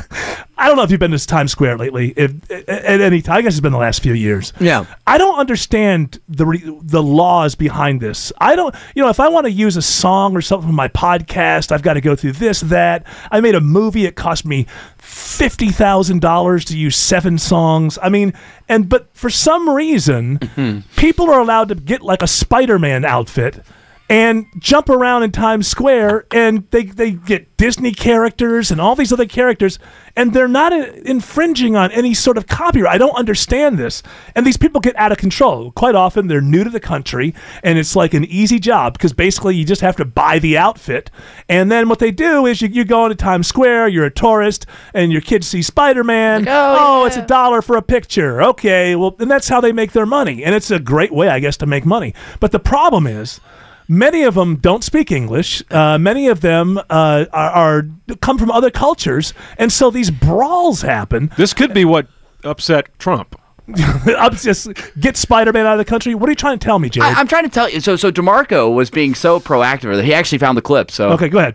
I 0.56 0.68
don't 0.68 0.76
know 0.76 0.82
if 0.82 0.90
you've 0.90 1.00
been 1.00 1.10
to 1.10 1.26
Times 1.26 1.52
Square 1.52 1.78
lately. 1.78 2.12
If 2.16 2.50
at 2.50 3.00
any 3.00 3.22
time, 3.22 3.36
I 3.36 3.42
guess 3.42 3.54
it's 3.54 3.60
been 3.60 3.72
the 3.72 3.78
last 3.78 4.02
few 4.02 4.12
years. 4.12 4.52
Yeah. 4.60 4.86
I 5.06 5.18
don't 5.18 5.38
understand 5.38 6.20
the 6.28 6.46
re- 6.46 6.78
the 6.82 7.02
laws 7.02 7.54
behind 7.54 8.00
this. 8.00 8.32
I 8.38 8.54
don't. 8.54 8.74
You 8.94 9.02
know, 9.02 9.08
if 9.08 9.20
I 9.20 9.28
want 9.28 9.46
to 9.46 9.50
use 9.50 9.76
a 9.76 9.82
song 9.82 10.36
or 10.36 10.40
something 10.40 10.68
from 10.68 10.76
my 10.76 10.88
podcast, 10.88 11.72
I've 11.72 11.82
got 11.82 11.94
to 11.94 12.00
go 12.00 12.14
through 12.14 12.32
this 12.32 12.60
that. 12.60 13.06
I 13.30 13.40
made 13.40 13.54
a 13.54 13.60
movie. 13.60 14.06
It 14.06 14.14
cost 14.14 14.44
me 14.44 14.66
fifty 14.98 15.70
thousand 15.70 16.20
dollars 16.20 16.64
to 16.66 16.78
use 16.78 16.96
seven 16.96 17.38
songs. 17.38 17.98
I 18.00 18.08
mean, 18.08 18.32
and 18.68 18.88
but 18.88 19.08
for 19.12 19.30
some 19.30 19.68
reason, 19.68 20.38
mm-hmm. 20.38 20.80
people 20.96 21.30
are 21.30 21.40
allowed 21.40 21.68
to 21.68 21.74
get 21.74 22.02
like 22.02 22.22
a 22.22 22.28
Spider-Man 22.28 23.04
outfit 23.04 23.64
and 24.08 24.46
jump 24.58 24.90
around 24.90 25.22
in 25.22 25.32
Times 25.32 25.66
Square, 25.66 26.26
and 26.30 26.68
they 26.70 26.84
they 26.84 27.12
get 27.12 27.56
Disney 27.56 27.92
characters 27.92 28.70
and 28.70 28.80
all 28.80 28.94
these 28.94 29.12
other 29.12 29.26
characters, 29.26 29.78
and 30.14 30.32
they're 30.32 30.46
not 30.46 30.72
infringing 30.72 31.74
on 31.74 31.90
any 31.90 32.12
sort 32.12 32.36
of 32.36 32.46
copyright. 32.46 32.94
I 32.94 32.98
don't 32.98 33.16
understand 33.16 33.78
this, 33.78 34.02
and 34.34 34.46
these 34.46 34.58
people 34.58 34.80
get 34.80 34.94
out 34.96 35.10
of 35.10 35.18
control. 35.18 35.72
Quite 35.72 35.94
often, 35.94 36.26
they're 36.26 36.42
new 36.42 36.64
to 36.64 36.70
the 36.70 36.80
country, 36.80 37.34
and 37.62 37.78
it's 37.78 37.96
like 37.96 38.12
an 38.12 38.24
easy 38.26 38.58
job 38.58 38.92
because 38.92 39.14
basically 39.14 39.56
you 39.56 39.64
just 39.64 39.80
have 39.80 39.96
to 39.96 40.04
buy 40.04 40.38
the 40.38 40.58
outfit, 40.58 41.10
and 41.48 41.72
then 41.72 41.88
what 41.88 41.98
they 41.98 42.10
do 42.10 42.44
is 42.44 42.60
you, 42.60 42.68
you 42.68 42.84
go 42.84 43.06
into 43.06 43.16
Times 43.16 43.46
Square, 43.46 43.88
you're 43.88 44.04
a 44.04 44.10
tourist, 44.10 44.66
and 44.92 45.12
your 45.12 45.22
kids 45.22 45.46
see 45.46 45.62
Spider 45.62 46.04
Man. 46.04 46.46
Oh, 46.46 46.76
oh, 46.78 47.04
it's 47.06 47.16
a 47.16 47.24
dollar 47.24 47.62
for 47.62 47.76
a 47.76 47.82
picture. 47.82 48.42
Okay, 48.42 48.94
well, 48.96 49.16
and 49.18 49.30
that's 49.30 49.48
how 49.48 49.62
they 49.62 49.72
make 49.72 49.92
their 49.92 50.06
money, 50.06 50.44
and 50.44 50.54
it's 50.54 50.70
a 50.70 50.78
great 50.78 51.12
way, 51.12 51.28
I 51.28 51.40
guess, 51.40 51.56
to 51.58 51.66
make 51.66 51.86
money. 51.86 52.14
But 52.38 52.52
the 52.52 52.60
problem 52.60 53.06
is 53.06 53.40
many 53.88 54.22
of 54.24 54.34
them 54.34 54.56
don't 54.56 54.82
speak 54.84 55.10
English. 55.12 55.62
Uh, 55.70 55.98
many 55.98 56.28
of 56.28 56.40
them 56.40 56.78
uh, 56.90 57.24
are, 57.32 57.50
are 57.50 57.86
come 58.20 58.38
from 58.38 58.50
other 58.50 58.70
cultures, 58.70 59.34
and 59.58 59.72
so 59.72 59.90
these 59.90 60.10
brawls 60.10 60.82
happen. 60.82 61.30
This 61.36 61.54
could 61.54 61.72
be 61.74 61.84
what 61.84 62.06
upset 62.44 62.86
Trump. 62.98 63.38
I'm 64.18 64.34
just 64.34 64.68
get 65.00 65.16
Spider-Man 65.16 65.64
out 65.64 65.72
of 65.72 65.78
the 65.78 65.84
country. 65.86 66.14
What 66.14 66.28
are 66.28 66.32
you 66.32 66.36
trying 66.36 66.58
to 66.58 66.64
tell 66.64 66.78
me, 66.78 66.90
Jared? 66.90 67.16
I, 67.16 67.18
I'm 67.20 67.26
trying 67.26 67.44
to 67.44 67.50
tell 67.50 67.68
you. 67.70 67.80
So, 67.80 67.96
so 67.96 68.12
DeMarco 68.12 68.72
was 68.74 68.90
being 68.90 69.14
so 69.14 69.40
proactive 69.40 69.96
that 69.96 70.04
he 70.04 70.12
actually 70.12 70.38
found 70.38 70.58
the 70.58 70.62
clip. 70.62 70.90
So, 70.90 71.10
okay, 71.12 71.28
go 71.30 71.38
ahead. 71.38 71.54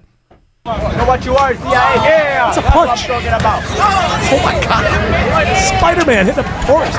Know 0.66 1.06
what 1.08 1.24
you 1.26 1.36
are, 1.36 1.54
CIA? 1.56 1.72
Yeah, 1.72 2.50
It's 2.50 2.58
a 2.58 2.62
that's 2.62 2.76
what 2.76 2.88
punch. 2.88 3.02
I'm 3.04 3.08
talking 3.08 3.28
about. 3.30 3.64
oh 4.32 4.42
my 4.44 4.60
god, 4.62 5.56
Spider-Man 5.78 6.26
hit 6.26 6.38
a 6.38 6.44
tourist. 6.66 6.98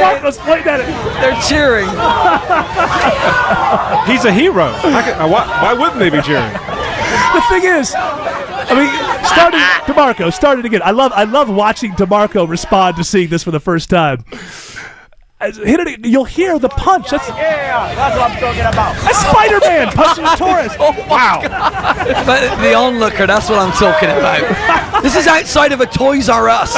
DeMarco's 0.00 0.38
pointing 0.38 0.68
at 0.68 0.80
it. 0.80 0.86
They're 1.20 1.40
cheering. 1.48 1.86
He's 4.10 4.24
a 4.24 4.32
hero. 4.32 4.70
How 4.72 5.02
could- 5.02 5.14
uh, 5.14 5.28
why, 5.28 5.46
why 5.62 5.72
wouldn't 5.72 5.98
they 5.98 6.10
be 6.10 6.20
cheering? 6.22 6.52
The 6.52 7.42
thing 7.48 7.64
is, 7.64 7.94
I 7.94 8.74
mean, 8.74 8.90
starting 9.26 9.60
DeMarco 9.86 10.32
started 10.32 10.64
again. 10.64 10.82
I 10.84 10.90
love 10.90 11.12
I 11.14 11.24
love 11.24 11.48
watching 11.48 11.92
DeMarco 11.92 12.48
respond 12.48 12.96
to 12.96 13.04
seeing 13.04 13.28
this 13.28 13.42
for 13.42 13.50
the 13.50 13.60
first 13.60 13.90
time. 13.90 14.24
As- 15.38 15.58
Hit 15.58 15.80
it, 15.80 16.06
you'll 16.06 16.24
hear 16.24 16.58
the 16.58 16.70
punch. 16.70 17.10
That's 17.10 17.28
Yeah, 17.28 17.94
that's 17.94 18.16
what 18.16 18.30
I'm 18.30 18.38
talking 18.40 18.62
about. 18.62 18.96
that's 19.02 19.18
Spider-Man 19.18 19.92
punching 19.92 20.24
a 20.24 20.28
oh 20.80 20.94
wow. 21.10 21.40
But 22.24 22.56
the 22.62 22.72
onlooker, 22.74 23.26
that's 23.26 23.50
what 23.50 23.58
I'm 23.58 23.72
talking 23.72 24.08
about. 24.08 25.02
This 25.02 25.14
is 25.14 25.26
outside 25.26 25.72
of 25.72 25.80
a 25.80 25.86
Toys 25.86 26.30
R 26.30 26.48
Us. 26.48 26.74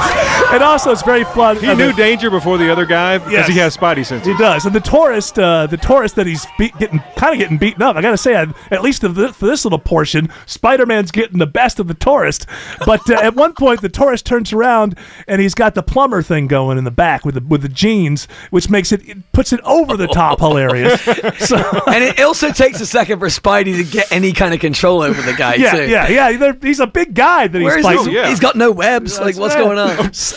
And 0.50 0.64
also, 0.64 0.90
it's 0.90 1.02
very 1.02 1.22
fun. 1.22 1.58
He 1.58 1.68
I 1.68 1.74
knew 1.74 1.88
mean, 1.88 1.96
danger 1.96 2.28
before 2.28 2.58
the 2.58 2.72
other 2.72 2.84
guy 2.84 3.18
because 3.18 3.32
Yes. 3.32 3.46
he 3.48 3.54
has 3.58 3.76
spidey 3.76 4.04
senses. 4.04 4.26
He 4.26 4.36
does, 4.36 4.64
and 4.66 4.74
the 4.74 4.80
tourist, 4.80 5.38
uh, 5.38 5.68
the 5.68 5.76
tourist 5.76 6.16
that 6.16 6.26
he's 6.26 6.44
be- 6.58 6.72
getting 6.76 6.98
kind 7.16 7.32
of 7.34 7.38
getting 7.38 7.56
beaten 7.56 7.82
up. 7.82 7.94
I 7.94 8.02
gotta 8.02 8.16
say, 8.18 8.34
I, 8.34 8.46
at 8.72 8.82
least 8.82 9.02
for 9.02 9.08
this, 9.08 9.36
for 9.36 9.46
this 9.46 9.64
little 9.64 9.78
portion, 9.78 10.28
Spider-Man's 10.46 11.12
getting 11.12 11.38
the 11.38 11.46
best 11.46 11.78
of 11.78 11.86
the 11.86 11.94
tourist. 11.94 12.46
But 12.84 13.08
uh, 13.08 13.20
at 13.22 13.36
one 13.36 13.52
point, 13.52 13.80
the 13.80 13.88
tourist 13.88 14.26
turns 14.26 14.52
around 14.52 14.98
and 15.28 15.40
he's 15.40 15.54
got 15.54 15.76
the 15.76 15.84
plumber 15.84 16.20
thing 16.20 16.48
going 16.48 16.78
in 16.78 16.84
the 16.84 16.90
back 16.90 17.24
with 17.24 17.36
the 17.36 17.42
with 17.42 17.62
the 17.62 17.68
jeans, 17.68 18.26
which 18.50 18.68
makes 18.68 18.90
it, 18.90 19.08
it 19.08 19.32
puts 19.32 19.52
it 19.52 19.60
over 19.62 19.96
the 19.96 20.08
top 20.08 20.40
hilarious. 20.40 21.00
So. 21.38 21.58
And 21.86 22.02
it 22.04 22.20
also 22.20 22.50
takes 22.52 22.80
a 22.80 22.86
second 22.86 23.18
for 23.20 23.26
Spidey 23.26 23.76
to 23.76 23.84
get 23.84 24.10
any 24.12 24.32
kind 24.32 24.52
of 24.54 24.60
control 24.60 25.02
over 25.02 25.20
the 25.22 25.32
guy, 25.34 25.54
Yeah, 25.54 25.72
too. 25.72 25.88
yeah, 25.88 26.08
yeah. 26.08 26.52
He's 26.62 26.80
a 26.80 26.86
big 26.86 27.14
guy 27.14 27.46
that 27.48 27.60
Where 27.62 27.76
he's 27.76 27.84
is 27.84 27.92
fighting. 27.92 28.10
he? 28.12 28.16
yeah. 28.16 28.28
He's 28.28 28.40
got 28.40 28.56
no 28.56 28.70
webs. 28.72 29.18
Like, 29.20 29.36
what's 29.36 29.54
going 29.56 29.78
on? 29.78 29.89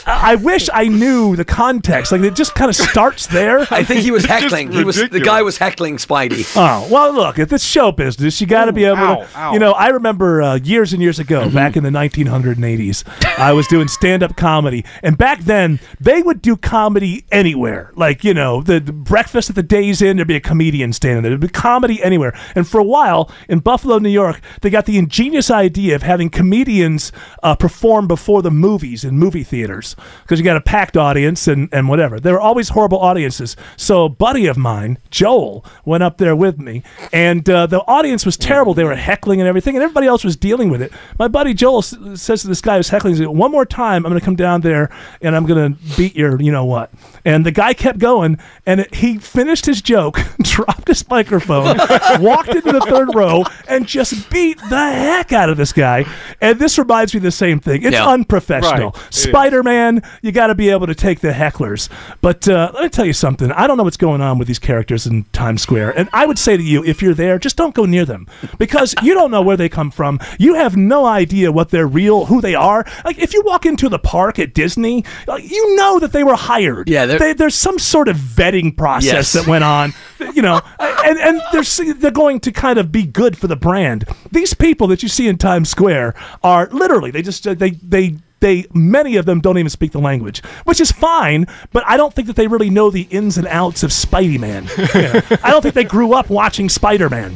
I 0.05 0.35
wish 0.35 0.69
I 0.73 0.87
knew 0.87 1.35
the 1.35 1.45
context. 1.45 2.11
Like 2.11 2.21
it 2.21 2.35
just 2.35 2.55
kind 2.55 2.69
of 2.69 2.75
starts 2.75 3.27
there. 3.27 3.59
I 3.71 3.83
think 3.83 4.01
he 4.01 4.11
was 4.11 4.25
heckling. 4.25 4.71
He 4.71 4.83
was 4.83 4.97
the 4.97 5.19
guy 5.19 5.41
was 5.41 5.57
heckling 5.57 5.97
Spidey. 5.97 6.51
Oh 6.55 6.87
well, 6.91 7.13
look 7.13 7.39
at 7.39 7.49
this 7.49 7.63
show 7.63 7.91
business. 7.91 8.39
You 8.39 8.47
got 8.47 8.65
to 8.65 8.73
be 8.73 8.85
able 8.85 8.97
ow, 8.97 9.15
to. 9.15 9.37
ow. 9.37 9.53
You 9.53 9.59
know, 9.59 9.71
I 9.71 9.89
remember 9.89 10.41
uh, 10.41 10.55
years 10.55 10.93
and 10.93 11.01
years 11.01 11.19
ago, 11.19 11.49
back 11.49 11.75
in 11.75 11.83
the 11.83 11.89
1980s, 11.89 13.03
I 13.39 13.53
was 13.53 13.67
doing 13.67 13.87
stand-up 13.87 14.35
comedy, 14.35 14.85
and 15.01 15.17
back 15.17 15.41
then 15.41 15.79
they 15.99 16.21
would 16.21 16.41
do 16.41 16.55
comedy 16.55 16.93
comedy 16.93 17.25
anywhere. 17.31 17.91
Like, 17.95 18.23
you 18.23 18.33
know, 18.33 18.61
the, 18.61 18.79
the 18.79 18.91
breakfast 18.93 19.49
at 19.49 19.55
the 19.55 19.63
Days 19.63 20.01
Inn, 20.01 20.17
there'd 20.17 20.27
be 20.27 20.35
a 20.35 20.39
comedian 20.39 20.93
standing 20.93 21.23
there. 21.23 21.31
There'd 21.31 21.41
be 21.41 21.47
comedy 21.47 22.03
anywhere. 22.03 22.37
And 22.55 22.67
for 22.67 22.79
a 22.79 22.83
while 22.83 23.31
in 23.47 23.59
Buffalo, 23.59 23.97
New 23.97 24.09
York, 24.09 24.41
they 24.61 24.69
got 24.69 24.85
the 24.85 24.97
ingenious 24.97 25.49
idea 25.49 25.95
of 25.95 26.03
having 26.03 26.29
comedians 26.29 27.11
uh, 27.41 27.55
perform 27.55 28.07
before 28.07 28.41
the 28.41 28.51
movies 28.51 29.03
in 29.03 29.17
movie 29.17 29.42
theaters 29.43 29.95
because 30.23 30.39
you 30.39 30.45
got 30.45 30.57
a 30.57 30.61
packed 30.61 30.97
audience 30.97 31.47
and, 31.47 31.69
and 31.71 31.87
whatever. 31.89 32.19
There 32.19 32.33
were 32.33 32.41
always 32.41 32.69
horrible 32.69 32.99
audiences. 32.99 33.55
So 33.77 34.05
a 34.05 34.09
buddy 34.09 34.47
of 34.47 34.57
mine, 34.57 34.97
Joel, 35.11 35.65
went 35.85 36.03
up 36.03 36.17
there 36.17 36.35
with 36.35 36.59
me, 36.59 36.83
and 37.11 37.47
uh, 37.49 37.67
the 37.67 37.81
audience 37.81 38.25
was 38.25 38.37
terrible. 38.37 38.73
They 38.73 38.83
were 38.83 38.95
heckling 38.95 39.39
and 39.41 39.47
everything, 39.47 39.75
and 39.75 39.83
everybody 39.83 40.07
else 40.07 40.23
was 40.23 40.35
dealing 40.35 40.69
with 40.69 40.81
it. 40.81 40.91
My 41.19 41.27
buddy 41.27 41.53
Joel 41.53 41.79
s- 41.79 41.95
says 42.15 42.41
to 42.41 42.47
this 42.47 42.61
guy 42.61 42.77
who's 42.77 42.89
heckling, 42.89 43.15
he 43.15 43.25
"One 43.25 43.51
more 43.51 43.65
time, 43.65 44.05
I'm 44.05 44.11
going 44.11 44.19
to 44.19 44.25
come 44.25 44.35
down 44.35 44.61
there 44.61 44.89
and 45.21 45.35
I'm 45.35 45.45
going 45.45 45.73
to 45.75 45.95
beat 45.97 46.15
your, 46.15 46.41
you 46.41 46.51
know 46.51 46.65
what." 46.65 46.91
And 47.25 47.45
the 47.45 47.51
guy 47.51 47.73
kept 47.73 47.99
going, 47.99 48.37
and 48.65 48.81
it, 48.81 48.95
he 48.95 49.17
finished 49.17 49.65
his 49.65 49.81
joke, 49.81 50.19
dropped 50.41 50.87
his 50.87 51.07
microphone, 51.09 51.77
walked 52.19 52.49
into 52.49 52.71
the 52.71 52.81
third 52.81 53.13
row, 53.15 53.43
and 53.67 53.87
just 53.87 54.29
beat 54.29 54.57
the 54.69 54.91
heck 54.91 55.31
out 55.31 55.49
of 55.49 55.57
this 55.57 55.73
guy. 55.73 56.05
And 56.41 56.59
this 56.59 56.77
reminds 56.77 57.13
me 57.13 57.17
of 57.19 57.23
the 57.23 57.31
same 57.31 57.59
thing. 57.59 57.83
It's 57.83 57.93
Yeah. 57.93 58.07
unprofessional. 58.07 58.91
Right. 58.91 59.03
It 59.11 59.15
is. 59.15 59.32
Spider 59.33 59.63
Man, 59.63 60.03
you 60.21 60.31
got 60.31 60.47
to 60.47 60.55
be 60.55 60.69
able 60.69 60.85
to 60.85 60.93
take 60.93 61.21
the 61.21 61.31
hecklers. 61.31 61.89
But 62.21 62.47
uh, 62.47 62.69
let 62.75 62.83
me 62.83 62.89
tell 62.89 63.03
you 63.05 63.13
something. 63.13 63.51
I 63.51 63.65
don't 63.65 63.77
know 63.77 63.83
what's 63.83 63.97
going 63.97 64.21
on 64.21 64.37
with 64.37 64.47
these 64.47 64.59
characters 64.59 65.07
in 65.07 65.23
Times 65.33 65.63
Square. 65.63 65.97
And 65.97 66.07
I 66.13 66.27
would 66.27 66.37
say 66.37 66.55
to 66.55 66.61
you, 66.61 66.83
if 66.83 67.01
you're 67.01 67.15
there, 67.15 67.39
just 67.39 67.55
don't 67.57 67.73
go 67.73 67.85
near 67.85 68.05
them 68.05 68.27
because 68.59 68.93
you 69.01 69.15
don't 69.15 69.31
know 69.31 69.41
where 69.41 69.57
they 69.57 69.69
come 69.69 69.89
from. 69.89 70.19
You 70.37 70.53
have 70.53 70.77
no 70.77 71.07
idea 71.07 71.51
what 71.51 71.69
they're 71.69 71.87
real, 71.87 72.25
who 72.25 72.41
they 72.41 72.53
are. 72.53 72.85
Like 73.03 73.17
if 73.17 73.33
you 73.33 73.41
walk 73.43 73.65
into 73.65 73.89
the 73.89 73.97
park 73.97 74.37
at 74.37 74.53
Disney, 74.53 75.03
like, 75.25 75.49
you 75.49 75.75
know 75.77 75.97
that 75.97 76.11
they 76.11 76.23
were 76.23 76.35
hired. 76.35 76.87
Yeah, 76.87 77.07
they're- 77.07 77.33
there's 77.33 77.55
some 77.55 77.79
sort 77.79 78.07
of 78.09 78.17
vetting 78.17 78.77
process 78.77 79.03
Yes. 79.11 79.33
that 79.33 79.47
went 79.47 79.63
on. 79.63 79.93
You 80.35 80.43
know, 80.43 80.61
and 80.79 81.17
and 81.17 81.41
they're 81.51 81.93
they're 81.95 82.11
going 82.11 82.39
to 82.41 82.51
kind 82.51 82.77
of 82.77 82.91
be 82.91 83.03
good 83.03 83.35
for 83.35 83.47
the 83.47 83.55
brand. 83.55 84.05
These 84.31 84.53
people 84.53 84.85
that 84.87 85.01
you 85.01 85.09
see 85.09 85.27
in 85.27 85.37
Times 85.39 85.69
Square 85.69 86.13
are 86.43 86.67
literally 86.71 87.09
they 87.11 87.21
just 87.23 87.43
they 87.57 87.71
they 87.71 88.17
they 88.43 88.65
many 88.73 89.15
of 89.15 89.25
them 89.25 89.41
don't 89.41 89.57
even 89.57 89.69
speak 89.69 89.91
the 89.93 89.99
language, 89.99 90.43
which 90.65 90.79
is 90.79 90.91
fine. 90.91 91.47
But 91.71 91.83
I 91.87 91.97
don't 91.97 92.13
think 92.13 92.27
that 92.27 92.35
they 92.35 92.45
really 92.47 92.69
know 92.69 92.91
the 92.91 93.07
ins 93.09 93.37
and 93.39 93.47
outs 93.47 93.81
of 93.81 93.89
Spidey 93.89 94.39
Man. 94.39 94.67
You 94.93 95.01
know, 95.13 95.21
I 95.43 95.49
don't 95.49 95.61
think 95.63 95.73
they 95.73 95.83
grew 95.83 96.13
up 96.13 96.29
watching 96.29 96.69
Spider 96.69 97.09
Man. 97.09 97.35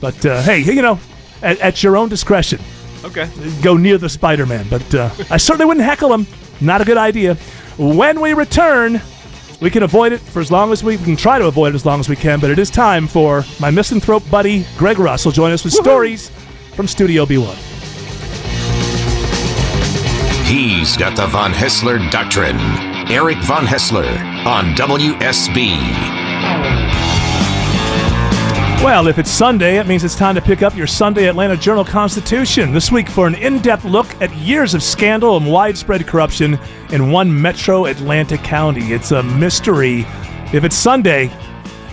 But 0.00 0.26
uh, 0.26 0.42
hey, 0.42 0.58
you 0.58 0.82
know, 0.82 0.98
at, 1.42 1.58
at 1.60 1.82
your 1.82 1.96
own 1.96 2.08
discretion, 2.10 2.60
Okay. 3.04 3.30
go 3.62 3.76
near 3.76 3.96
the 3.96 4.08
Spider 4.08 4.44
Man. 4.44 4.66
But 4.68 4.94
uh, 4.94 5.10
I 5.30 5.36
certainly 5.38 5.64
wouldn't 5.66 5.86
heckle 5.86 6.12
him. 6.12 6.26
Not 6.60 6.80
a 6.80 6.84
good 6.84 6.98
idea. 6.98 7.36
When 7.78 8.20
we 8.20 8.34
return, 8.34 9.00
we 9.62 9.70
can 9.70 9.82
avoid 9.82 10.12
it 10.12 10.20
for 10.20 10.40
as 10.40 10.50
long 10.50 10.72
as 10.72 10.82
we, 10.84 10.96
we 10.98 11.04
can 11.04 11.16
try 11.16 11.38
to 11.38 11.46
avoid 11.46 11.68
it 11.72 11.74
as 11.76 11.86
long 11.86 12.00
as 12.00 12.08
we 12.08 12.16
can. 12.16 12.40
But 12.40 12.50
it 12.50 12.58
is 12.58 12.68
time 12.70 13.06
for 13.06 13.44
my 13.60 13.70
misanthrope 13.70 14.28
buddy 14.30 14.66
Greg 14.76 14.98
Russell 14.98 15.32
join 15.32 15.52
us 15.52 15.64
with 15.64 15.72
stories 15.72 16.30
from 16.74 16.86
Studio 16.86 17.24
B1. 17.24 17.79
He's 20.50 20.96
got 20.96 21.14
the 21.14 21.28
Von 21.28 21.52
Haessler 21.52 22.10
Doctrine. 22.10 22.58
Eric 23.08 23.38
Von 23.44 23.64
Haessler 23.64 24.08
on 24.44 24.74
WSB. 24.74 25.76
Well, 28.82 29.06
if 29.06 29.20
it's 29.20 29.30
Sunday, 29.30 29.78
it 29.78 29.86
means 29.86 30.02
it's 30.02 30.16
time 30.16 30.34
to 30.34 30.40
pick 30.40 30.62
up 30.62 30.74
your 30.74 30.88
Sunday 30.88 31.28
Atlanta 31.28 31.56
Journal 31.56 31.84
Constitution 31.84 32.72
this 32.72 32.90
week 32.90 33.08
for 33.08 33.28
an 33.28 33.36
in 33.36 33.60
depth 33.60 33.84
look 33.84 34.08
at 34.20 34.34
years 34.38 34.74
of 34.74 34.82
scandal 34.82 35.36
and 35.36 35.48
widespread 35.48 36.04
corruption 36.08 36.58
in 36.90 37.12
one 37.12 37.40
metro 37.40 37.86
Atlanta 37.86 38.36
county. 38.36 38.92
It's 38.92 39.12
a 39.12 39.22
mystery. 39.22 40.00
If 40.52 40.64
it's 40.64 40.74
Sunday, 40.74 41.30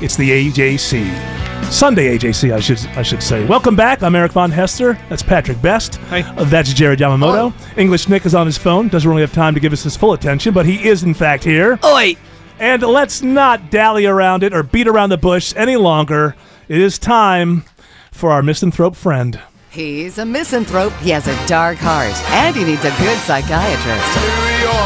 it's 0.02 0.18
the 0.18 0.32
AJC. 0.32 1.47
Sunday 1.66 2.18
AJC, 2.18 2.54
I 2.54 2.60
should 2.60 2.80
I 2.98 3.02
should 3.04 3.22
say. 3.22 3.46
Welcome 3.46 3.76
back. 3.76 4.02
I'm 4.02 4.16
Eric 4.16 4.32
Von 4.32 4.52
Haessler. 4.52 4.98
That's 5.10 5.22
Patrick 5.22 5.62
Best. 5.62 5.96
Hi. 6.10 6.22
Uh, 6.22 6.46
that's 6.46 6.74
Jared 6.74 7.00
Yamamoto. 7.00 7.54
English 7.78 8.08
Nick 8.08 8.26
is 8.26 8.34
on 8.34 8.46
his 8.46 8.58
phone. 8.58 8.88
Doesn't 8.88 9.10
really 9.10 9.22
have 9.22 9.34
time 9.34 9.54
to 9.54 9.60
give 9.60 9.74
us 9.74 9.84
his 9.84 9.98
full 9.98 10.14
attention, 10.14 10.54
but 10.54 10.66
he 10.66 10.88
is 10.88 11.04
in 11.04 11.14
fact 11.14 11.44
here. 11.44 11.78
Oi! 11.84 12.16
And 12.60 12.82
let's 12.82 13.22
not 13.22 13.70
dally 13.70 14.06
around 14.06 14.44
it 14.44 14.54
or 14.54 14.64
beat 14.64 14.88
around 14.88 15.10
the 15.10 15.18
bush 15.18 15.54
any 15.56 15.76
longer. 15.76 16.36
It 16.68 16.80
is 16.80 16.98
time 16.98 17.66
for 18.12 18.32
our 18.32 18.42
misanthrope 18.42 18.96
friend. 18.96 19.40
He's 19.70 20.18
a 20.18 20.26
misanthrope. 20.26 20.94
He 20.94 21.12
has 21.12 21.28
a 21.28 21.48
dark 21.48 21.78
heart, 21.78 22.16
and 22.32 22.56
he 22.56 22.64
needs 22.64 22.84
a 22.84 22.90
good 22.98 23.18
psychiatrist. 23.20 24.78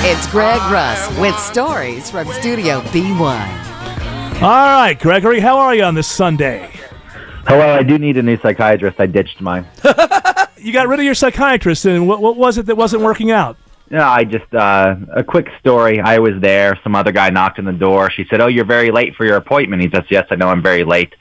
It's 0.00 0.26
Greg 0.28 0.60
Russ 0.70 1.18
with 1.18 1.36
stories 1.38 2.08
from 2.10 2.28
Studio 2.28 2.80
B1. 2.82 4.40
All 4.40 4.48
right, 4.48 4.96
Gregory, 4.98 5.40
how 5.40 5.58
are 5.58 5.74
you 5.74 5.82
on 5.82 5.94
this 5.94 6.06
Sunday? 6.06 6.70
Hello, 7.46 7.74
I 7.74 7.82
do 7.82 7.98
need 7.98 8.16
a 8.16 8.22
new 8.22 8.38
psychiatrist. 8.38 9.00
I 9.00 9.06
ditched 9.06 9.40
mine. 9.40 9.66
You 10.60 10.72
got 10.72 10.88
rid 10.88 10.98
of 10.98 11.04
your 11.04 11.14
psychiatrist, 11.14 11.84
and 11.84 12.08
what, 12.08 12.20
what 12.20 12.36
was 12.36 12.58
it 12.58 12.66
that 12.66 12.76
wasn't 12.76 13.00
working 13.04 13.30
out? 13.30 13.56
No, 13.90 14.02
I 14.02 14.24
just 14.24 14.52
uh, 14.52 14.96
a 15.14 15.22
quick 15.22 15.46
story. 15.60 16.00
I 16.00 16.18
was 16.18 16.32
there. 16.40 16.76
Some 16.82 16.96
other 16.96 17.12
guy 17.12 17.30
knocked 17.30 17.60
on 17.60 17.64
the 17.64 17.72
door. 17.72 18.10
She 18.10 18.24
said, 18.28 18.40
"Oh, 18.40 18.48
you're 18.48 18.64
very 18.64 18.90
late 18.90 19.14
for 19.14 19.24
your 19.24 19.36
appointment." 19.36 19.82
He 19.82 19.88
says, 19.88 20.02
"Yes, 20.10 20.26
I 20.30 20.34
know 20.34 20.48
I'm 20.48 20.60
very 20.60 20.82
late," 20.82 21.14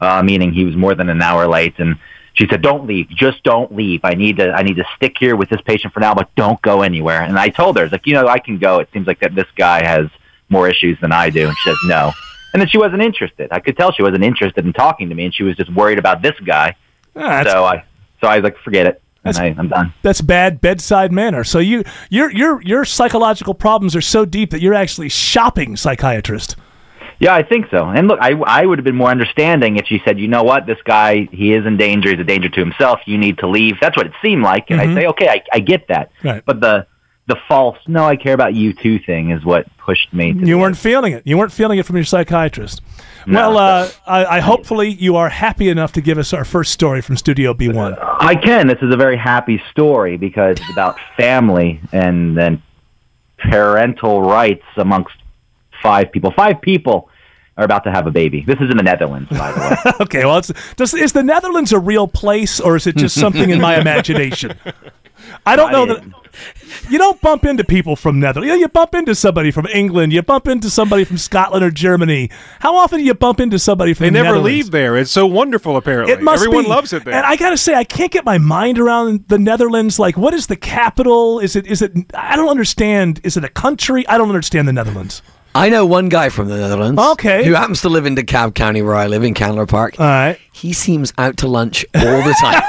uh, 0.00 0.20
meaning 0.24 0.52
he 0.52 0.64
was 0.64 0.74
more 0.74 0.96
than 0.96 1.08
an 1.08 1.22
hour 1.22 1.46
late. 1.46 1.74
And 1.78 1.94
she 2.34 2.46
said, 2.48 2.62
"Don't 2.62 2.86
leave. 2.86 3.08
Just 3.08 3.42
don't 3.42 3.74
leave. 3.74 4.00
I 4.04 4.14
need 4.14 4.36
to. 4.38 4.52
I 4.52 4.62
need 4.62 4.76
to 4.76 4.84
stick 4.96 5.16
here 5.18 5.36
with 5.36 5.48
this 5.48 5.60
patient 5.62 5.92
for 5.92 6.00
now, 6.00 6.14
but 6.14 6.34
don't 6.36 6.60
go 6.62 6.82
anywhere." 6.82 7.22
And 7.22 7.38
I 7.38 7.48
told 7.48 7.76
her, 7.78 7.84
"It's 7.84 7.92
like 7.92 8.06
you 8.06 8.14
know, 8.14 8.26
I 8.28 8.38
can 8.38 8.58
go. 8.58 8.78
It 8.78 8.88
seems 8.92 9.06
like 9.06 9.20
that 9.20 9.34
this 9.34 9.46
guy 9.56 9.84
has 9.84 10.06
more 10.48 10.68
issues 10.68 10.98
than 11.00 11.12
I 11.12 11.30
do." 11.30 11.46
And 11.48 11.56
she 11.58 11.70
says, 11.70 11.78
"No." 11.86 12.12
And 12.54 12.60
then 12.60 12.68
she 12.68 12.78
wasn't 12.78 13.02
interested. 13.02 13.48
I 13.50 13.60
could 13.60 13.76
tell 13.76 13.92
she 13.92 14.02
wasn't 14.02 14.24
interested 14.24 14.64
in 14.66 14.72
talking 14.72 15.08
to 15.08 15.14
me, 15.14 15.24
and 15.24 15.34
she 15.34 15.42
was 15.42 15.56
just 15.56 15.72
worried 15.72 15.98
about 15.98 16.20
this 16.22 16.38
guy. 16.44 16.76
Ah, 17.16 17.42
so 17.44 17.64
I, 17.64 17.84
so 18.20 18.28
I 18.28 18.36
was 18.36 18.44
like, 18.44 18.58
"Forget 18.58 18.86
it." 18.86 19.02
That's- 19.24 19.38
I, 19.40 19.54
I'm 19.56 19.68
done. 19.68 19.94
that's 20.02 20.20
bad 20.20 20.60
bedside 20.60 21.12
manner. 21.12 21.44
So 21.44 21.60
you, 21.60 21.84
your, 22.10 22.28
your, 22.32 22.60
your 22.62 22.84
psychological 22.84 23.54
problems 23.54 23.94
are 23.94 24.00
so 24.00 24.24
deep 24.24 24.50
that 24.50 24.60
you're 24.60 24.74
actually 24.74 25.08
shopping 25.10 25.76
psychiatrist. 25.76 26.56
Yeah, 27.22 27.36
I 27.36 27.44
think 27.44 27.66
so. 27.70 27.88
And 27.88 28.08
look, 28.08 28.18
I, 28.20 28.32
I 28.32 28.66
would 28.66 28.78
have 28.78 28.84
been 28.84 28.96
more 28.96 29.08
understanding 29.08 29.76
if 29.76 29.86
she 29.86 30.02
said, 30.04 30.18
you 30.18 30.26
know 30.26 30.42
what, 30.42 30.66
this 30.66 30.82
guy, 30.84 31.28
he 31.30 31.52
is 31.52 31.64
in 31.64 31.76
danger. 31.76 32.10
He's 32.10 32.18
a 32.18 32.24
danger 32.24 32.48
to 32.48 32.60
himself. 32.60 32.98
You 33.06 33.16
need 33.16 33.38
to 33.38 33.46
leave. 33.46 33.76
That's 33.80 33.96
what 33.96 34.06
it 34.06 34.12
seemed 34.20 34.42
like. 34.42 34.70
And 34.70 34.80
I 34.80 34.92
say, 34.92 35.06
okay, 35.06 35.28
I, 35.28 35.40
I 35.52 35.60
get 35.60 35.86
that. 35.86 36.10
Right. 36.24 36.44
But 36.44 36.60
the 36.60 36.88
the 37.28 37.36
false, 37.46 37.78
no, 37.86 38.04
I 38.04 38.16
care 38.16 38.34
about 38.34 38.54
you 38.54 38.72
too 38.72 38.98
thing 38.98 39.30
is 39.30 39.44
what 39.44 39.66
pushed 39.78 40.12
me. 40.12 40.32
To 40.32 40.44
You 40.44 40.58
weren't 40.58 40.76
feeling 40.76 41.12
it. 41.12 41.24
You 41.24 41.38
weren't 41.38 41.52
feeling 41.52 41.78
it 41.78 41.86
from 41.86 41.94
your 41.94 42.04
psychiatrist. 42.04 42.82
No. 43.24 43.52
well, 43.52 43.58
uh, 43.58 43.90
I, 44.04 44.24
I 44.38 44.40
hopefully 44.40 44.88
you 44.88 45.14
are 45.14 45.28
happy 45.28 45.68
enough 45.68 45.92
to 45.92 46.00
give 46.00 46.18
us 46.18 46.32
our 46.32 46.44
first 46.44 46.72
story 46.72 47.00
from 47.00 47.16
Studio 47.16 47.54
B1. 47.54 47.96
I 48.02 48.34
can. 48.34 48.66
This 48.66 48.82
is 48.82 48.92
a 48.92 48.96
very 48.96 49.16
happy 49.16 49.62
story 49.70 50.16
because 50.16 50.56
it's 50.58 50.72
about 50.72 50.96
family 51.16 51.80
and 51.92 52.36
then 52.36 52.60
parental 53.38 54.22
rights 54.22 54.64
amongst 54.76 55.14
five 55.80 56.10
people. 56.10 56.32
Five 56.32 56.60
people 56.60 57.08
are 57.56 57.64
about 57.64 57.84
to 57.84 57.90
have 57.90 58.06
a 58.06 58.10
baby. 58.10 58.42
This 58.46 58.60
is 58.60 58.70
in 58.70 58.76
the 58.76 58.82
Netherlands, 58.82 59.28
by 59.30 59.52
the 59.52 59.60
way. 59.60 59.92
Okay, 60.00 60.24
well, 60.24 60.38
it's, 60.38 60.52
does, 60.76 60.94
is 60.94 61.12
the 61.12 61.22
Netherlands 61.22 61.72
a 61.72 61.78
real 61.78 62.08
place 62.08 62.60
or 62.60 62.76
is 62.76 62.86
it 62.86 62.96
just 62.96 63.18
something 63.18 63.50
in 63.50 63.60
my 63.60 63.78
imagination? 63.80 64.58
I 65.46 65.54
don't 65.56 65.70
know 65.70 65.86
that. 65.86 66.02
You 66.88 66.96
don't 66.98 67.20
bump 67.20 67.44
into 67.44 67.62
people 67.62 67.94
from 67.94 68.18
Netherlands. 68.18 68.46
You, 68.50 68.54
know, 68.56 68.60
you 68.60 68.68
bump 68.68 68.94
into 68.94 69.14
somebody 69.14 69.50
from 69.50 69.66
England. 69.66 70.12
You 70.12 70.22
bump 70.22 70.48
into 70.48 70.70
somebody 70.70 71.04
from 71.04 71.18
Scotland 71.18 71.62
or 71.62 71.70
Germany. 71.70 72.30
How 72.60 72.74
often 72.76 72.98
do 72.98 73.04
you 73.04 73.12
bump 73.14 73.38
into 73.38 73.58
somebody 73.58 73.92
from 73.92 74.04
They 74.04 74.10
never 74.10 74.24
Netherlands? 74.28 74.46
leave 74.46 74.70
there. 74.70 74.96
It's 74.96 75.10
so 75.10 75.26
wonderful, 75.26 75.76
apparently. 75.76 76.12
It 76.14 76.22
must 76.22 76.42
Everyone 76.42 76.64
be. 76.64 76.70
loves 76.70 76.92
it 76.94 77.04
there. 77.04 77.14
And 77.14 77.26
I 77.26 77.36
gotta 77.36 77.58
say, 77.58 77.74
I 77.74 77.84
can't 77.84 78.10
get 78.10 78.24
my 78.24 78.38
mind 78.38 78.78
around 78.78 79.28
the 79.28 79.38
Netherlands. 79.38 79.98
Like, 79.98 80.16
what 80.16 80.32
is 80.32 80.46
the 80.46 80.56
capital? 80.56 81.38
Is 81.38 81.54
it? 81.54 81.66
Is 81.66 81.82
it? 81.82 81.92
I 82.14 82.34
don't 82.34 82.48
understand. 82.48 83.20
Is 83.22 83.36
it 83.36 83.44
a 83.44 83.50
country? 83.50 84.08
I 84.08 84.16
don't 84.16 84.28
understand 84.30 84.66
the 84.66 84.72
Netherlands. 84.72 85.20
I 85.54 85.68
know 85.68 85.84
one 85.84 86.08
guy 86.08 86.28
from 86.30 86.48
the 86.48 86.56
Netherlands. 86.56 87.00
Okay. 87.00 87.44
Who 87.44 87.52
happens 87.52 87.82
to 87.82 87.88
live 87.90 88.06
in 88.06 88.14
DeKalb 88.16 88.54
County 88.54 88.80
where 88.82 88.94
I 88.94 89.06
live 89.06 89.22
in 89.22 89.34
Candler 89.34 89.66
Park. 89.66 90.00
All 90.00 90.06
right. 90.06 90.38
He 90.52 90.72
seems 90.72 91.12
out 91.18 91.36
to 91.38 91.48
lunch 91.48 91.84
all 91.94 92.00
the 92.22 92.34
time. 92.40 92.62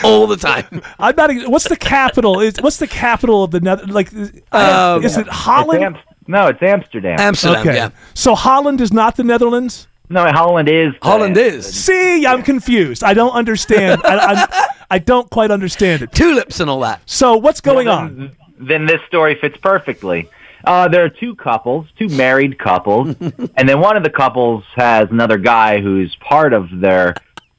all 0.04 0.26
the 0.26 0.36
time. 0.36 0.82
I'm 0.98 1.14
not. 1.16 1.30
What's 1.48 1.68
the 1.68 1.76
capital? 1.76 2.40
Is 2.40 2.56
what's 2.60 2.76
the 2.78 2.86
capital 2.86 3.44
of 3.44 3.52
the 3.52 3.60
Netherlands? 3.60 3.94
Like, 3.94 4.12
Um, 4.52 5.02
is 5.04 5.16
it 5.16 5.26
It's 5.26 5.30
Holland? 5.36 5.82
Am- 5.84 5.96
no, 6.26 6.48
it's 6.48 6.62
Amsterdam. 6.62 7.16
Amsterdam, 7.18 7.60
okay. 7.66 7.74
yeah. 7.76 7.90
So 8.12 8.34
Holland 8.34 8.82
is 8.82 8.92
not 8.92 9.16
the 9.16 9.24
Netherlands. 9.24 9.86
no, 10.10 10.26
Holland 10.30 10.68
is. 10.68 10.92
Holland 11.00 11.38
is. 11.38 11.64
See, 11.66 12.26
I'm 12.26 12.42
confused. 12.42 13.02
I 13.02 13.14
don't 13.14 13.32
understand. 13.32 14.02
I, 14.04 14.16
I'm, 14.18 14.48
I 14.90 14.98
don't 14.98 15.30
quite 15.30 15.50
understand 15.50 16.02
it. 16.02 16.12
Tulips 16.12 16.60
and 16.60 16.68
all 16.68 16.80
that. 16.80 17.00
So 17.06 17.36
what's 17.38 17.62
going 17.62 17.86
Well, 17.86 17.98
on? 17.98 18.16
then, 18.18 18.36
then 18.58 18.86
this 18.86 19.00
story 19.06 19.36
fits 19.40 19.56
perfectly. 19.56 20.28
Uh, 20.64 20.88
there 20.88 21.04
are 21.04 21.08
two 21.08 21.34
couples, 21.36 21.86
two 21.98 22.08
married 22.08 22.58
couples, 22.58 23.14
and 23.56 23.68
then 23.68 23.80
one 23.80 23.96
of 23.96 24.02
the 24.02 24.10
couples 24.10 24.64
has 24.74 25.08
another 25.10 25.38
guy 25.38 25.80
who's 25.80 26.14
part 26.16 26.52
of 26.52 26.68
their 26.80 27.14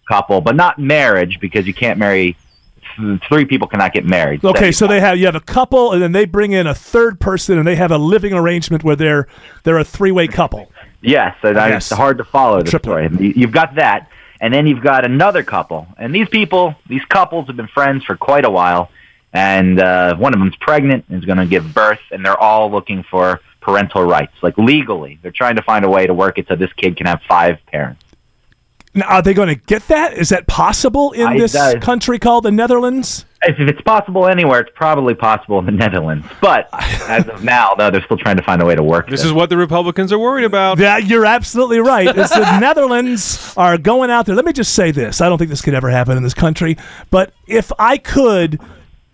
couple, 0.07 0.41
but 0.41 0.55
not 0.55 0.79
marriage 0.79 1.39
because 1.39 1.65
you 1.65 1.73
can't 1.73 1.97
marry 1.97 2.35
th- 2.97 3.21
three 3.29 3.45
people 3.45 3.67
cannot 3.67 3.93
get 3.93 4.05
married. 4.05 4.43
Okay, 4.43 4.71
so 4.71 4.85
they 4.87 4.99
have 4.99 5.17
you 5.17 5.25
have 5.25 5.35
a 5.35 5.39
couple, 5.39 5.93
and 5.93 6.01
then 6.01 6.11
they 6.11 6.25
bring 6.25 6.51
in 6.51 6.67
a 6.67 6.75
third 6.75 7.19
person, 7.19 7.57
and 7.57 7.65
they 7.67 7.75
have 7.75 7.91
a 7.91 7.97
living 7.97 8.33
arrangement 8.33 8.83
where 8.83 8.95
they're 8.95 9.27
they're 9.63 9.77
a 9.79 9.83
three 9.85 10.11
way 10.11 10.27
couple. 10.27 10.71
Yes, 11.01 11.35
and 11.43 11.57
I- 11.57 11.69
Yes. 11.69 11.89
it's 11.91 11.97
hard 11.97 12.17
to 12.17 12.23
follow 12.25 12.61
the 12.61 12.77
story. 12.77 13.07
You- 13.19 13.33
You've 13.35 13.51
got 13.51 13.75
that, 13.75 14.09
and 14.41 14.53
then 14.53 14.67
you've 14.67 14.83
got 14.83 15.05
another 15.05 15.43
couple, 15.43 15.87
and 15.97 16.13
these 16.13 16.27
people, 16.27 16.75
these 16.87 17.05
couples 17.05 17.47
have 17.47 17.55
been 17.55 17.67
friends 17.67 18.03
for 18.03 18.17
quite 18.17 18.43
a 18.45 18.49
while, 18.49 18.89
and 19.33 19.79
uh, 19.79 20.15
one 20.17 20.33
of 20.33 20.39
them's 20.39 20.55
pregnant 20.57 21.05
and 21.09 21.19
is 21.19 21.25
going 21.25 21.37
to 21.37 21.45
give 21.45 21.73
birth, 21.73 22.01
and 22.11 22.25
they're 22.25 22.39
all 22.39 22.71
looking 22.71 23.03
for 23.03 23.41
parental 23.61 24.03
rights, 24.03 24.33
like 24.41 24.57
legally. 24.57 25.19
They're 25.21 25.31
trying 25.31 25.55
to 25.57 25.61
find 25.61 25.85
a 25.85 25.89
way 25.89 26.07
to 26.07 26.13
work 26.13 26.37
it 26.37 26.47
so 26.47 26.55
this 26.55 26.73
kid 26.73 26.97
can 26.97 27.05
have 27.05 27.21
five 27.27 27.57
parents. 27.67 28.03
Now, 28.95 29.07
are 29.07 29.21
they 29.21 29.35
going 29.35 29.49
to 29.49 29.55
get 29.55 29.87
that? 29.89 30.13
Is 30.13 30.29
that 30.29 30.47
possible 30.47 31.11
in 31.11 31.27
I- 31.27 31.37
this 31.37 31.53
uh, 31.53 31.75
country 31.79 32.17
called 32.17 32.45
the 32.45 32.51
Netherlands? 32.51 33.25
If 33.43 33.57
if 33.57 33.69
it's 33.69 33.81
possible 33.81 34.27
anywhere, 34.27 34.59
it's 34.61 34.71
probably 34.75 35.13
possible 35.13 35.59
in 35.59 35.65
the 35.65 35.71
Netherlands. 35.71 36.27
But 36.41 36.67
as 36.73 37.25
of 37.29 37.43
now, 37.43 37.73
though, 37.75 37.89
they're 37.89 38.03
still 38.03 38.17
trying 38.17 38.35
to 38.35 38.43
find 38.43 38.61
a 38.61 38.65
way 38.65 38.75
to 38.75 38.83
work 38.83 39.07
it. 39.07 39.11
This 39.11 39.23
is 39.23 39.31
what 39.31 39.49
the 39.49 39.55
Republicans 39.55 40.11
are 40.11 40.19
worried 40.19 40.43
about. 40.43 40.77
Yeah, 40.77 40.97
you're 40.97 41.25
absolutely 41.25 41.79
right. 41.79 42.07
It's 42.07 42.33
the 42.33 42.59
Netherlands 42.59 43.53
are 43.55 43.77
going 43.77 44.09
out 44.09 44.25
there. 44.25 44.35
Let 44.35 44.43
me 44.43 44.51
just 44.51 44.73
say 44.73 44.91
this: 44.91 45.21
I 45.21 45.29
don't 45.29 45.37
think 45.37 45.51
this 45.51 45.61
could 45.61 45.73
ever 45.73 45.89
happen 45.89 46.17
in 46.17 46.23
this 46.23 46.33
country. 46.33 46.75
But 47.11 47.31
if 47.47 47.71
I 47.79 47.97
could 47.97 48.59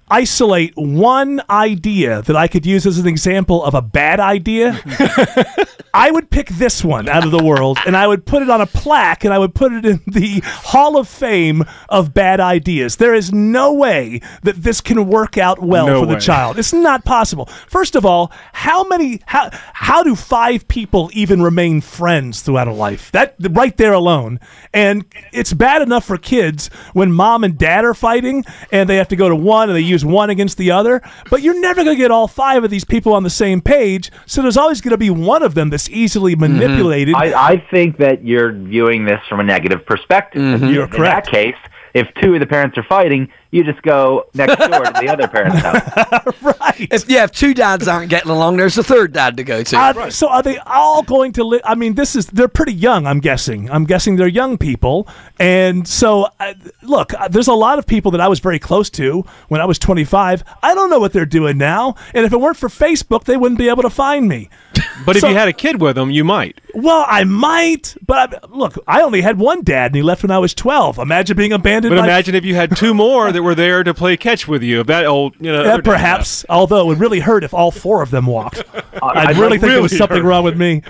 isolate 0.10 0.74
one 0.76 1.41
idea 1.50 2.22
that 2.24 2.36
I 2.36 2.48
could 2.48 2.65
use 2.65 2.86
as 2.86 3.00
an 3.00 3.08
example 3.08 3.63
of 3.63 3.74
a 3.74 3.82
bad 3.82 4.20
idea, 4.20 4.80
I 5.96 6.12
would 6.12 6.30
pick 6.30 6.50
this 6.50 6.84
one 6.84 7.08
out 7.08 7.24
of 7.24 7.32
the 7.32 7.44
world 7.44 7.80
and 7.86 7.96
I 7.96 8.06
would 8.06 8.26
put 8.26 8.41
it 8.44 8.50
on 8.50 8.60
a 8.60 8.65
plaque 8.65 9.24
and 9.24 9.34
I 9.34 9.39
would 9.39 9.56
put 9.56 9.72
it 9.72 9.86
in 9.86 10.02
the 10.06 10.41
Hall 10.44 10.98
of 10.98 11.08
Fame 11.08 11.63
of 11.88 12.13
bad 12.13 12.41
ideas. 12.41 12.98
There 12.98 13.13
is 13.13 13.32
no 13.32 13.74
way 13.74 14.20
that 14.44 14.58
this 14.58 14.82
can 14.82 15.08
work 15.08 15.38
out 15.38 15.62
well 15.62 15.88
No 15.88 16.02
for 16.02 16.06
the 16.06 16.20
child. 16.20 16.60
It's 16.60 16.74
not 16.74 17.06
possible. 17.06 17.46
First 17.46 17.96
of 17.96 18.06
all, 18.06 18.32
how 18.52 18.84
many 18.84 19.22
how 19.26 19.50
how 19.74 20.04
do 20.04 20.15
five 20.15 20.68
people 20.68 21.10
even 21.13 21.41
remain 21.41 21.80
friends 21.80 22.41
throughout 22.41 22.68
a 22.68 22.74
life? 22.74 23.12
That 23.13 23.36
right 23.39 23.76
there 23.78 23.94
alone. 23.94 24.41
And 24.74 25.06
it's 25.32 25.54
bad 25.54 25.82
enough 25.82 26.04
for 26.04 26.18
kids 26.18 26.68
when 26.91 27.13
mom 27.13 27.46
and 27.46 27.58
dad 27.58 27.86
are 27.86 27.94
fighting 27.94 28.44
and 28.70 28.89
they 28.89 28.98
have 28.98 29.08
to 29.08 29.15
go 29.15 29.30
to 29.30 29.36
one 29.36 29.70
and 29.70 29.78
they 29.78 29.82
use 29.95 30.05
one 30.05 30.29
against 30.29 30.58
the 30.58 30.71
other, 30.71 31.01
but 31.29 31.41
you're 31.41 31.60
never 31.60 31.84
going 31.84 31.95
to 31.95 32.01
get 32.01 32.12
all 32.12 32.27
five 32.27 32.63
of 32.63 32.69
these 32.69 32.86
people 32.86 33.13
on 33.13 33.23
the 33.23 33.29
same 33.29 33.62
page. 33.62 34.12
So 34.25 34.41
there's 34.41 34.58
always 34.58 34.81
going 34.81 34.91
to 34.91 34.97
be 34.97 35.10
one 35.10 35.41
of 35.43 35.55
them 35.55 35.69
that's 35.69 35.89
easily 35.89 36.36
manipulated. 36.36 37.15
I, 37.15 37.51
I 37.53 37.67
think 37.71 37.97
that 37.97 38.25
you're 38.25 38.51
viewing 38.51 39.05
this 39.05 39.19
from 39.29 39.39
a 39.39 39.43
negative 39.43 39.86
perspective. 39.86 40.41
Mhm. 40.41 40.73
You're 40.73 40.84
in 40.86 40.89
correct. 40.91 41.27
that 41.27 41.31
case, 41.31 41.55
if 41.93 42.08
two 42.21 42.34
of 42.34 42.39
the 42.41 42.45
parents 42.45 42.77
are 42.77 42.84
fighting, 42.84 43.29
you 43.56 43.63
just 43.63 43.82
go 43.84 44.28
next 44.34 44.58
door 44.58 44.84
to 44.84 44.91
the 45.00 45.08
other 45.10 45.28
parent's 45.30 45.60
house. 45.62 46.41
right. 46.41 46.88
If 46.91 47.10
yeah, 47.10 47.24
if 47.24 47.32
two 47.32 47.54
dads 47.54 47.88
aren't 47.88 48.10
getting 48.10 48.30
along, 48.30 48.58
there's 48.58 48.78
a 48.78 48.84
third 48.84 49.13
dad 49.13 49.38
to 49.38 49.44
go 49.44 49.63
to. 49.63 49.78
Uh, 49.80 50.10
So 50.10 50.28
are 50.28 50.44
they 50.44 50.58
all 50.60 51.04
going 51.04 51.32
to 51.34 51.44
live? 51.44 51.62
I 51.63 51.76
mean, 51.76 51.96
this 51.96 52.15
is 52.15 52.26
they're 52.28 52.50
pretty 52.50 52.74
young. 52.74 53.08
I'm 53.08 53.22
guessing. 53.22 53.72
I'm 53.72 53.86
guessing 53.86 54.18
they're 54.18 54.28
young 54.28 54.58
people, 54.58 55.08
and 55.39 55.88
so 55.88 56.28
uh, 56.39 56.54
look, 56.84 57.13
uh, 57.13 57.30
there's 57.30 57.48
a 57.48 57.54
lot 57.54 57.80
of 57.80 57.88
people 57.88 58.12
that 58.12 58.20
I 58.22 58.28
was 58.28 58.39
very 58.39 58.60
close 58.60 58.89
to 58.91 59.24
when 59.48 59.62
I 59.62 59.65
was 59.65 59.80
25. 59.80 60.44
I 60.62 60.76
don't 60.76 60.89
know 60.89 61.00
what 61.00 61.13
they're 61.13 61.26
doing 61.26 61.58
now, 61.58 61.96
and 62.13 62.26
if 62.26 62.34
it 62.34 62.39
weren't 62.41 62.58
for 62.58 62.68
Facebook, 62.70 63.24
they 63.24 63.38
wouldn't 63.38 63.58
be 63.58 63.70
able 63.70 63.84
to 63.84 63.89
find 63.89 64.28
me. 64.28 64.50
But 65.05 65.15
if 65.17 65.23
you 65.23 65.34
had 65.34 65.47
a 65.47 65.53
kid 65.53 65.81
with 65.81 65.95
them, 65.95 66.12
you 66.12 66.23
might. 66.23 66.62
Well, 66.73 67.03
I 67.08 67.23
might, 67.25 67.95
but 68.05 68.43
I, 68.43 68.47
look, 68.47 68.75
I 68.88 69.01
only 69.01 69.21
had 69.21 69.38
one 69.39 69.63
dad, 69.63 69.88
and 69.88 69.95
he 69.95 70.01
left 70.01 70.23
when 70.23 70.31
I 70.31 70.38
was 70.39 70.53
12. 70.53 70.99
Imagine 70.99 71.36
being 71.36 71.51
abandoned. 71.53 71.93
But 71.95 72.01
by 72.01 72.05
imagine 72.05 72.36
if 72.36 72.45
you 72.45 72.55
had 72.55 72.77
two 72.77 72.93
more 72.93 73.31
that 73.31 73.41
were 73.43 73.55
there 73.55 73.84
to 73.84 73.93
play 73.93 74.15
catch 74.15 74.47
with 74.47 74.63
you. 74.63 74.81
If 74.81 74.88
that 74.88 75.05
old, 75.05 75.36
you 75.39 75.51
know, 75.51 75.63
Yeah, 75.63 75.73
other 75.73 75.81
dad 75.81 75.91
perhaps. 75.91 76.45
Although 76.49 76.81
it 76.81 76.86
would 76.88 76.99
really 76.99 77.19
hurt 77.19 77.43
if 77.43 77.53
all 77.53 77.71
four 77.71 78.01
of 78.01 78.12
them 78.12 78.25
walked. 78.27 78.63
I'd 79.03 79.17
I'd 79.29 79.38
really 79.38 79.51
like- 79.51 79.62
think 79.62 79.73
there 79.73 79.81
was 79.81 79.97
something 79.97 80.17
hurt. 80.21 80.27
wrong 80.27 80.43
with 80.43 80.58
me. 80.58 80.84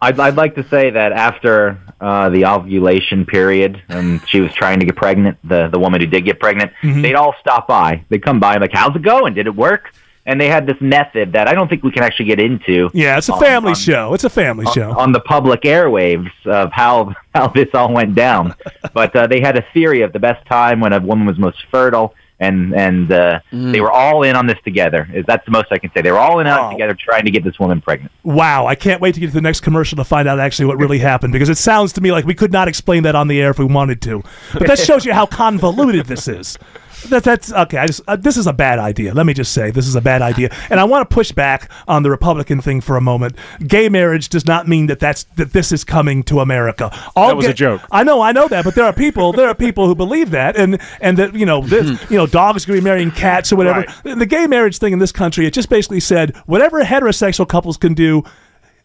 I'd, 0.00 0.18
I'd 0.18 0.34
like 0.36 0.56
to 0.56 0.68
say 0.68 0.90
that 0.90 1.12
after 1.12 1.78
uh, 2.00 2.28
the 2.30 2.44
ovulation 2.46 3.24
period, 3.24 3.80
and 3.88 4.20
she 4.28 4.40
was 4.40 4.52
trying 4.52 4.80
to 4.80 4.86
get 4.86 4.96
pregnant, 4.96 5.38
the 5.44 5.68
the 5.68 5.78
woman 5.78 6.00
who 6.00 6.08
did 6.08 6.24
get 6.24 6.40
pregnant, 6.40 6.72
Mhm. 6.82 7.02
they'd 7.02 7.14
all 7.14 7.36
stop 7.40 7.68
by. 7.68 8.04
They'd 8.08 8.22
come 8.24 8.40
by, 8.40 8.56
like, 8.56 8.72
"How's 8.72 8.96
it 8.96 9.02
going? 9.02 9.34
Did 9.34 9.46
it 9.46 9.54
work?" 9.54 9.94
And 10.24 10.40
they 10.40 10.48
had 10.48 10.66
this 10.66 10.76
method 10.80 11.32
that 11.32 11.48
I 11.48 11.54
don't 11.54 11.68
think 11.68 11.82
we 11.82 11.90
can 11.90 12.04
actually 12.04 12.26
get 12.26 12.38
into. 12.38 12.90
Yeah, 12.94 13.18
it's 13.18 13.28
a 13.28 13.32
on- 13.32 13.40
family 13.40 13.70
on- 13.70 13.74
show. 13.74 14.14
It's 14.14 14.22
a 14.24 14.30
family 14.30 14.66
on- 14.66 14.72
show. 14.72 14.92
on 14.96 15.10
the 15.10 15.18
public 15.20 15.62
airwaves 15.62 16.30
of 16.46 16.70
how 16.72 17.14
how 17.34 17.48
this 17.48 17.68
all 17.74 17.92
went 17.92 18.14
down. 18.14 18.54
but 18.94 19.14
uh, 19.16 19.26
they 19.26 19.40
had 19.40 19.58
a 19.58 19.64
theory 19.74 20.02
of 20.02 20.12
the 20.12 20.20
best 20.20 20.46
time 20.46 20.80
when 20.80 20.92
a 20.92 21.00
woman 21.00 21.26
was 21.26 21.38
most 21.38 21.58
fertile, 21.72 22.14
and 22.38 22.72
and 22.72 23.10
uh, 23.10 23.40
they 23.50 23.80
were 23.80 23.90
all 23.90 24.22
in 24.22 24.36
on 24.36 24.46
this 24.46 24.58
together. 24.64 25.08
Is 25.12 25.24
that's 25.26 25.44
the 25.44 25.50
most 25.50 25.66
I 25.72 25.78
can 25.78 25.90
say? 25.92 26.02
They 26.02 26.12
were 26.12 26.18
all 26.20 26.38
in 26.38 26.46
on 26.46 26.68
it 26.70 26.74
together, 26.74 26.94
trying 26.94 27.24
to 27.24 27.32
get 27.32 27.42
this 27.42 27.58
woman 27.58 27.80
pregnant. 27.80 28.12
Wow, 28.22 28.66
I 28.66 28.76
can't 28.76 29.00
wait 29.00 29.14
to 29.14 29.20
get 29.20 29.26
to 29.26 29.32
the 29.32 29.40
next 29.40 29.60
commercial 29.62 29.96
to 29.96 30.04
find 30.04 30.28
out 30.28 30.38
actually 30.38 30.66
what 30.66 30.78
really 30.78 31.00
happened 31.00 31.32
because 31.32 31.48
it 31.48 31.58
sounds 31.58 31.92
to 31.94 32.00
me 32.00 32.12
like 32.12 32.24
we 32.26 32.34
could 32.34 32.52
not 32.52 32.68
explain 32.68 33.02
that 33.02 33.16
on 33.16 33.26
the 33.26 33.42
air 33.42 33.50
if 33.50 33.58
we 33.58 33.64
wanted 33.64 34.00
to. 34.02 34.22
But 34.52 34.68
that 34.68 34.78
shows 34.78 35.04
you 35.04 35.12
how 35.14 35.26
convoluted 35.26 36.06
this 36.06 36.28
is. 36.28 36.58
That, 37.08 37.24
that's 37.24 37.52
okay. 37.52 37.78
I 37.78 37.86
just 37.86 38.00
uh, 38.06 38.16
this 38.16 38.36
is 38.36 38.46
a 38.46 38.52
bad 38.52 38.78
idea. 38.78 39.14
Let 39.14 39.26
me 39.26 39.34
just 39.34 39.52
say 39.52 39.70
this 39.70 39.86
is 39.86 39.94
a 39.94 40.00
bad 40.00 40.22
idea, 40.22 40.50
and 40.70 40.80
I 40.80 40.84
want 40.84 41.08
to 41.08 41.14
push 41.14 41.32
back 41.32 41.70
on 41.88 42.02
the 42.02 42.10
Republican 42.10 42.60
thing 42.60 42.80
for 42.80 42.96
a 42.96 43.00
moment. 43.00 43.36
Gay 43.66 43.88
marriage 43.88 44.28
does 44.28 44.46
not 44.46 44.68
mean 44.68 44.86
that 44.86 45.00
that's 45.00 45.24
that 45.36 45.52
this 45.52 45.72
is 45.72 45.84
coming 45.84 46.22
to 46.24 46.40
America. 46.40 46.90
All 47.16 47.28
That 47.28 47.36
was 47.36 47.46
a 47.46 47.54
joke. 47.54 47.82
I 47.90 48.04
know, 48.04 48.20
I 48.20 48.32
know 48.32 48.48
that, 48.48 48.64
but 48.64 48.74
there 48.74 48.84
are 48.84 48.92
people, 48.92 49.32
there 49.32 49.48
are 49.48 49.54
people 49.54 49.86
who 49.86 49.94
believe 49.94 50.30
that, 50.30 50.56
and 50.56 50.80
and 51.00 51.18
that 51.18 51.34
you 51.34 51.46
know, 51.46 51.62
this, 51.62 51.98
you 52.10 52.16
know, 52.16 52.26
dogs 52.26 52.64
to 52.66 52.72
be 52.72 52.80
marrying 52.80 53.10
cats 53.10 53.52
or 53.52 53.56
whatever. 53.56 53.84
The 54.04 54.26
gay 54.26 54.46
marriage 54.46 54.78
thing 54.78 54.92
in 54.92 54.98
this 54.98 55.12
country, 55.12 55.46
it 55.46 55.52
just 55.52 55.68
basically 55.68 56.00
said 56.00 56.36
whatever 56.46 56.82
heterosexual 56.82 57.48
couples 57.48 57.76
can 57.76 57.94
do, 57.94 58.24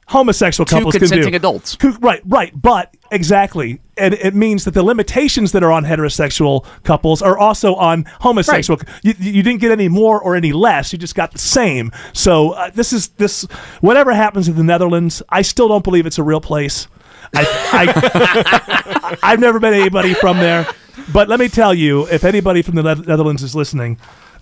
homosexual 0.08 0.66
Two 0.66 0.76
couples 0.78 0.94
can 0.94 1.02
do. 1.02 1.08
consenting 1.10 1.36
adults. 1.36 1.76
Co- 1.76 1.96
Right, 2.00 2.22
right, 2.26 2.52
but 2.60 2.96
exactly, 3.12 3.80
and 3.98 4.14
it 4.14 4.34
means 4.36 4.66
that 4.66 4.74
the 4.74 4.84
limitations 4.84 5.52
that 5.52 5.64
are 5.64 5.72
on 5.72 5.84
heterosexual 5.86 6.66
couples 6.84 7.22
are 7.22 7.38
also 7.38 7.76
on 7.76 8.06
homosexual. 8.22 8.80
You, 9.04 9.14
you 9.20 9.44
didn't 9.44 9.60
get 9.62 9.72
any 9.72 9.90
more 9.90 10.20
or 10.22 10.36
any 10.36 10.54
less; 10.54 10.92
you 10.94 11.00
just 11.00 11.16
got 11.16 11.32
the 11.32 11.40
same. 11.40 11.92
So 12.14 12.52
uh, 12.52 12.70
this 12.72 12.94
is 12.94 13.10
this. 13.10 13.44
Whatever 13.82 14.14
happens 14.14 14.48
in 14.48 14.56
the 14.56 14.64
Netherlands, 14.64 15.22
I 15.30 15.42
still 15.42 15.68
don't 15.68 15.84
believe 15.84 16.06
it's 16.06 16.18
a 16.20 16.24
real 16.24 16.42
place. 16.42 16.88
I, 17.36 17.44
I 17.74 19.18
I've 19.24 19.40
never 19.40 19.60
met 19.60 19.74
anybody 19.74 20.14
from 20.14 20.38
there, 20.38 20.66
but 21.12 21.28
let 21.28 21.40
me 21.40 21.50
tell 21.50 21.74
you, 21.74 22.08
if 22.08 22.24
anybody 22.24 22.62
from 22.62 22.76
the 22.76 22.84
Netherlands 22.84 23.44
is 23.44 23.56
listening. 23.56 23.98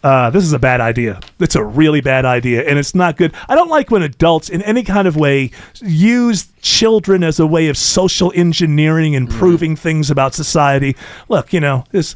Uh, 0.06 0.30
this 0.30 0.44
is 0.44 0.54
a 0.54 0.60
bad 0.60 0.82
idea. 0.82 1.20
It's 1.40 1.56
a 1.56 1.64
really 1.64 2.00
bad 2.00 2.26
idea, 2.26 2.62
and 2.70 2.78
it's 2.78 2.94
not 2.94 3.18
good. 3.18 3.34
I 3.50 3.56
don't 3.56 3.70
like 3.70 3.90
when 3.90 4.04
adults, 4.04 4.50
in 4.50 4.62
any 4.62 4.84
kind 4.84 5.08
of 5.08 5.16
way, 5.16 5.50
use 5.82 6.50
children 6.62 7.24
as 7.24 7.40
a 7.40 7.48
way 7.48 7.70
of 7.70 7.76
social 7.76 8.32
engineering 8.36 9.16
and 9.16 9.28
proving 9.28 9.76
things 9.76 10.12
about 10.12 10.36
society. 10.36 10.96
Look, 11.28 11.54
you 11.54 11.60
know, 11.60 11.86
this 11.90 12.16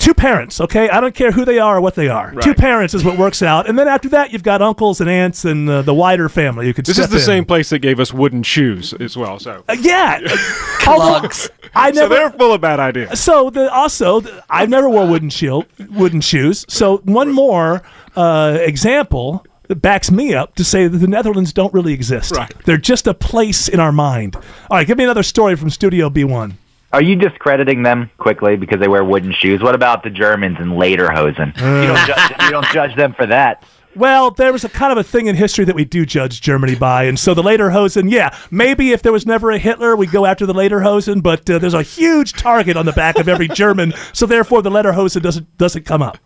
two 0.00 0.14
parents, 0.14 0.60
okay? 0.60 0.88
I 0.88 1.00
don't 1.00 1.14
care 1.14 1.30
who 1.30 1.44
they 1.44 1.58
are 1.60 1.76
or 1.76 1.80
what 1.80 1.94
they 1.94 2.08
are. 2.08 2.32
Two 2.40 2.54
parents 2.54 2.94
is 2.94 3.04
what 3.04 3.16
works 3.18 3.42
out, 3.42 3.68
and 3.68 3.78
then 3.78 3.86
after 3.86 4.08
that, 4.08 4.32
you've 4.32 4.42
got 4.42 4.60
uncles 4.62 5.00
and 5.00 5.08
aunts 5.08 5.44
and 5.44 5.68
uh, 5.70 5.82
the 5.82 5.94
wider 5.94 6.28
family. 6.28 6.66
You 6.66 6.74
could. 6.74 6.86
This 6.86 6.98
is 6.98 7.08
the 7.08 7.16
in. 7.16 7.22
same 7.22 7.44
place 7.44 7.68
that 7.70 7.78
gave 7.78 8.00
us 8.00 8.12
wooden 8.12 8.42
shoes 8.42 8.92
as 8.94 9.16
well. 9.16 9.38
So 9.38 9.62
Uh, 9.68 9.76
yeah, 9.80 10.18
Although, 10.86 11.28
I 11.74 11.90
never, 11.92 11.96
so 12.00 12.08
they're 12.08 12.30
full 12.30 12.52
of 12.52 12.60
bad 12.60 12.80
ideas. 12.80 13.20
So 13.20 13.50
the 13.50 13.72
also 13.72 14.20
the, 14.20 14.44
I 14.50 14.66
never 14.66 14.88
wore 14.88 15.06
wooden 15.06 15.30
shield, 15.30 15.66
wooden 15.90 16.20
shoes. 16.20 16.64
So 16.68 16.98
one 17.04 17.30
more 17.30 17.82
uh, 18.16 18.58
example 18.60 19.44
that 19.68 19.76
backs 19.76 20.10
me 20.10 20.34
up 20.34 20.56
to 20.56 20.64
say 20.64 20.88
that 20.88 20.98
the 20.98 21.06
Netherlands 21.06 21.52
don't 21.52 21.72
really 21.72 21.92
exist. 21.92 22.32
Right. 22.34 22.52
They're 22.64 22.76
just 22.76 23.06
a 23.06 23.14
place 23.14 23.68
in 23.68 23.78
our 23.78 23.92
mind. 23.92 24.34
All 24.34 24.42
right, 24.78 24.86
give 24.86 24.98
me 24.98 25.04
another 25.04 25.22
story 25.22 25.54
from 25.54 25.70
Studio 25.70 26.10
B1. 26.10 26.54
Are 26.92 27.02
you 27.02 27.14
discrediting 27.16 27.82
them 27.84 28.10
quickly 28.18 28.56
because 28.56 28.80
they 28.80 28.88
wear 28.88 29.04
wooden 29.04 29.32
shoes? 29.32 29.60
What 29.62 29.74
about 29.74 30.02
the 30.02 30.10
Germans 30.10 30.56
and 30.58 30.72
Lederhosen? 30.72 31.56
you 31.56 31.86
don't 31.86 32.06
judge. 32.06 32.32
You 32.42 32.50
don't 32.50 32.66
judge 32.72 32.96
them 32.96 33.14
for 33.14 33.26
that. 33.26 33.62
Well, 33.96 34.30
there 34.30 34.52
was 34.52 34.62
a 34.64 34.68
kind 34.68 34.92
of 34.92 34.98
a 34.98 35.02
thing 35.02 35.26
in 35.26 35.34
history 35.34 35.64
that 35.64 35.74
we 35.74 35.84
do 35.84 36.06
judge 36.06 36.40
Germany 36.40 36.76
by, 36.76 37.04
and 37.04 37.18
so 37.18 37.34
the 37.34 37.42
Lederhosen, 37.42 38.08
yeah, 38.10 38.36
maybe 38.50 38.92
if 38.92 39.02
there 39.02 39.12
was 39.12 39.26
never 39.26 39.50
a 39.50 39.58
Hitler, 39.58 39.96
we'd 39.96 40.12
go 40.12 40.26
after 40.26 40.46
the 40.46 40.52
Lederhosen, 40.52 41.20
but 41.24 41.48
uh, 41.50 41.58
there's 41.58 41.74
a 41.74 41.82
huge 41.82 42.32
target 42.34 42.76
on 42.76 42.86
the 42.86 42.92
back 42.92 43.18
of 43.18 43.28
every 43.28 43.48
German, 43.48 43.92
so 44.12 44.26
therefore 44.26 44.62
the 44.62 44.70
Lederhosen 44.70 45.22
doesn't 45.22 45.58
doesn't 45.58 45.84
come 45.86 46.02
up. 46.02 46.18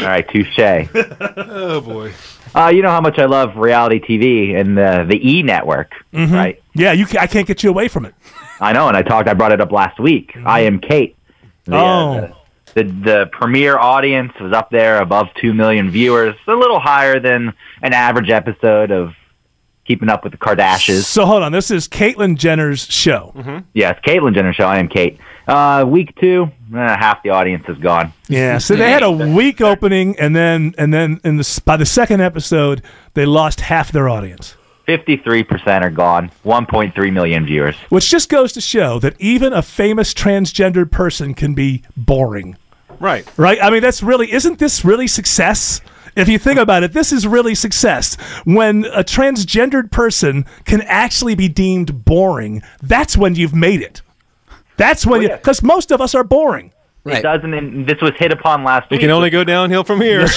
All 0.00 0.06
right, 0.06 0.28
touche. 0.28 0.58
Oh 1.36 1.80
boy. 1.80 2.12
Uh, 2.56 2.72
you 2.74 2.82
know 2.82 2.90
how 2.90 3.00
much 3.00 3.18
I 3.18 3.24
love 3.26 3.56
reality 3.56 4.00
TV 4.00 4.58
and 4.60 4.76
the 4.76 5.06
the 5.08 5.16
E 5.28 5.42
network, 5.44 5.92
Mhm. 6.12 6.32
right? 6.32 6.62
Yeah, 6.74 6.90
you 6.92 7.06
I 7.20 7.26
can't 7.28 7.46
get 7.46 7.62
you 7.62 7.70
away 7.70 7.86
from 7.88 8.04
it. 8.04 8.14
I 8.62 8.72
know, 8.72 8.88
and 8.88 8.96
I 8.96 9.02
talked. 9.02 9.28
I 9.28 9.34
brought 9.34 9.52
it 9.52 9.60
up 9.60 9.72
last 9.72 9.98
week. 10.00 10.34
I 10.46 10.60
am 10.60 10.78
Cait. 10.80 11.16
The, 11.64 11.76
Oh. 11.76 11.78
uh, 12.18 12.32
the 12.74 12.84
the 12.84 13.28
premiere 13.32 13.76
audience 13.78 14.32
was 14.40 14.52
up 14.52 14.70
there 14.70 15.02
above 15.02 15.26
two 15.40 15.52
million 15.52 15.90
viewers, 15.90 16.34
a 16.46 16.54
little 16.54 16.80
higher 16.80 17.20
than 17.20 17.52
an 17.82 17.92
average 17.92 18.30
episode 18.30 18.90
of 18.90 19.12
keeping 19.84 20.08
up 20.08 20.22
with 20.22 20.32
the 20.32 20.38
Kardashians. 20.38 21.02
So 21.04 21.26
hold 21.26 21.42
on, 21.42 21.52
this 21.52 21.70
is 21.70 21.88
Caitlyn 21.88 22.36
Jenner's 22.38 22.86
show. 22.86 23.34
Yes, 23.74 23.98
Caitlyn 24.06 24.32
Jenner's 24.34 24.56
show. 24.56 24.64
I 24.66 24.78
am 24.78 24.88
Cait. 24.88 25.18
Uh, 25.46 25.84
week 25.86 26.14
two, 26.20 26.50
eh, 26.72 26.78
half 26.78 27.20
the 27.24 27.30
audience 27.30 27.64
is 27.68 27.76
gone. 27.78 28.12
Yeah, 28.28 28.58
so 28.58 28.76
they 28.76 28.90
had 28.90 29.02
a 29.02 29.10
week 29.34 29.60
opening, 29.60 30.16
and 30.20 30.34
then 30.36 30.72
and 30.78 30.94
then 30.94 31.20
in 31.24 31.36
the 31.36 31.62
by 31.66 31.76
the 31.76 31.84
second 31.84 32.20
episode, 32.22 32.80
they 33.14 33.26
lost 33.26 33.60
half 33.62 33.90
their 33.92 34.08
audience. 34.08 34.56
Fifty-three 34.86 35.44
percent 35.44 35.84
are 35.84 35.90
gone. 35.90 36.30
One 36.42 36.66
point 36.66 36.94
three 36.94 37.10
million 37.10 37.46
viewers. 37.46 37.76
Which 37.88 38.08
just 38.08 38.28
goes 38.28 38.52
to 38.54 38.60
show 38.60 38.98
that 38.98 39.20
even 39.20 39.52
a 39.52 39.62
famous 39.62 40.12
transgendered 40.12 40.90
person 40.90 41.34
can 41.34 41.54
be 41.54 41.82
boring. 41.96 42.56
Right. 42.98 43.26
Right? 43.36 43.58
I 43.62 43.70
mean, 43.70 43.82
that's 43.82 44.02
really, 44.02 44.32
isn't 44.32 44.58
this 44.58 44.84
really 44.84 45.06
success? 45.06 45.80
If 46.14 46.28
you 46.28 46.38
think 46.38 46.58
about 46.58 46.82
it, 46.82 46.92
this 46.92 47.12
is 47.12 47.26
really 47.26 47.54
success. 47.54 48.16
When 48.44 48.84
a 48.86 49.02
transgendered 49.02 49.90
person 49.90 50.44
can 50.64 50.82
actually 50.82 51.34
be 51.34 51.48
deemed 51.48 52.04
boring, 52.04 52.62
that's 52.82 53.16
when 53.16 53.34
you've 53.34 53.54
made 53.54 53.80
it. 53.80 54.02
That's 54.76 55.06
when 55.06 55.22
you, 55.22 55.28
because 55.28 55.62
most 55.62 55.90
of 55.90 56.00
us 56.00 56.14
are 56.14 56.24
boring. 56.24 56.71
It 57.04 57.22
doesn't. 57.22 57.52
And 57.52 57.86
this 57.86 58.00
was 58.00 58.12
hit 58.18 58.32
upon 58.32 58.64
last 58.64 58.84
It 58.86 58.92
week. 58.92 59.00
can 59.00 59.10
only 59.10 59.30
go 59.30 59.42
downhill 59.44 59.84
from 59.84 60.00
here. 60.00 60.20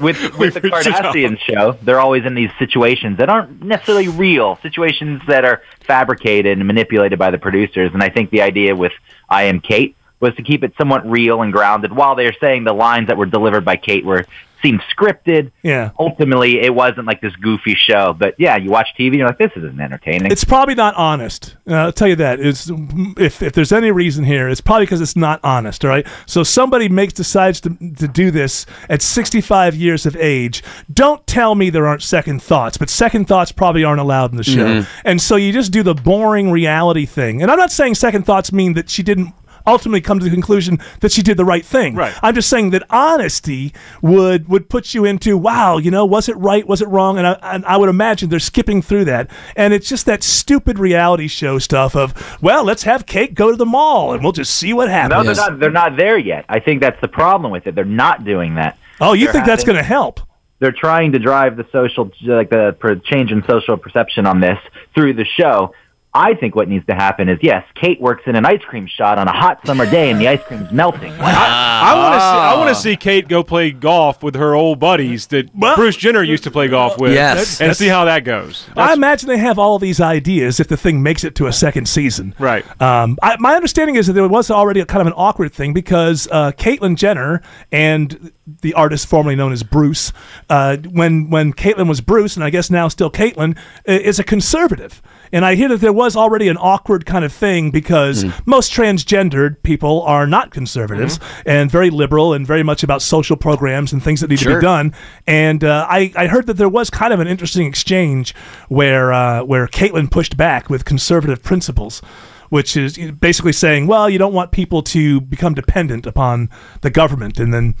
with 0.00 0.20
with 0.38 0.54
the 0.54 0.60
Kardashian 0.60 1.38
show, 1.38 1.76
they're 1.82 2.00
always 2.00 2.24
in 2.24 2.34
these 2.34 2.50
situations 2.58 3.18
that 3.18 3.28
aren't 3.28 3.62
necessarily 3.62 4.08
real, 4.08 4.58
situations 4.62 5.22
that 5.28 5.44
are 5.44 5.62
fabricated 5.86 6.58
and 6.58 6.66
manipulated 6.66 7.18
by 7.18 7.30
the 7.30 7.38
producers. 7.38 7.90
And 7.94 8.02
I 8.02 8.08
think 8.08 8.30
the 8.30 8.42
idea 8.42 8.74
with 8.74 8.92
I 9.28 9.44
Am 9.44 9.60
Cait 9.60 9.96
was 10.20 10.34
to 10.34 10.42
keep 10.42 10.64
it 10.64 10.72
somewhat 10.76 11.08
real 11.08 11.42
and 11.42 11.52
grounded 11.52 11.92
while 11.92 12.16
they're 12.16 12.34
saying 12.40 12.64
the 12.64 12.72
lines 12.72 13.06
that 13.06 13.16
were 13.16 13.26
delivered 13.26 13.64
by 13.64 13.76
Cait 13.76 14.04
were 14.04 14.24
seemed 14.62 14.80
scripted. 14.96 15.52
Yeah. 15.62 15.90
Ultimately, 15.98 16.60
it 16.60 16.74
wasn't 16.74 17.06
like 17.06 17.20
this 17.20 17.34
goofy 17.36 17.74
show. 17.74 18.12
But 18.12 18.34
yeah, 18.38 18.56
you 18.56 18.70
watch 18.70 18.88
TV, 18.98 19.16
you're 19.16 19.26
like, 19.26 19.38
this 19.38 19.52
isn't 19.56 19.80
entertaining. 19.80 20.30
It's 20.30 20.44
probably 20.44 20.74
not 20.74 20.94
honest. 20.94 21.56
Uh, 21.68 21.74
I'll 21.74 21.92
tell 21.92 22.08
you 22.08 22.16
that. 22.16 22.40
It's, 22.40 22.70
if, 23.16 23.42
if 23.42 23.52
there's 23.52 23.72
any 23.72 23.90
reason 23.90 24.24
here, 24.24 24.48
it's 24.48 24.60
probably 24.60 24.86
because 24.86 25.00
it's 25.00 25.16
not 25.16 25.40
honest, 25.42 25.84
all 25.84 25.90
right? 25.90 26.06
So 26.26 26.42
somebody 26.42 26.88
makes 26.88 27.12
decides 27.12 27.60
to, 27.62 27.70
to 27.70 28.08
do 28.08 28.30
this 28.30 28.66
at 28.88 29.02
65 29.02 29.74
years 29.74 30.06
of 30.06 30.16
age. 30.16 30.62
Don't 30.92 31.26
tell 31.26 31.54
me 31.54 31.70
there 31.70 31.86
aren't 31.86 32.02
second 32.02 32.42
thoughts, 32.42 32.76
but 32.78 32.90
second 32.90 33.26
thoughts 33.26 33.52
probably 33.52 33.84
aren't 33.84 34.00
allowed 34.00 34.30
in 34.30 34.36
the 34.36 34.44
show. 34.44 34.66
Mhm. 34.82 34.86
And 35.04 35.20
so 35.20 35.36
you 35.36 35.52
just 35.52 35.72
do 35.72 35.82
the 35.82 35.94
boring 35.94 36.50
reality 36.50 37.06
thing. 37.06 37.42
And 37.42 37.50
I'm 37.50 37.58
not 37.58 37.72
saying 37.72 37.94
second 37.94 38.24
thoughts 38.24 38.52
mean 38.52 38.74
that 38.74 38.90
she 38.90 39.02
didn't 39.02 39.34
ultimately 39.68 40.00
come 40.00 40.18
to 40.18 40.24
the 40.24 40.30
conclusion 40.30 40.78
that 41.00 41.12
she 41.12 41.22
did 41.22 41.36
the 41.36 41.44
right 41.44 41.64
thing. 41.64 41.94
Right. 41.94 42.14
I'm 42.22 42.34
just 42.34 42.48
saying 42.48 42.70
that 42.70 42.82
honesty 42.90 43.72
would 44.02 44.48
would 44.48 44.68
put 44.68 44.94
you 44.94 45.04
into 45.04 45.36
wow, 45.36 45.78
you 45.78 45.90
know, 45.90 46.04
was 46.04 46.28
it 46.28 46.36
right, 46.36 46.66
was 46.66 46.82
it 46.82 46.88
wrong? 46.88 47.18
And 47.18 47.26
I, 47.26 47.38
and 47.42 47.64
I 47.66 47.76
would 47.76 47.88
imagine 47.88 48.28
they're 48.28 48.38
skipping 48.38 48.82
through 48.82 49.04
that, 49.06 49.30
and 49.56 49.72
it's 49.74 49.88
just 49.88 50.06
that 50.06 50.22
stupid 50.22 50.78
reality 50.78 51.28
show 51.28 51.58
stuff 51.58 51.94
of 51.94 52.38
well, 52.42 52.64
let's 52.64 52.82
have 52.84 53.06
Cait 53.06 53.34
go 53.34 53.50
to 53.50 53.56
the 53.56 53.66
mall 53.66 54.12
and 54.12 54.22
we'll 54.22 54.32
just 54.32 54.54
see 54.54 54.72
what 54.72 54.88
happens. 54.88 55.10
no, 55.10 55.22
they're 55.22 55.50
not. 55.50 55.60
They're 55.60 55.70
not 55.70 55.96
there 55.96 56.18
yet. 56.18 56.44
I 56.48 56.60
think 56.60 56.80
that's 56.80 57.00
the 57.00 57.08
problem 57.08 57.52
with 57.52 57.66
it. 57.66 57.74
They're 57.74 57.84
not 57.84 58.24
doing 58.24 58.56
that. 58.56 58.78
Oh, 59.00 59.12
you 59.12 59.26
They're 59.26 59.34
think 59.34 59.46
that's 59.46 59.64
going 59.64 59.76
to 59.76 59.82
help? 59.84 60.20
they're 60.60 60.72
trying 60.72 61.12
to 61.12 61.18
drive 61.18 61.56
the 61.56 61.66
social 61.72 62.10
like 62.24 62.50
the 62.50 63.00
change 63.04 63.30
in 63.30 63.44
social 63.48 63.76
perception 63.76 64.26
on 64.26 64.40
this 64.40 64.58
through 64.94 65.14
the 65.14 65.24
show. 65.24 65.72
I 66.18 66.34
think 66.34 66.56
what 66.56 66.68
needs 66.68 66.84
to 66.86 66.94
happen 66.96 67.28
is 67.28 67.38
yes, 67.42 67.64
Cait 67.76 68.00
works 68.00 68.24
in 68.26 68.34
an 68.34 68.44
ice 68.44 68.60
cream 68.62 68.88
shop 68.88 69.18
on 69.18 69.28
a 69.28 69.32
hot 69.32 69.64
summer 69.64 69.88
day 69.88 70.10
and 70.10 70.20
the 70.20 70.26
ice 70.26 70.42
cream's 70.42 70.72
melting. 70.72 71.12
I 71.12 71.94
want 71.94 72.14
to 72.14 72.18
see. 72.18 72.24
I 72.24 72.56
want 72.56 72.68
to 72.70 72.74
see 72.74 72.96
Cait 72.96 73.28
go 73.28 73.44
play 73.44 73.70
golf 73.70 74.20
with 74.20 74.34
her 74.34 74.56
old 74.56 74.80
buddies 74.80 75.28
that 75.28 75.54
Bruce 75.54 75.96
Jenner 75.96 76.24
used 76.24 76.42
to 76.42 76.50
play 76.50 76.66
golf 76.66 76.98
with. 76.98 77.12
Yes. 77.12 77.60
and 77.60 77.76
see 77.76 77.86
how 77.86 78.04
that 78.06 78.24
goes. 78.24 78.68
I 78.76 78.92
imagine 78.94 79.28
they 79.28 79.38
have 79.38 79.60
all 79.60 79.78
these 79.78 80.00
ideas 80.00 80.58
if 80.58 80.66
the 80.66 80.76
thing 80.76 81.04
makes 81.04 81.22
it 81.22 81.36
to 81.36 81.46
a 81.46 81.52
second 81.52 81.88
season. 81.88 82.34
Right. 82.40 82.64
Um, 82.82 83.16
I, 83.22 83.36
my 83.38 83.54
understanding 83.54 83.94
is 83.94 84.08
that 84.08 84.14
there 84.14 84.26
was 84.26 84.50
already 84.50 84.80
a 84.80 84.86
kind 84.86 85.00
of 85.00 85.06
an 85.06 85.12
awkward 85.16 85.52
thing 85.52 85.72
because 85.72 86.26
uh, 86.32 86.50
Caitlyn 86.50 86.96
Jenner 86.96 87.42
and 87.70 88.32
the 88.62 88.74
artist 88.74 89.06
formerly 89.06 89.36
known 89.36 89.52
as 89.52 89.62
Bruce, 89.62 90.12
uh, 90.50 90.78
when 90.78 91.30
when 91.30 91.52
Caitlyn 91.52 91.88
was 91.88 92.00
Bruce, 92.00 92.34
and 92.34 92.44
I 92.44 92.50
guess 92.50 92.70
now 92.70 92.88
still 92.88 93.10
Caitlyn, 93.10 93.56
is 93.84 94.18
a 94.18 94.24
conservative. 94.24 95.00
And 95.32 95.44
I 95.44 95.54
hear 95.54 95.68
that 95.68 95.80
there 95.80 95.92
was 95.92 96.16
already 96.16 96.48
an 96.48 96.56
awkward 96.56 97.06
kind 97.06 97.24
of 97.24 97.32
thing 97.32 97.70
because 97.70 98.24
most 98.46 98.72
transgendered 98.72 99.62
people 99.62 100.02
are 100.02 100.26
not 100.26 100.50
conservatives 100.50 101.18
and 101.46 101.70
very 101.70 101.90
liberal 101.90 102.32
and 102.32 102.46
very 102.46 102.62
much 102.62 102.82
about 102.82 103.02
social 103.02 103.36
programs 103.36 103.92
and 103.92 104.02
things 104.02 104.20
that 104.20 104.30
need 104.30 104.38
to 104.40 104.54
be 104.56 104.60
done. 104.62 104.94
And 105.26 105.62
uh, 105.64 105.86
I, 105.88 106.12
I 106.16 106.26
heard 106.28 106.46
that 106.46 106.54
there 106.54 106.68
was 106.68 106.90
kind 106.90 107.12
of 107.12 107.20
an 107.20 107.26
interesting 107.28 107.66
exchange 107.66 108.34
where 108.68 109.12
uh, 109.12 109.42
where 109.44 109.66
Caitlyn 109.66 110.10
pushed 110.10 110.36
back 110.36 110.70
with 110.70 110.84
conservative 110.84 111.42
principles, 111.42 112.00
which 112.48 112.76
is 112.76 112.98
basically 113.20 113.52
saying, 113.52 113.86
well, 113.86 114.08
you 114.08 114.18
don't 114.18 114.32
want 114.34 114.50
people 114.52 114.82
to 114.82 115.20
become 115.20 115.54
dependent 115.54 116.06
upon 116.06 116.48
the 116.80 116.90
government, 116.90 117.38
and 117.38 117.52
then 117.52 117.74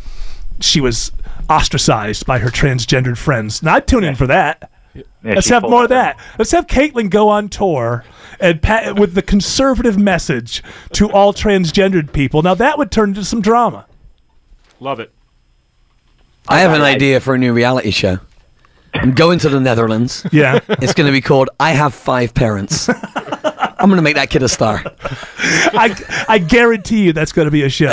she 0.60 0.80
was 0.80 1.12
ostracized 1.48 2.26
by 2.26 2.38
her 2.38 2.50
transgendered 2.50 3.16
friends. 3.16 3.62
Now 3.62 3.76
I'd 3.76 3.86
tune 3.86 4.04
in 4.04 4.14
for 4.14 4.26
that. 4.26 4.70
Yeah, 5.22 5.34
Let's 5.34 5.48
have 5.48 5.62
more 5.62 5.84
of 5.84 5.88
that. 5.90 6.18
Let's 6.38 6.50
have 6.52 6.66
Caitlyn 6.66 7.10
go 7.10 7.28
on 7.28 7.48
tour 7.48 8.04
and 8.40 8.62
pa- 8.62 8.94
with 8.96 9.14
the 9.14 9.22
conservative 9.22 9.98
message 9.98 10.62
to 10.92 11.10
all 11.10 11.32
transgendered 11.32 12.12
people. 12.12 12.42
Now 12.42 12.54
that 12.54 12.78
would 12.78 12.90
turn 12.90 13.10
into 13.10 13.24
some 13.24 13.40
drama. 13.40 13.86
Love 14.80 15.00
it. 15.00 15.12
I 16.48 16.60
have 16.60 16.72
an 16.72 16.82
idea 16.82 17.20
for 17.20 17.34
a 17.34 17.38
new 17.38 17.52
reality 17.52 17.90
show. 17.90 18.18
I'm 18.94 19.12
going 19.12 19.38
to 19.40 19.48
the 19.48 19.60
Netherlands. 19.60 20.26
Yeah. 20.32 20.60
It's 20.68 20.94
going 20.94 21.06
to 21.06 21.12
be 21.12 21.20
called 21.20 21.50
I 21.60 21.72
Have 21.72 21.94
Five 21.94 22.32
Parents. 22.34 22.88
I'm 22.88 23.88
going 23.88 23.96
to 23.96 24.02
make 24.02 24.16
that 24.16 24.30
kid 24.30 24.42
a 24.42 24.48
star. 24.48 24.82
I, 25.38 26.24
I 26.28 26.38
guarantee 26.38 27.04
you 27.04 27.12
that's 27.12 27.32
going 27.32 27.46
to 27.46 27.52
be 27.52 27.62
a 27.64 27.68
show. 27.68 27.86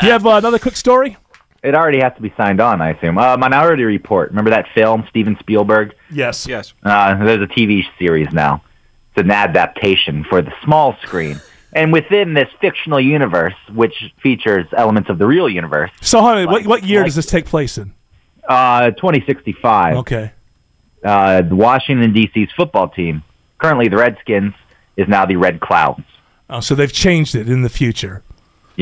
Do 0.00 0.06
you 0.06 0.12
have 0.12 0.26
uh, 0.26 0.30
another 0.32 0.58
quick 0.58 0.76
story? 0.76 1.16
It 1.62 1.74
already 1.76 2.00
has 2.00 2.12
to 2.16 2.20
be 2.22 2.32
signed 2.36 2.60
on, 2.60 2.82
I 2.82 2.90
assume. 2.90 3.18
Uh, 3.18 3.36
Minority 3.36 3.84
Report. 3.84 4.30
Remember 4.30 4.50
that 4.50 4.66
film, 4.74 5.04
Steven 5.08 5.36
Spielberg? 5.38 5.94
Yes. 6.10 6.46
Yes. 6.46 6.74
Uh, 6.82 7.14
there's 7.24 7.40
a 7.42 7.46
TV 7.46 7.84
series 7.98 8.32
now. 8.32 8.62
It's 9.14 9.24
an 9.24 9.30
adaptation 9.30 10.24
for 10.24 10.42
the 10.42 10.52
small 10.64 10.96
screen. 11.02 11.40
And 11.72 11.92
within 11.92 12.34
this 12.34 12.48
fictional 12.60 13.00
universe, 13.00 13.54
which 13.72 14.12
features 14.22 14.66
elements 14.76 15.08
of 15.08 15.18
the 15.18 15.26
real 15.26 15.48
universe, 15.48 15.90
So, 16.00 16.20
honey, 16.20 16.46
what, 16.46 16.66
what 16.66 16.82
year 16.82 17.00
like- 17.00 17.06
does 17.06 17.14
this 17.16 17.26
take 17.26 17.46
place 17.46 17.78
in? 17.78 17.92
uh, 18.48 18.90
2065, 18.90 19.96
Okay. 19.98 20.32
uh, 21.04 21.42
the 21.42 21.54
Washington, 21.54 22.12
D.C.'s 22.12 22.50
football 22.56 22.88
team, 22.88 23.22
currently 23.58 23.86
the 23.88 23.96
Redskins, 23.96 24.52
is 24.96 25.06
now 25.08 25.24
the 25.26 25.36
Red 25.36 25.60
Clouds. 25.60 26.02
Oh, 26.50 26.58
so 26.60 26.74
they've 26.74 26.92
changed 26.92 27.34
it 27.36 27.48
in 27.48 27.62
the 27.62 27.68
future 27.70 28.22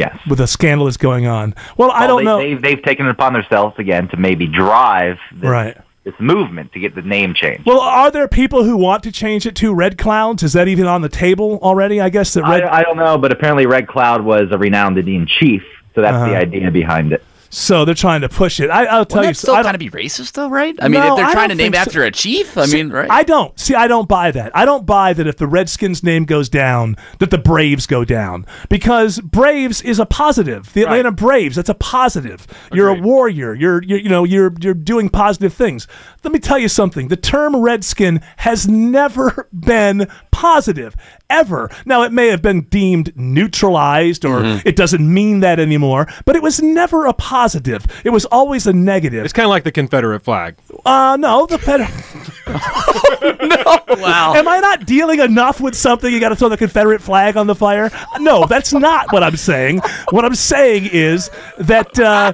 Yes. 0.01 0.19
with 0.29 0.41
a 0.41 0.47
scandal 0.47 0.87
that's 0.87 0.97
going 0.97 1.27
on. 1.27 1.55
Well, 1.77 1.91
I 1.91 2.07
don't 2.07 2.19
they, 2.19 2.25
know. 2.25 2.39
They've, 2.39 2.61
they've 2.63 2.83
taken 2.83 3.07
it 3.07 3.11
upon 3.11 3.33
themselves 3.35 3.75
again 3.79 4.09
to 4.09 4.17
maybe 4.17 4.47
drive 4.47 5.19
this, 5.33 5.49
Right. 5.51 5.77
this 6.05 6.15
movement 6.19 6.73
to 6.73 6.81
get 6.81 6.95
the 6.95 7.03
name 7.03 7.35
changed. 7.35 7.67
Well, 7.67 7.81
are 7.81 8.11
there 8.11 8.27
people 8.27 8.65
who 8.65 8.77
want 8.77 9.03
to 9.05 9.13
change 9.13 9.45
it 9.47 9.55
to 9.57 9.75
Red 9.75 9.99
Clouds? 9.99 10.43
Is 10.43 10.55
that 10.55 10.69
even 10.69 10.87
on 10.87 11.03
the 11.03 11.09
table 11.11 11.59
already? 11.63 12.01
I 12.01 12.09
guess 12.09 12.33
that 12.35 12.43
Red. 12.45 12.63
I, 12.65 12.79
I 12.79 12.83
don't 12.83 12.97
know, 12.97 13.19
but 13.19 13.31
apparently 13.33 13.67
Red 13.67 13.87
Cloud 13.89 14.25
was 14.25 14.49
a 14.51 14.59
renowned 14.59 14.97
Indian 14.99 15.27
chief, 15.27 15.63
so 15.95 16.01
that's 16.01 16.15
Uh-huh. 16.15 16.29
the 16.31 16.37
idea 16.37 16.71
behind 16.71 17.13
it. 17.13 17.23
So 17.51 17.85
they're 17.85 17.95
trying 17.95 18.21
to 18.23 18.29
push 18.29 18.61
it. 18.61 18.71
I, 18.71 18.85
I'll 18.87 19.05
tell 19.05 19.25
you. 19.25 19.35
still 19.35 19.55
kind 19.55 19.75
of 19.75 19.79
be 19.81 19.91
racist, 19.91 20.33
though, 20.33 20.49
right? 20.49 20.75
I 20.81 20.89
mean, 20.89 21.01
No, 21.01 21.11
if 21.11 21.17
they're 21.17 21.33
trying 21.33 21.49
to 21.51 21.55
name 21.55 21.75
after 21.75 22.01
so. 22.01 22.07
a 22.07 22.11
chief, 22.11 22.57
I 22.57 22.67
See, 22.67 22.77
mean, 22.77 22.91
right? 22.91 23.11
I 23.11 23.25
don't 23.25 23.59
see. 23.59 23.75
I 23.75 23.89
don't 23.89 24.09
buy 24.09 24.31
that. 24.31 24.57
I 24.57 24.65
don't 24.65 24.87
buy 24.87 25.13
that 25.13 25.27
if 25.27 25.37
the 25.37 25.47
Redskins 25.49 26.03
name 26.03 26.25
goes 26.25 26.49
down, 26.49 26.97
that 27.19 27.31
the 27.31 27.39
Braves 27.39 27.87
go 27.87 28.05
down 28.05 28.47
because 28.69 29.19
Braves 29.21 29.83
is 29.83 29.99
a 29.99 30.07
positive. 30.07 30.73
The 30.73 30.83
Atlanta 30.83 31.11
Braves, 31.13 31.57
that's 31.57 31.69
a 31.69 31.75
positive. 31.75 32.47
You're 32.73 32.89
a 32.89 33.01
warrior. 33.01 33.53
You're, 33.55 33.83
you're, 33.83 33.99
you 33.99 34.09
know, 34.09 34.25
you're 34.25 34.55
you're 34.61 34.75
doing 34.75 35.09
positive 35.09 35.53
things. 35.53 35.89
Let 36.23 36.33
me 36.33 36.39
tell 36.39 36.59
you 36.59 36.69
something. 36.69 37.09
The 37.09 37.17
term 37.17 37.57
Redskin 37.57 38.21
has 38.39 38.69
never 38.69 39.49
been 39.53 40.09
positive 40.31 40.95
ever. 41.31 41.71
Now 41.87 42.03
it 42.03 42.13
may 42.13 42.29
have 42.29 42.43
been 42.43 42.63
deemed 42.63 43.17
neutralized 43.17 44.25
or 44.25 44.41
Mm-hmm. 44.41 44.67
it 44.69 44.75
doesn't 44.77 45.03
mean 45.13 45.41
that 45.41 45.59
anymore, 45.61 46.07
but 46.25 46.35
it 46.35 46.43
was 46.43 46.61
never 46.63 47.07
a 47.07 47.13
positive. 47.13 47.85
It 48.05 48.11
was 48.11 48.25
always 48.27 48.67
a 48.67 48.73
negative. 48.73 49.25
It's 49.25 49.33
kind 49.35 49.45
of 49.45 49.51
like 49.51 49.65
the 49.65 49.73
Confederate 49.73 50.23
flag. 50.23 50.57
Uh, 50.87 51.17
no, 51.21 51.47
the 51.47 51.59
pet. 51.59 51.81
no. 52.57 54.01
Wow. 54.03 54.35
Am 54.35 54.49
I 54.49 54.61
not 54.61 54.87
dealing 54.87 55.21
enough 55.21 55.61
with 55.61 55.75
something? 55.75 56.13
You 56.13 56.21
got 56.21 56.31
to 56.31 56.37
throw 56.37 56.49
the 56.49 56.57
Confederate 56.57 57.03
flag 57.03 57.37
on 57.37 57.47
the 57.47 57.55
fire? 57.55 57.91
No, 58.19 58.47
that's 58.47 58.73
not 58.73 59.13
what 59.13 59.23
I'm 59.23 59.37
saying. 59.37 59.81
What 60.11 60.25
I'm 60.25 60.35
saying 60.35 60.89
is 60.93 61.31
that. 61.59 61.99
Uh, 61.99 62.33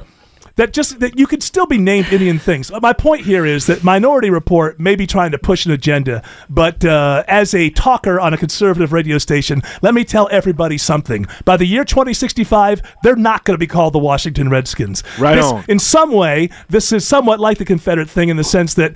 that 0.56 0.72
just 0.72 1.00
that 1.00 1.18
you 1.18 1.26
could 1.26 1.42
still 1.42 1.66
be 1.66 1.78
named 1.78 2.12
Indian 2.12 2.38
things. 2.38 2.70
My 2.80 2.92
point 2.92 3.24
here 3.24 3.44
is 3.46 3.66
that 3.66 3.84
Minority 3.84 4.30
Report 4.30 4.80
may 4.80 4.96
be 4.96 5.06
trying 5.06 5.30
to 5.32 5.38
push 5.38 5.66
an 5.66 5.72
agenda, 5.72 6.22
but 6.50 6.84
uh, 6.84 7.22
as 7.28 7.54
a 7.54 7.70
talker 7.70 8.18
on 8.18 8.34
a 8.34 8.38
conservative 8.38 8.92
radio 8.92 9.18
station, 9.18 9.62
let 9.82 9.94
me 9.94 10.04
tell 10.04 10.28
everybody 10.32 10.78
something. 10.78 11.26
By 11.44 11.56
the 11.56 11.66
year 11.66 11.84
2065, 11.84 12.80
they're 13.02 13.16
not 13.16 13.44
going 13.44 13.54
to 13.54 13.58
be 13.58 13.66
called 13.66 13.92
the 13.92 13.98
Washington 13.98 14.48
Redskins. 14.48 15.02
Right 15.18 15.36
This- 15.36 15.44
on. 15.44 15.64
in 15.68 15.78
some 15.78 16.12
way, 16.12 16.50
this 16.68 16.92
is 16.92 17.06
somewhat 17.06 17.38
like 17.38 17.58
the 17.58 17.64
Confederate 17.64 18.08
thing 18.10 18.28
in 18.28 18.36
the 18.36 18.44
sense 18.44 18.74
that 18.74 18.94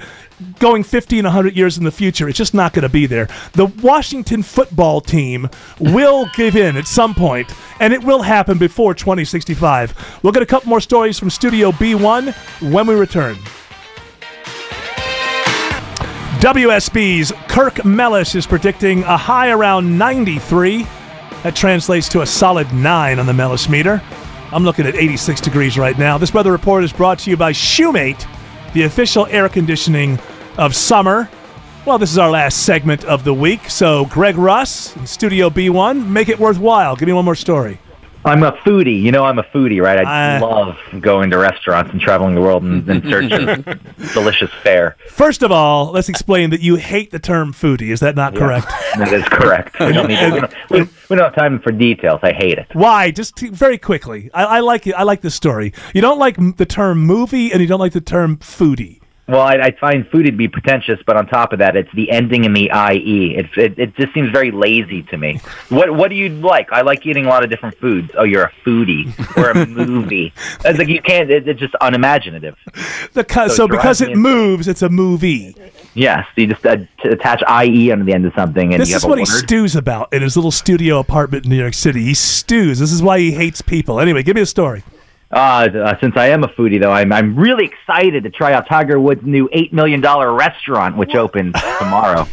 going 0.59 0.83
50 0.83 1.19
and 1.19 1.27
100 1.27 1.57
years 1.57 1.79
in 1.79 1.85
the 1.85 1.91
future. 1.91 2.29
It's 2.29 2.39
just 2.39 2.55
not 2.55 2.73
going 2.73 2.83
to 2.83 2.89
be 2.89 3.07
there. 3.07 3.29
The 3.53 3.67
Washington 3.67 4.43
football 4.43 5.01
team 5.01 5.49
will 5.79 6.29
give 6.37 6.57
in 6.57 6.77
at 6.77 6.87
some 6.87 7.15
point, 7.15 7.53
and 7.81 7.93
it 7.93 8.03
will 8.03 8.23
happen 8.23 8.59
before 8.59 8.95
2065. 8.95 10.21
We'll 10.23 10.33
get 10.33 10.43
a 10.43 10.47
couple 10.47 10.69
more 10.69 10.81
stories 10.81 11.19
from 11.19 11.31
Studio 11.31 11.73
B1 11.73 12.33
when 12.73 12.87
we 12.87 12.95
return. 12.95 13.37
WSB's 16.41 17.33
Kirk 17.49 17.85
Mellish 17.85 18.35
is 18.35 18.47
predicting 18.47 19.03
a 19.03 19.17
high 19.17 19.51
around 19.51 19.99
93. 19.99 20.87
That 21.43 21.55
translates 21.55 22.09
to 22.11 22.23
a 22.23 22.27
solid 22.27 22.73
9 22.73 23.19
on 23.19 23.27
the 23.27 23.33
Mellish 23.35 23.69
meter. 23.69 24.03
I'm 24.53 24.65
looking 24.65 24.87
at 24.87 24.95
86 24.95 25.41
degrees 25.43 25.79
right 25.79 25.99
now. 25.99 26.19
This 26.19 26.35
weather 26.35 26.51
report 26.51 26.83
is 26.83 26.93
brought 26.93 27.19
to 27.21 27.31
you 27.31 27.37
by 27.37 27.53
Shumate, 27.53 28.27
the 28.73 28.83
official 28.83 29.27
air 29.27 29.49
conditioning 29.49 30.19
of 30.57 30.75
summer. 30.75 31.29
Well, 31.87 31.99
this 31.99 32.11
is 32.11 32.19
our 32.19 32.31
last 32.31 32.65
segment 32.65 33.05
of 33.05 33.25
the 33.25 33.35
week, 33.35 33.71
so 33.71 34.05
Greg 34.07 34.37
Russ 34.37 34.97
in 34.97 35.07
Studio 35.07 35.51
B1, 35.51 36.07
make 36.07 36.29
it 36.29 36.39
worthwhile. 36.39 36.97
Give 36.97 37.07
me 37.07 37.13
one 37.13 37.25
more 37.25 37.35
story. 37.35 37.79
I'm 38.25 38.43
a 38.43 38.53
foodie. 38.53 39.01
You 39.01 39.13
know, 39.13 39.25
I'm 39.25 39.39
a 39.39 39.43
foodie, 39.45 39.83
right? 39.83 40.05
I 40.07 40.37
Uh, 40.37 40.41
love 40.47 40.77
going 41.01 41.31
to 41.31 41.39
restaurants 41.39 41.91
and 41.91 42.01
traveling 42.01 42.35
the 42.35 42.41
world 42.43 42.63
in, 42.65 42.89
in 42.91 43.03
search 43.11 43.33
of 43.33 44.13
delicious 44.13 44.51
fare. 44.63 44.97
First 45.09 45.43
of 45.43 45.51
all, 45.51 45.91
let's 45.93 46.09
explain 46.11 46.51
that 46.51 46.61
you 46.61 46.77
hate 46.77 47.11
the 47.13 47.19
term 47.19 47.53
foodie. 47.55 47.91
Is 47.91 48.01
that 48.01 48.17
not 48.17 48.35
correct? 48.35 48.67
That 48.99 49.13
is 49.13 49.25
correct. 49.25 49.81
We 49.81 49.93
don't, 49.93 50.09
need 50.09 50.19
to, 50.19 50.31
we, 50.35 50.41
don't, 50.41 50.55
we, 50.71 50.81
we 51.09 51.17
don't 51.17 51.25
have 51.25 51.35
time 51.35 51.61
for 51.61 51.73
details. 51.73 52.21
I 52.23 52.33
hate 52.33 52.59
it. 52.59 52.67
Why? 52.75 53.11
Just 53.11 53.37
t- 53.37 53.49
very 53.49 53.79
quickly. 53.79 54.31
I, 54.35 54.45
I 54.45 54.61
like 54.61 54.87
it. 54.87 54.93
I 54.95 55.05
like 55.05 55.23
this 55.23 55.35
story. 55.35 55.73
You 55.95 56.03
don't 56.03 56.19
like 56.19 56.39
m- 56.39 56.55
the 56.59 56.67
term 56.67 56.99
movie, 57.01 57.51
and 57.53 57.61
you 57.63 57.67
don't 57.67 57.81
like 57.81 57.93
the 57.93 58.01
term 58.03 58.37
foodie. 58.37 59.00
Well, 59.31 59.41
I, 59.43 59.55
I 59.55 59.71
find 59.79 60.05
foodie 60.11 60.27
to 60.27 60.33
be 60.33 60.49
pretentious, 60.49 60.99
but 61.07 61.17
on 61.17 61.27
top 61.27 61.53
of 61.53 61.61
that, 61.61 61.77
it's 61.77 61.93
the 61.95 62.11
ending 62.11 62.45
in 62.45 62.53
the 62.53 62.71
IE. 62.93 63.37
It's, 63.37 63.49
it, 63.57 63.79
it 63.79 63.95
just 63.97 64.13
seems 64.13 64.31
very 64.31 64.51
lazy 64.51 65.03
to 65.05 65.17
me. 65.17 65.41
What 65.69 65.95
What 65.95 66.09
do 66.09 66.17
you 66.17 66.29
like? 66.29 66.73
I 66.73 66.81
like 66.81 67.07
eating 67.07 67.27
a 67.27 67.29
lot 67.29 67.45
of 67.45 67.51
different 67.51 67.77
foods. 67.79 68.11
Oh, 68.19 68.25
you're 68.25 68.45
a 68.45 68.53
foodie 68.65 69.07
or 69.37 69.51
a 69.51 69.67
movie. 69.87 70.33
It's 70.65 70.79
like 70.79 70.89
you 70.89 71.01
can't. 71.01 71.31
It, 71.31 71.47
it's 71.49 71.61
just 71.61 71.75
unimaginative. 71.81 72.57
The 73.13 73.23
co- 73.25 73.49
So 73.49 73.55
so, 73.61 73.65
it 73.67 73.71
because 73.71 74.01
it 74.01 74.17
moves, 74.17 74.67
it's 74.67 74.83
a 74.83 74.89
movie. 74.89 75.55
Yes, 75.95 76.27
you 76.37 76.47
just 76.47 76.65
uh, 76.65 76.77
t- 77.03 77.09
attach 77.11 77.43
IE 77.65 77.91
onto 77.93 78.05
the 78.05 78.15
end 78.15 78.25
of 78.25 78.33
something, 78.35 78.73
and 78.73 78.81
This 78.81 78.89
you 78.91 78.97
is 78.97 79.03
have 79.03 79.11
what 79.11 79.19
a 79.19 79.23
he 79.23 79.27
stews 79.27 79.77
about 79.77 80.13
in 80.13 80.23
his 80.23 80.35
little 80.37 80.51
studio 80.51 80.99
apartment 80.99 81.45
in 81.45 81.51
New 81.51 81.59
York 81.59 81.75
City. 81.75 82.03
He 82.05 82.15
stews. 82.15 82.79
This 82.79 82.91
is 82.91 83.03
why 83.03 83.19
he 83.19 83.33
hates 83.33 83.61
people. 83.61 84.01
Anyway, 84.01 84.23
give 84.23 84.35
me 84.35 84.43
a 84.43 84.47
story. 84.47 84.83
Uh, 85.31 85.69
uh, 85.73 86.01
since 86.01 86.17
I 86.17 86.29
am 86.29 86.43
a 86.43 86.49
foodie, 86.49 86.81
though, 86.81 86.91
I'm 86.91 87.13
I'm 87.13 87.37
really 87.37 87.65
excited 87.65 88.25
to 88.25 88.31
try 88.31 88.53
out 88.53 88.67
Tiger 88.69 88.99
Woods' 88.99 89.23
new 89.25 89.49
eight 89.53 89.73
million 89.73 90.01
dollar 90.01 90.33
restaurant, 90.33 90.97
which 90.97 91.15
opens 91.15 91.55
tomorrow. 91.79 92.27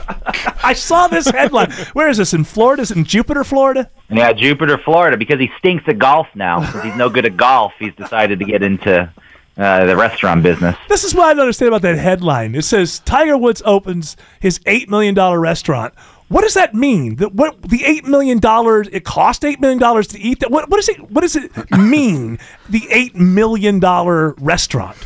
I 0.63 0.73
saw 0.73 1.07
this 1.07 1.27
headline. 1.27 1.71
Where 1.93 2.09
is 2.09 2.17
this? 2.17 2.33
In 2.33 2.43
Florida? 2.43 2.81
Is 2.81 2.89
it 2.89 2.97
in 2.97 3.03
Jupiter, 3.05 3.43
Florida? 3.43 3.89
Yeah, 4.09 4.33
Jupiter, 4.33 4.79
Florida, 4.79 5.15
because 5.15 5.39
he 5.39 5.51
stinks 5.59 5.83
at 5.87 5.99
golf 5.99 6.27
now. 6.33 6.63
Since 6.71 6.85
he's 6.85 6.95
no 6.95 7.07
good 7.09 7.25
at 7.25 7.37
golf, 7.37 7.73
he's 7.77 7.93
decided 7.93 8.39
to 8.39 8.45
get 8.45 8.63
into 8.63 9.11
uh, 9.57 9.85
the 9.85 9.95
restaurant 9.95 10.41
business. 10.41 10.75
This 10.89 11.03
is 11.03 11.13
what 11.13 11.25
I 11.27 11.33
don't 11.33 11.41
understand 11.41 11.67
about 11.67 11.83
that 11.83 11.99
headline. 11.99 12.55
It 12.55 12.63
says 12.63 12.97
Tiger 12.99 13.37
Woods 13.37 13.61
opens 13.63 14.17
his 14.39 14.59
eight 14.65 14.89
million 14.89 15.13
dollar 15.13 15.39
restaurant. 15.39 15.93
What 16.29 16.41
does 16.41 16.55
that 16.55 16.73
mean? 16.73 17.15
That 17.17 17.33
what 17.33 17.61
the 17.61 17.85
eight 17.85 18.05
million 18.05 18.39
dollars? 18.39 18.89
It 18.91 19.05
cost 19.05 19.45
eight 19.45 19.61
million 19.61 19.79
dollars 19.79 20.07
to 20.07 20.19
eat 20.19 20.41
that. 20.41 20.51
What 20.51 20.69
what 20.69 20.77
does 20.77 20.89
it 20.89 21.09
what 21.09 21.21
does 21.21 21.35
it 21.35 21.51
mean? 21.71 22.39
the 22.69 22.87
eight 22.91 23.15
million 23.15 23.79
dollar 23.79 24.33
restaurant. 24.33 24.97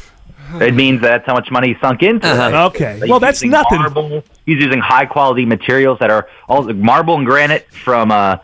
It 0.60 0.74
means 0.74 1.02
that's 1.02 1.26
how 1.26 1.34
much 1.34 1.50
money 1.50 1.70
he 1.70 1.76
sunk 1.80 2.04
into 2.04 2.28
it. 2.28 2.32
Uh-huh. 2.32 2.66
Okay. 2.68 3.00
He's 3.00 3.10
Well, 3.10 3.20
that's 3.20 3.42
nothing. 3.44 3.80
Marble. 3.80 4.24
He's 4.46 4.62
using 4.62 4.80
high 4.80 5.06
quality 5.06 5.46
materials 5.46 6.00
that 6.00 6.10
are 6.12 6.28
all 6.50 6.64
marble 6.74 7.16
and 7.16 7.26
granite 7.26 7.72
from 7.72 8.12
uh, 8.12 8.38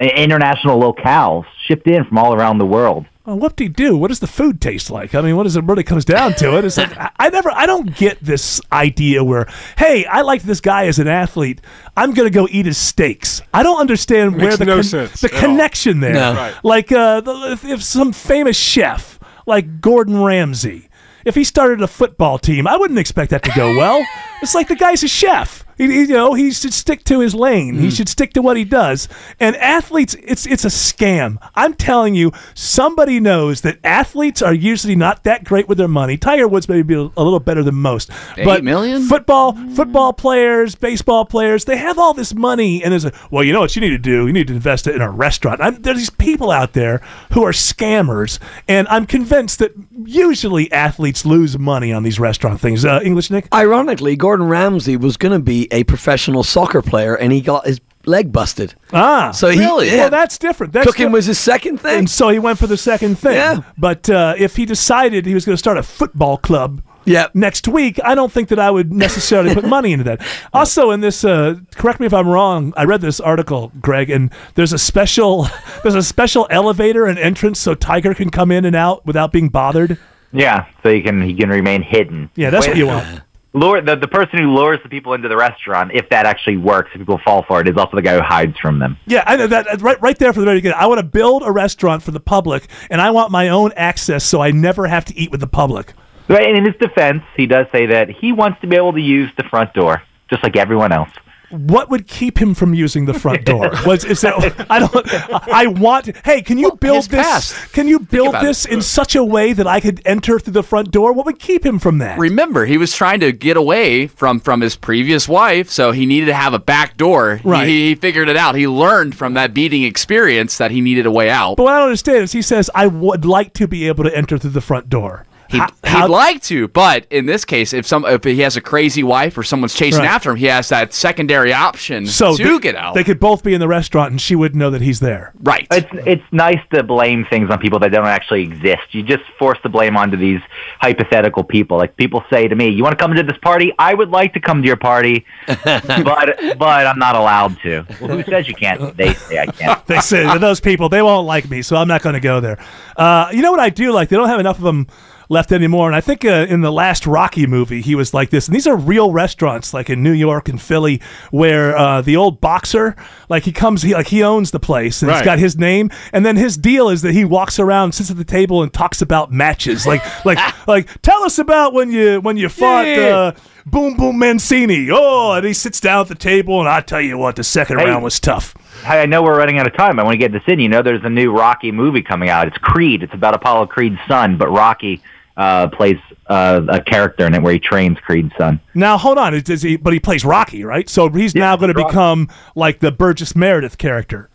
international 0.00 0.80
locales 0.80 1.44
shipped 1.66 1.86
in 1.86 2.04
from 2.04 2.18
all 2.18 2.34
around 2.34 2.58
the 2.58 2.66
world. 2.66 3.06
Well, 3.30 3.38
what 3.38 3.54
do 3.54 3.62
you 3.62 3.70
do? 3.70 3.96
What 3.96 4.08
does 4.08 4.18
the 4.18 4.26
food 4.26 4.60
taste 4.60 4.90
like? 4.90 5.14
I 5.14 5.20
mean, 5.20 5.36
what 5.36 5.44
does 5.44 5.54
it 5.54 5.62
really 5.62 5.84
comes 5.84 6.04
down 6.04 6.32
to? 6.34 6.58
It? 6.58 6.64
It's 6.64 6.76
like 6.76 6.98
I, 6.98 7.10
I 7.16 7.28
never, 7.28 7.48
I 7.52 7.64
don't 7.64 7.94
get 7.94 8.18
this 8.18 8.60
idea 8.72 9.22
where, 9.22 9.46
hey, 9.78 10.04
I 10.04 10.22
like 10.22 10.42
this 10.42 10.60
guy 10.60 10.86
as 10.86 10.98
an 10.98 11.06
athlete. 11.06 11.60
I'm 11.96 12.12
gonna 12.12 12.30
go 12.30 12.48
eat 12.50 12.66
his 12.66 12.76
steaks. 12.76 13.40
I 13.54 13.62
don't 13.62 13.78
understand 13.78 14.36
where 14.36 14.56
the 14.56 14.64
no 14.64 14.82
sense 14.82 15.20
the 15.20 15.28
at 15.28 15.34
all. 15.34 15.40
connection 15.42 16.00
there. 16.00 16.12
No. 16.14 16.34
Right. 16.34 16.54
Like 16.64 16.90
uh, 16.90 17.20
the, 17.20 17.52
if, 17.52 17.64
if 17.64 17.84
some 17.84 18.12
famous 18.12 18.56
chef 18.56 19.20
like 19.46 19.80
Gordon 19.80 20.20
Ramsay, 20.24 20.88
if 21.24 21.36
he 21.36 21.44
started 21.44 21.82
a 21.82 21.86
football 21.86 22.36
team, 22.36 22.66
I 22.66 22.76
wouldn't 22.76 22.98
expect 22.98 23.30
that 23.30 23.44
to 23.44 23.52
go 23.54 23.76
well. 23.76 24.04
it's 24.42 24.56
like 24.56 24.66
the 24.66 24.74
guy's 24.74 25.04
a 25.04 25.08
chef. 25.08 25.64
He, 25.80 25.86
he- 25.92 26.00
you 26.10 26.14
know, 26.14 26.34
he 26.34 26.50
should 26.50 26.74
stick 26.74 27.04
to 27.04 27.20
his 27.20 27.34
lane. 27.34 27.76
Hmm. 27.76 27.80
He 27.82 27.90
should 27.90 28.08
stick 28.08 28.32
to 28.34 28.42
what 28.42 28.56
he 28.56 28.64
does. 28.64 29.08
And 29.38 29.56
athletes, 29.56 30.14
it's 30.22 30.46
it's 30.46 30.64
a 30.64 30.68
scam. 30.68 31.38
I'm 31.54 31.74
telling 31.74 32.14
you, 32.14 32.32
somebody 32.54 33.20
knows 33.20 33.62
that 33.62 33.78
athletes 33.84 34.42
are 34.42 34.52
usually 34.54 34.96
not 34.96 35.24
that 35.24 35.44
great 35.44 35.68
with 35.68 35.78
their 35.78 35.88
money. 35.88 36.16
Tiger 36.16 36.46
Woods 36.48 36.68
may 36.68 36.82
be 36.82 36.94
a 36.94 37.02
little 37.02 37.40
better 37.40 37.62
than 37.62 37.76
most, 37.76 38.10
Eight 38.36 38.44
but 38.44 38.62
million? 38.64 39.02
football 39.08 39.52
football 39.74 40.12
players, 40.12 40.74
baseball 40.74 41.24
players, 41.24 41.64
they 41.64 41.76
have 41.76 41.98
all 41.98 42.12
this 42.14 42.34
money, 42.34 42.82
and 42.82 42.92
there's 42.92 43.04
a 43.04 43.12
well, 43.30 43.42
you 43.44 43.52
know 43.52 43.60
what 43.60 43.74
you 43.76 43.80
need 43.80 43.90
to 43.90 43.98
do? 43.98 44.26
You 44.26 44.32
need 44.32 44.48
to 44.48 44.52
invest 44.54 44.86
it 44.86 44.94
in 44.94 45.00
a 45.02 45.10
restaurant. 45.10 45.60
I'm, 45.62 45.80
there's 45.82 45.96
these 45.98 46.10
people 46.10 46.50
out 46.50 46.72
there 46.74 46.98
who 47.32 47.42
are 47.44 47.52
scammers, 47.52 48.38
and 48.68 48.86
I'm 48.88 49.06
convinced 49.06 49.58
that 49.60 49.72
usually 50.04 50.70
athletes 50.72 51.24
lose 51.24 51.58
money 51.58 51.92
on 51.92 52.02
these 52.02 52.18
restaurant 52.20 52.60
things. 52.60 52.84
Uh, 52.84 53.00
English 53.02 53.30
Nick. 53.30 53.46
Ironically, 53.54 54.16
Gordon 54.16 54.48
Ramsay 54.48 54.96
was 54.96 55.16
going 55.16 55.32
to 55.32 55.38
be 55.44 55.69
a 55.70 55.84
professional 55.84 56.42
soccer 56.42 56.82
player, 56.82 57.14
and 57.14 57.32
he 57.32 57.40
got 57.40 57.66
his 57.66 57.80
leg 58.06 58.32
busted. 58.32 58.74
Ah, 58.92 59.30
So 59.30 59.48
he, 59.50 59.58
Really? 59.60 59.88
yeah, 59.88 59.96
well, 59.96 60.10
that's 60.10 60.38
different. 60.38 60.72
That's 60.72 60.86
cooking 60.86 61.08
di- 61.08 61.12
was 61.12 61.26
his 61.26 61.38
second 61.38 61.78
thing. 61.78 61.98
and 62.00 62.10
so 62.10 62.28
he 62.30 62.38
went 62.38 62.58
for 62.58 62.66
the 62.66 62.76
second 62.78 63.18
thing. 63.18 63.34
Yeah. 63.34 63.60
But 63.76 64.08
uh, 64.08 64.34
if 64.38 64.56
he 64.56 64.64
decided 64.64 65.26
he 65.26 65.34
was 65.34 65.44
going 65.44 65.54
to 65.54 65.58
start 65.58 65.76
a 65.76 65.82
football 65.82 66.38
club 66.38 66.80
Yeah. 67.04 67.26
next 67.34 67.68
week, 67.68 68.00
I 68.02 68.14
don't 68.14 68.32
think 68.32 68.48
that 68.48 68.58
I 68.58 68.70
would 68.70 68.90
necessarily 68.90 69.54
put 69.54 69.64
money 69.66 69.92
into 69.92 70.04
that. 70.04 70.22
Also, 70.54 70.90
in 70.92 71.00
this, 71.02 71.24
uh, 71.24 71.56
correct 71.76 72.00
me 72.00 72.06
if 72.06 72.14
I'm 72.14 72.26
wrong. 72.26 72.72
I 72.76 72.84
read 72.84 73.02
this 73.02 73.20
article, 73.20 73.70
Greg, 73.82 74.08
and 74.08 74.32
there's 74.54 74.72
a 74.72 74.78
special 74.78 75.48
there's 75.82 75.94
a 75.94 76.02
special 76.02 76.46
elevator 76.50 77.04
and 77.04 77.18
entrance 77.18 77.60
so 77.60 77.74
Tiger 77.74 78.14
can 78.14 78.30
come 78.30 78.50
in 78.50 78.64
and 78.64 78.74
out 78.74 79.04
without 79.06 79.30
being 79.30 79.50
bothered. 79.50 79.98
Yeah, 80.32 80.66
so 80.82 80.90
he 80.92 81.02
can 81.02 81.20
he 81.22 81.34
can 81.34 81.50
remain 81.50 81.82
hidden. 81.82 82.30
Yeah, 82.34 82.48
that's 82.50 82.66
Wait, 82.66 82.70
what 82.72 82.78
you 82.78 82.86
want. 82.86 83.20
Lure 83.52 83.80
the, 83.80 83.96
the 83.96 84.06
person 84.06 84.38
who 84.38 84.52
lures 84.52 84.78
the 84.84 84.88
people 84.88 85.12
into 85.12 85.28
the 85.28 85.36
restaurant, 85.36 85.90
if 85.92 86.08
that 86.10 86.24
actually 86.24 86.56
works, 86.56 86.90
if 86.94 87.00
people 87.00 87.18
fall 87.24 87.42
for 87.42 87.60
it, 87.60 87.68
is 87.68 87.76
also 87.76 87.96
the 87.96 88.02
guy 88.02 88.14
who 88.14 88.22
hides 88.22 88.56
from 88.58 88.78
them. 88.78 88.96
Yeah, 89.06 89.24
I 89.26 89.36
know 89.36 89.48
that 89.48 89.82
right 89.82 90.00
right 90.00 90.16
there 90.18 90.32
for 90.32 90.38
the 90.38 90.46
very 90.46 90.58
beginning. 90.58 90.78
I 90.78 90.86
want 90.86 91.00
to 91.00 91.06
build 91.06 91.42
a 91.44 91.50
restaurant 91.50 92.04
for 92.04 92.12
the 92.12 92.20
public, 92.20 92.68
and 92.90 93.00
I 93.00 93.10
want 93.10 93.32
my 93.32 93.48
own 93.48 93.72
access 93.74 94.24
so 94.24 94.40
I 94.40 94.52
never 94.52 94.86
have 94.86 95.04
to 95.06 95.16
eat 95.16 95.32
with 95.32 95.40
the 95.40 95.48
public. 95.48 95.94
Right, 96.28 96.46
and 96.46 96.58
in 96.58 96.64
his 96.64 96.76
defense, 96.76 97.24
he 97.36 97.46
does 97.46 97.66
say 97.72 97.86
that 97.86 98.08
he 98.08 98.30
wants 98.30 98.60
to 98.60 98.68
be 98.68 98.76
able 98.76 98.92
to 98.92 99.00
use 99.00 99.32
the 99.36 99.42
front 99.42 99.74
door, 99.74 100.00
just 100.28 100.44
like 100.44 100.56
everyone 100.56 100.92
else. 100.92 101.10
What 101.50 101.90
would 101.90 102.06
keep 102.06 102.40
him 102.40 102.54
from 102.54 102.74
using 102.74 103.06
the 103.06 103.14
front 103.14 103.44
door? 103.44 103.70
Was 103.86 104.04
is 104.04 104.20
that 104.20 104.66
I 104.70 104.78
don't 104.78 105.48
I 105.52 105.66
want 105.66 106.16
hey, 106.24 106.42
can 106.42 106.58
you 106.58 106.72
build 106.72 107.04
this 107.04 107.22
past. 107.22 107.72
can 107.72 107.88
you 107.88 107.98
build 107.98 108.34
this 108.36 108.64
in 108.64 108.82
such 108.82 109.14
a 109.16 109.24
way 109.24 109.52
that 109.52 109.66
I 109.66 109.80
could 109.80 110.00
enter 110.04 110.38
through 110.38 110.52
the 110.52 110.62
front 110.62 110.90
door? 110.90 111.12
What 111.12 111.26
would 111.26 111.38
keep 111.38 111.66
him 111.66 111.78
from 111.78 111.98
that? 111.98 112.18
Remember, 112.18 112.66
he 112.66 112.78
was 112.78 112.94
trying 112.94 113.20
to 113.20 113.32
get 113.32 113.56
away 113.56 114.06
from 114.06 114.40
from 114.40 114.60
his 114.60 114.76
previous 114.76 115.28
wife, 115.28 115.70
so 115.70 115.92
he 115.92 116.06
needed 116.06 116.26
to 116.26 116.34
have 116.34 116.54
a 116.54 116.58
back 116.58 116.96
door. 116.96 117.40
Right. 117.42 117.66
He, 117.66 117.88
he 117.88 117.94
figured 117.94 118.28
it 118.28 118.36
out. 118.36 118.54
He 118.54 118.66
learned 118.68 119.16
from 119.16 119.34
that 119.34 119.52
beating 119.52 119.82
experience 119.82 120.58
that 120.58 120.70
he 120.70 120.80
needed 120.80 121.06
a 121.06 121.10
way 121.10 121.30
out. 121.30 121.56
But 121.56 121.64
what 121.64 121.74
I 121.74 121.78
don't 121.78 121.86
understand 121.86 122.18
is 122.18 122.32
he 122.32 122.42
says 122.42 122.70
I 122.74 122.86
would 122.86 123.24
like 123.24 123.52
to 123.54 123.66
be 123.66 123.88
able 123.88 124.04
to 124.04 124.16
enter 124.16 124.38
through 124.38 124.50
the 124.50 124.60
front 124.60 124.88
door. 124.88 125.26
He'd, 125.50 125.58
How- 125.58 126.02
he'd 126.02 126.08
like 126.10 126.42
to, 126.44 126.68
but 126.68 127.06
in 127.10 127.26
this 127.26 127.44
case, 127.44 127.72
if 127.72 127.84
some 127.86 128.04
if 128.04 128.22
he 128.24 128.40
has 128.40 128.56
a 128.56 128.60
crazy 128.60 129.02
wife 129.02 129.36
or 129.36 129.42
someone's 129.42 129.74
chasing 129.74 130.00
Right. 130.02 130.08
after 130.10 130.30
him, 130.30 130.36
he 130.36 130.46
has 130.46 130.68
that 130.68 130.94
secondary 130.94 131.52
option 131.52 132.06
so 132.06 132.36
to 132.36 132.42
they, 132.54 132.58
get 132.60 132.76
out. 132.76 132.94
They 132.94 133.02
could 133.02 133.18
both 133.18 133.42
be 133.42 133.52
in 133.52 133.60
the 133.60 133.66
restaurant 133.66 134.12
and 134.12 134.20
she 134.20 134.36
wouldn't 134.36 134.58
know 134.58 134.70
that 134.70 134.80
he's 134.80 135.00
there. 135.00 135.32
right. 135.42 135.66
It's 135.72 135.88
it's 136.06 136.22
nice 136.32 136.60
to 136.72 136.82
blame 136.84 137.26
things 137.28 137.50
on 137.50 137.58
people 137.58 137.80
that 137.80 137.90
don't 137.90 138.06
actually 138.06 138.42
exist. 138.44 138.82
You 138.92 139.02
just 139.02 139.24
force 139.38 139.58
the 139.62 139.68
blame 139.68 139.96
onto 139.96 140.16
these 140.16 140.40
hypothetical 140.80 141.42
people. 141.44 141.76
Like 141.78 141.96
people 141.96 142.24
say 142.30 142.46
to 142.48 142.54
me, 142.54 142.68
"You 142.68 142.82
want 142.84 142.96
to 142.98 143.02
come 143.02 143.12
to 143.14 143.22
this 143.22 143.38
party? 143.42 143.72
I 143.78 143.92
would 143.94 144.10
like 144.10 144.32
to 144.34 144.40
come 144.40 144.62
to 144.62 144.66
your 144.66 144.76
party, 144.76 145.24
but 145.46 146.36
but 146.58 146.86
I'm 146.86 146.98
not 146.98 147.16
allowed 147.16 147.58
to." 147.62 147.84
Well, 148.00 148.16
who 148.16 148.22
says 148.24 148.46
you 148.48 148.54
can't? 148.54 148.96
They 148.96 149.14
say 149.14 149.38
I 149.40 149.46
can't. 149.46 149.84
They 149.86 149.98
say 150.00 150.38
those 150.38 150.60
people 150.60 150.88
they 150.88 151.02
won't 151.02 151.26
like 151.26 151.50
me, 151.50 151.62
so 151.62 151.76
I'm 151.76 151.88
not 151.88 152.02
going 152.02 152.14
to 152.14 152.20
go 152.20 152.38
there. 152.40 152.58
Uh, 152.96 153.28
you 153.32 153.42
know 153.42 153.50
what 153.50 153.60
I 153.60 153.70
do 153.70 153.92
like? 153.92 154.08
They 154.08 154.16
don't 154.16 154.28
have 154.28 154.38
enough 154.40 154.56
of 154.58 154.62
them 154.62 154.86
left 155.30 155.52
anymore. 155.52 155.86
And 155.86 155.96
I 155.96 156.02
think 156.02 156.24
uh, 156.26 156.44
in 156.50 156.60
the 156.60 156.70
last 156.72 157.06
Rocky 157.06 157.46
movie, 157.46 157.80
he 157.80 157.94
was 157.94 158.12
like 158.12 158.28
this. 158.28 158.46
And 158.48 158.54
these 158.54 158.66
are 158.66 158.76
real 158.76 159.12
restaurants, 159.12 159.72
like 159.72 159.88
in 159.88 160.02
New 160.02 160.12
York 160.12 160.48
and 160.50 160.60
Philly, 160.60 161.00
where 161.30 161.74
uh, 161.78 162.02
the 162.02 162.16
old 162.16 162.40
boxer, 162.42 162.96
like 163.30 163.44
he 163.44 163.52
comes, 163.52 163.80
he 163.82 163.94
like 163.94 164.08
he 164.08 164.22
owns 164.22 164.50
the 164.50 164.60
place, 164.60 165.00
and 165.00 165.10
it's 165.10 165.20
Right. 165.20 165.24
got 165.24 165.38
his 165.38 165.56
name. 165.56 165.88
And 166.12 166.26
then 166.26 166.36
his 166.36 166.56
deal 166.58 166.88
is 166.90 167.00
that 167.02 167.12
he 167.12 167.24
walks 167.24 167.58
around, 167.58 167.92
sits 167.92 168.10
at 168.10 168.16
the 168.18 168.24
table, 168.24 168.62
and 168.62 168.70
talks 168.72 169.00
about 169.00 169.32
matches, 169.32 169.86
like 169.86 170.02
like 170.26 170.38
like 170.68 171.00
tell 171.02 171.22
us 171.22 171.38
about 171.38 171.72
when 171.72 171.90
you 171.90 172.20
when 172.20 172.36
you 172.36 172.48
fought. 172.50 172.86
Yeah. 172.86 173.16
Uh, 173.16 173.32
Boom 173.66 173.94
Boom 173.94 174.18
Mancini. 174.18 174.88
Oh, 174.90 175.34
and 175.34 175.46
he 175.46 175.52
sits 175.52 175.80
down 175.80 176.00
at 176.00 176.08
the 176.08 176.14
table, 176.14 176.58
and 176.60 176.68
I 176.68 176.80
tell 176.80 177.00
you 177.00 177.16
what, 177.18 177.36
the 177.36 177.44
second 177.44 177.78
Hey. 177.78 177.84
round 177.84 178.02
was 178.02 178.18
tough. 178.18 178.54
Hey, 178.82 179.02
I 179.02 179.06
know 179.06 179.22
we're 179.22 179.36
running 179.36 179.58
out 179.58 179.66
of 179.66 179.76
time. 179.76 180.00
I 180.00 180.02
want 180.02 180.14
to 180.14 180.18
get 180.18 180.32
this 180.32 180.42
in. 180.48 180.58
You 180.58 180.68
know, 180.68 180.82
there's 180.82 181.04
a 181.04 181.10
new 181.10 181.30
Rocky 181.30 181.70
movie 181.70 182.02
coming 182.02 182.30
out. 182.30 182.48
It's 182.48 182.56
Creed. 182.56 183.02
It's 183.02 183.12
about 183.14 183.34
Apollo 183.34 183.66
Creed's 183.66 183.98
son, 184.08 184.38
but 184.38 184.48
Rocky 184.50 185.02
uh, 185.40 185.68
plays 185.68 185.96
uh, 186.26 186.60
a 186.68 186.82
character 186.82 187.26
in 187.26 187.34
it 187.34 187.42
where 187.42 187.54
he 187.54 187.58
trains 187.58 187.98
Creed's 188.00 188.30
son. 188.36 188.60
Now 188.74 188.98
hold 188.98 189.16
on, 189.16 189.34
is, 189.34 189.48
is 189.48 189.62
he, 189.62 189.76
but 189.76 189.94
he 189.94 189.98
plays 189.98 190.22
Rocky, 190.22 190.64
right? 190.64 190.86
So 190.88 191.08
he's 191.08 191.34
now 191.34 191.56
going 191.56 191.72
to 191.74 191.84
become 191.86 192.28
like 192.54 192.80
the 192.80 192.92
Burgess 192.92 193.34
Meredith 193.34 193.78
character. 193.78 194.28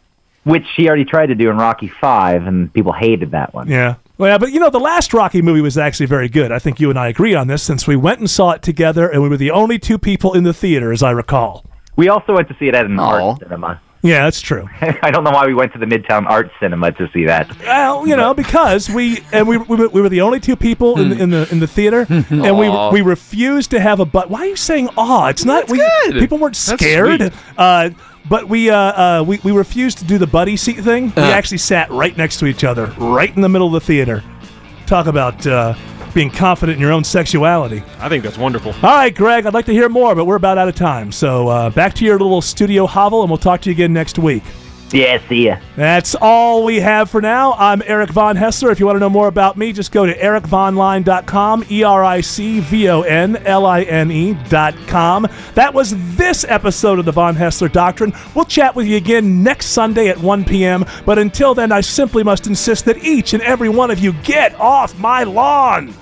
Which 0.45 0.65
he 0.75 0.87
already 0.87 1.05
tried 1.05 1.27
to 1.27 1.35
do 1.35 1.49
in 1.49 1.57
Rocky 1.57 1.87
Five, 1.87 2.47
and 2.47 2.73
people 2.73 2.91
hated 2.91 3.31
that 3.31 3.53
one. 3.53 3.67
Yeah. 3.67 3.95
Well, 4.17 4.31
yeah, 4.31 4.37
but 4.37 4.51
you 4.51 4.59
know, 4.59 4.69
the 4.69 4.79
last 4.79 5.13
Rocky 5.13 5.41
movie 5.43 5.61
was 5.61 5.77
actually 5.77 6.05
very 6.07 6.29
good. 6.29 6.51
I 6.51 6.57
think 6.57 6.79
you 6.79 6.89
and 6.89 6.97
I 6.97 7.07
agree 7.07 7.35
on 7.35 7.47
this 7.47 7.61
since 7.61 7.85
we 7.85 7.95
went 7.95 8.19
and 8.19 8.29
saw 8.29 8.51
it 8.51 8.63
together, 8.63 9.07
and 9.07 9.21
we 9.21 9.29
were 9.29 9.37
the 9.37 9.51
only 9.51 9.77
two 9.77 9.99
people 9.99 10.33
in 10.33 10.43
the 10.43 10.53
theater, 10.53 10.91
as 10.91 11.03
I 11.03 11.11
recall. 11.11 11.65
We 11.95 12.09
also 12.09 12.33
went 12.33 12.47
to 12.47 12.55
see 12.59 12.67
it 12.67 12.75
at 12.75 12.85
an 12.85 12.99
Aw. 12.99 13.29
art 13.29 13.39
cinema. 13.39 13.81
Yeah, 14.05 14.23
that's 14.23 14.39
true. 14.41 14.69
I 14.81 15.09
don't 15.11 15.23
know 15.23 15.31
why 15.31 15.45
we 15.47 15.53
went 15.53 15.73
to 15.73 15.79
the 15.79 15.85
Midtown 15.85 16.25
Art 16.27 16.51
Cinema 16.59 16.91
to 16.93 17.09
see 17.11 17.25
that. 17.25 17.57
Well, 17.59 18.07
you 18.07 18.15
know, 18.15 18.33
because 18.33 18.89
we 18.89 19.23
and 19.33 19.47
we, 19.47 19.57
we, 19.57 19.75
were- 19.75 19.89
we 19.89 20.01
were 20.01 20.09
the 20.09 20.21
only 20.21 20.39
two 20.39 20.55
people 20.55 20.99
in 20.99 21.09
the 21.09 21.17
in 21.21 21.29
the 21.31 21.47
in 21.51 21.59
the 21.59 21.67
theater, 21.67 22.05
and 22.09 22.57
we 22.57 22.67
Aw. 22.67 22.91
we 22.91 23.01
refused 23.01 23.71
to 23.71 23.79
have 23.79 23.99
a 23.99 24.05
but. 24.05 24.29
Why 24.29 24.41
are 24.41 24.45
you 24.45 24.55
saying 24.55 24.89
"aw"? 24.97 25.27
It's 25.27 25.43
not. 25.45 25.67
That's 25.67 25.71
we 25.71 25.77
good. 25.79 26.19
people 26.19 26.37
weren't 26.37 26.55
That's 26.55 26.81
scared. 26.81 27.19
sweet. 27.21 27.33
Uh, 27.57 27.89
but 28.29 28.47
we 28.49 28.69
uh, 28.69 28.75
uh, 28.77 29.23
we 29.27 29.39
we 29.43 29.51
refused 29.51 29.97
to 29.99 30.05
do 30.05 30.17
the 30.17 30.27
buddy 30.27 30.55
seat 30.57 30.79
thing. 30.83 31.11
We 31.15 31.21
Uh. 31.23 31.31
actually 31.31 31.57
sat 31.59 31.89
right 31.91 32.15
next 32.15 32.37
to 32.37 32.45
each 32.45 32.63
other, 32.63 32.87
right 32.97 33.35
in 33.35 33.41
the 33.41 33.49
middle 33.49 33.67
of 33.67 33.73
the 33.73 33.81
theater. 33.81 34.23
Talk 34.87 35.07
about 35.07 35.45
uh, 35.47 35.73
being 36.15 36.31
confident 36.31 36.77
in 36.77 36.81
your 36.81 36.91
own 36.91 37.03
sexuality. 37.03 37.83
I 37.99 38.09
think 38.09 38.23
that's 38.23 38.39
wonderful. 38.39 38.71
All 38.71 38.95
right, 38.95 39.13
Greg, 39.13 39.45
I'd 39.45 39.53
like 39.53 39.65
to 39.67 39.73
hear 39.73 39.89
more, 39.89 40.15
but 40.15 40.25
we're 40.25 40.37
about 40.37 40.57
out 40.57 40.67
of 40.67 40.73
time. 40.73 41.11
So 41.11 41.49
uh, 41.49 41.69
back 41.69 41.93
to 41.95 42.05
your 42.05 42.17
little 42.17 42.41
studio 42.41 42.87
hovel, 42.87 43.21
and 43.21 43.29
we'll 43.29 43.37
talk 43.37 43.61
to 43.61 43.69
you 43.69 43.75
again 43.75 43.93
next 43.93 44.17
week. 44.17 44.43
Yeah, 44.91 45.19
see 45.27 45.47
ya. 45.47 45.57
That's 45.75 46.15
all 46.15 46.63
we 46.63 46.79
have 46.79 47.09
for 47.09 47.19
now. 47.19 47.53
I'm 47.53 47.81
Eric 47.85 48.11
Von 48.11 48.37
Haessler. 48.37 48.71
If 48.71 48.79
you 48.79 48.85
want 48.85 48.95
to 48.95 48.99
know 49.01 49.09
more 49.09 49.27
about 49.27 49.57
me, 49.57 49.73
just 49.73 49.91
go 49.91 50.05
to 50.05 50.13
ericvonline.com, 50.13 51.65
E 51.69 51.83
R 51.83 52.03
I 52.03 52.21
C 52.21 52.59
V 52.61 52.87
O 52.89 53.01
N 53.01 53.35
L 53.37 53.65
I 53.65 53.81
N 53.81 54.11
E.com. 54.11 55.27
That 55.55 55.73
was 55.73 56.15
this 56.15 56.45
episode 56.47 56.99
of 56.99 57.05
the 57.05 57.11
Von 57.11 57.35
Haessler 57.35 57.71
Doctrine. 57.71 58.13
We'll 58.35 58.45
chat 58.45 58.75
with 58.75 58.87
you 58.87 58.95
again 58.95 59.43
next 59.43 59.67
Sunday 59.67 60.07
at 60.07 60.17
1 60.19 60.45
p.m. 60.45 60.85
But 61.05 61.19
until 61.19 61.55
then, 61.55 61.71
I 61.71 61.81
simply 61.81 62.23
must 62.23 62.47
insist 62.47 62.85
that 62.85 63.03
each 63.03 63.33
and 63.33 63.43
every 63.43 63.69
one 63.69 63.91
of 63.91 63.99
you 63.99 64.13
get 64.23 64.53
off 64.59 64.97
my 64.97 65.23
lawn. 65.23 65.93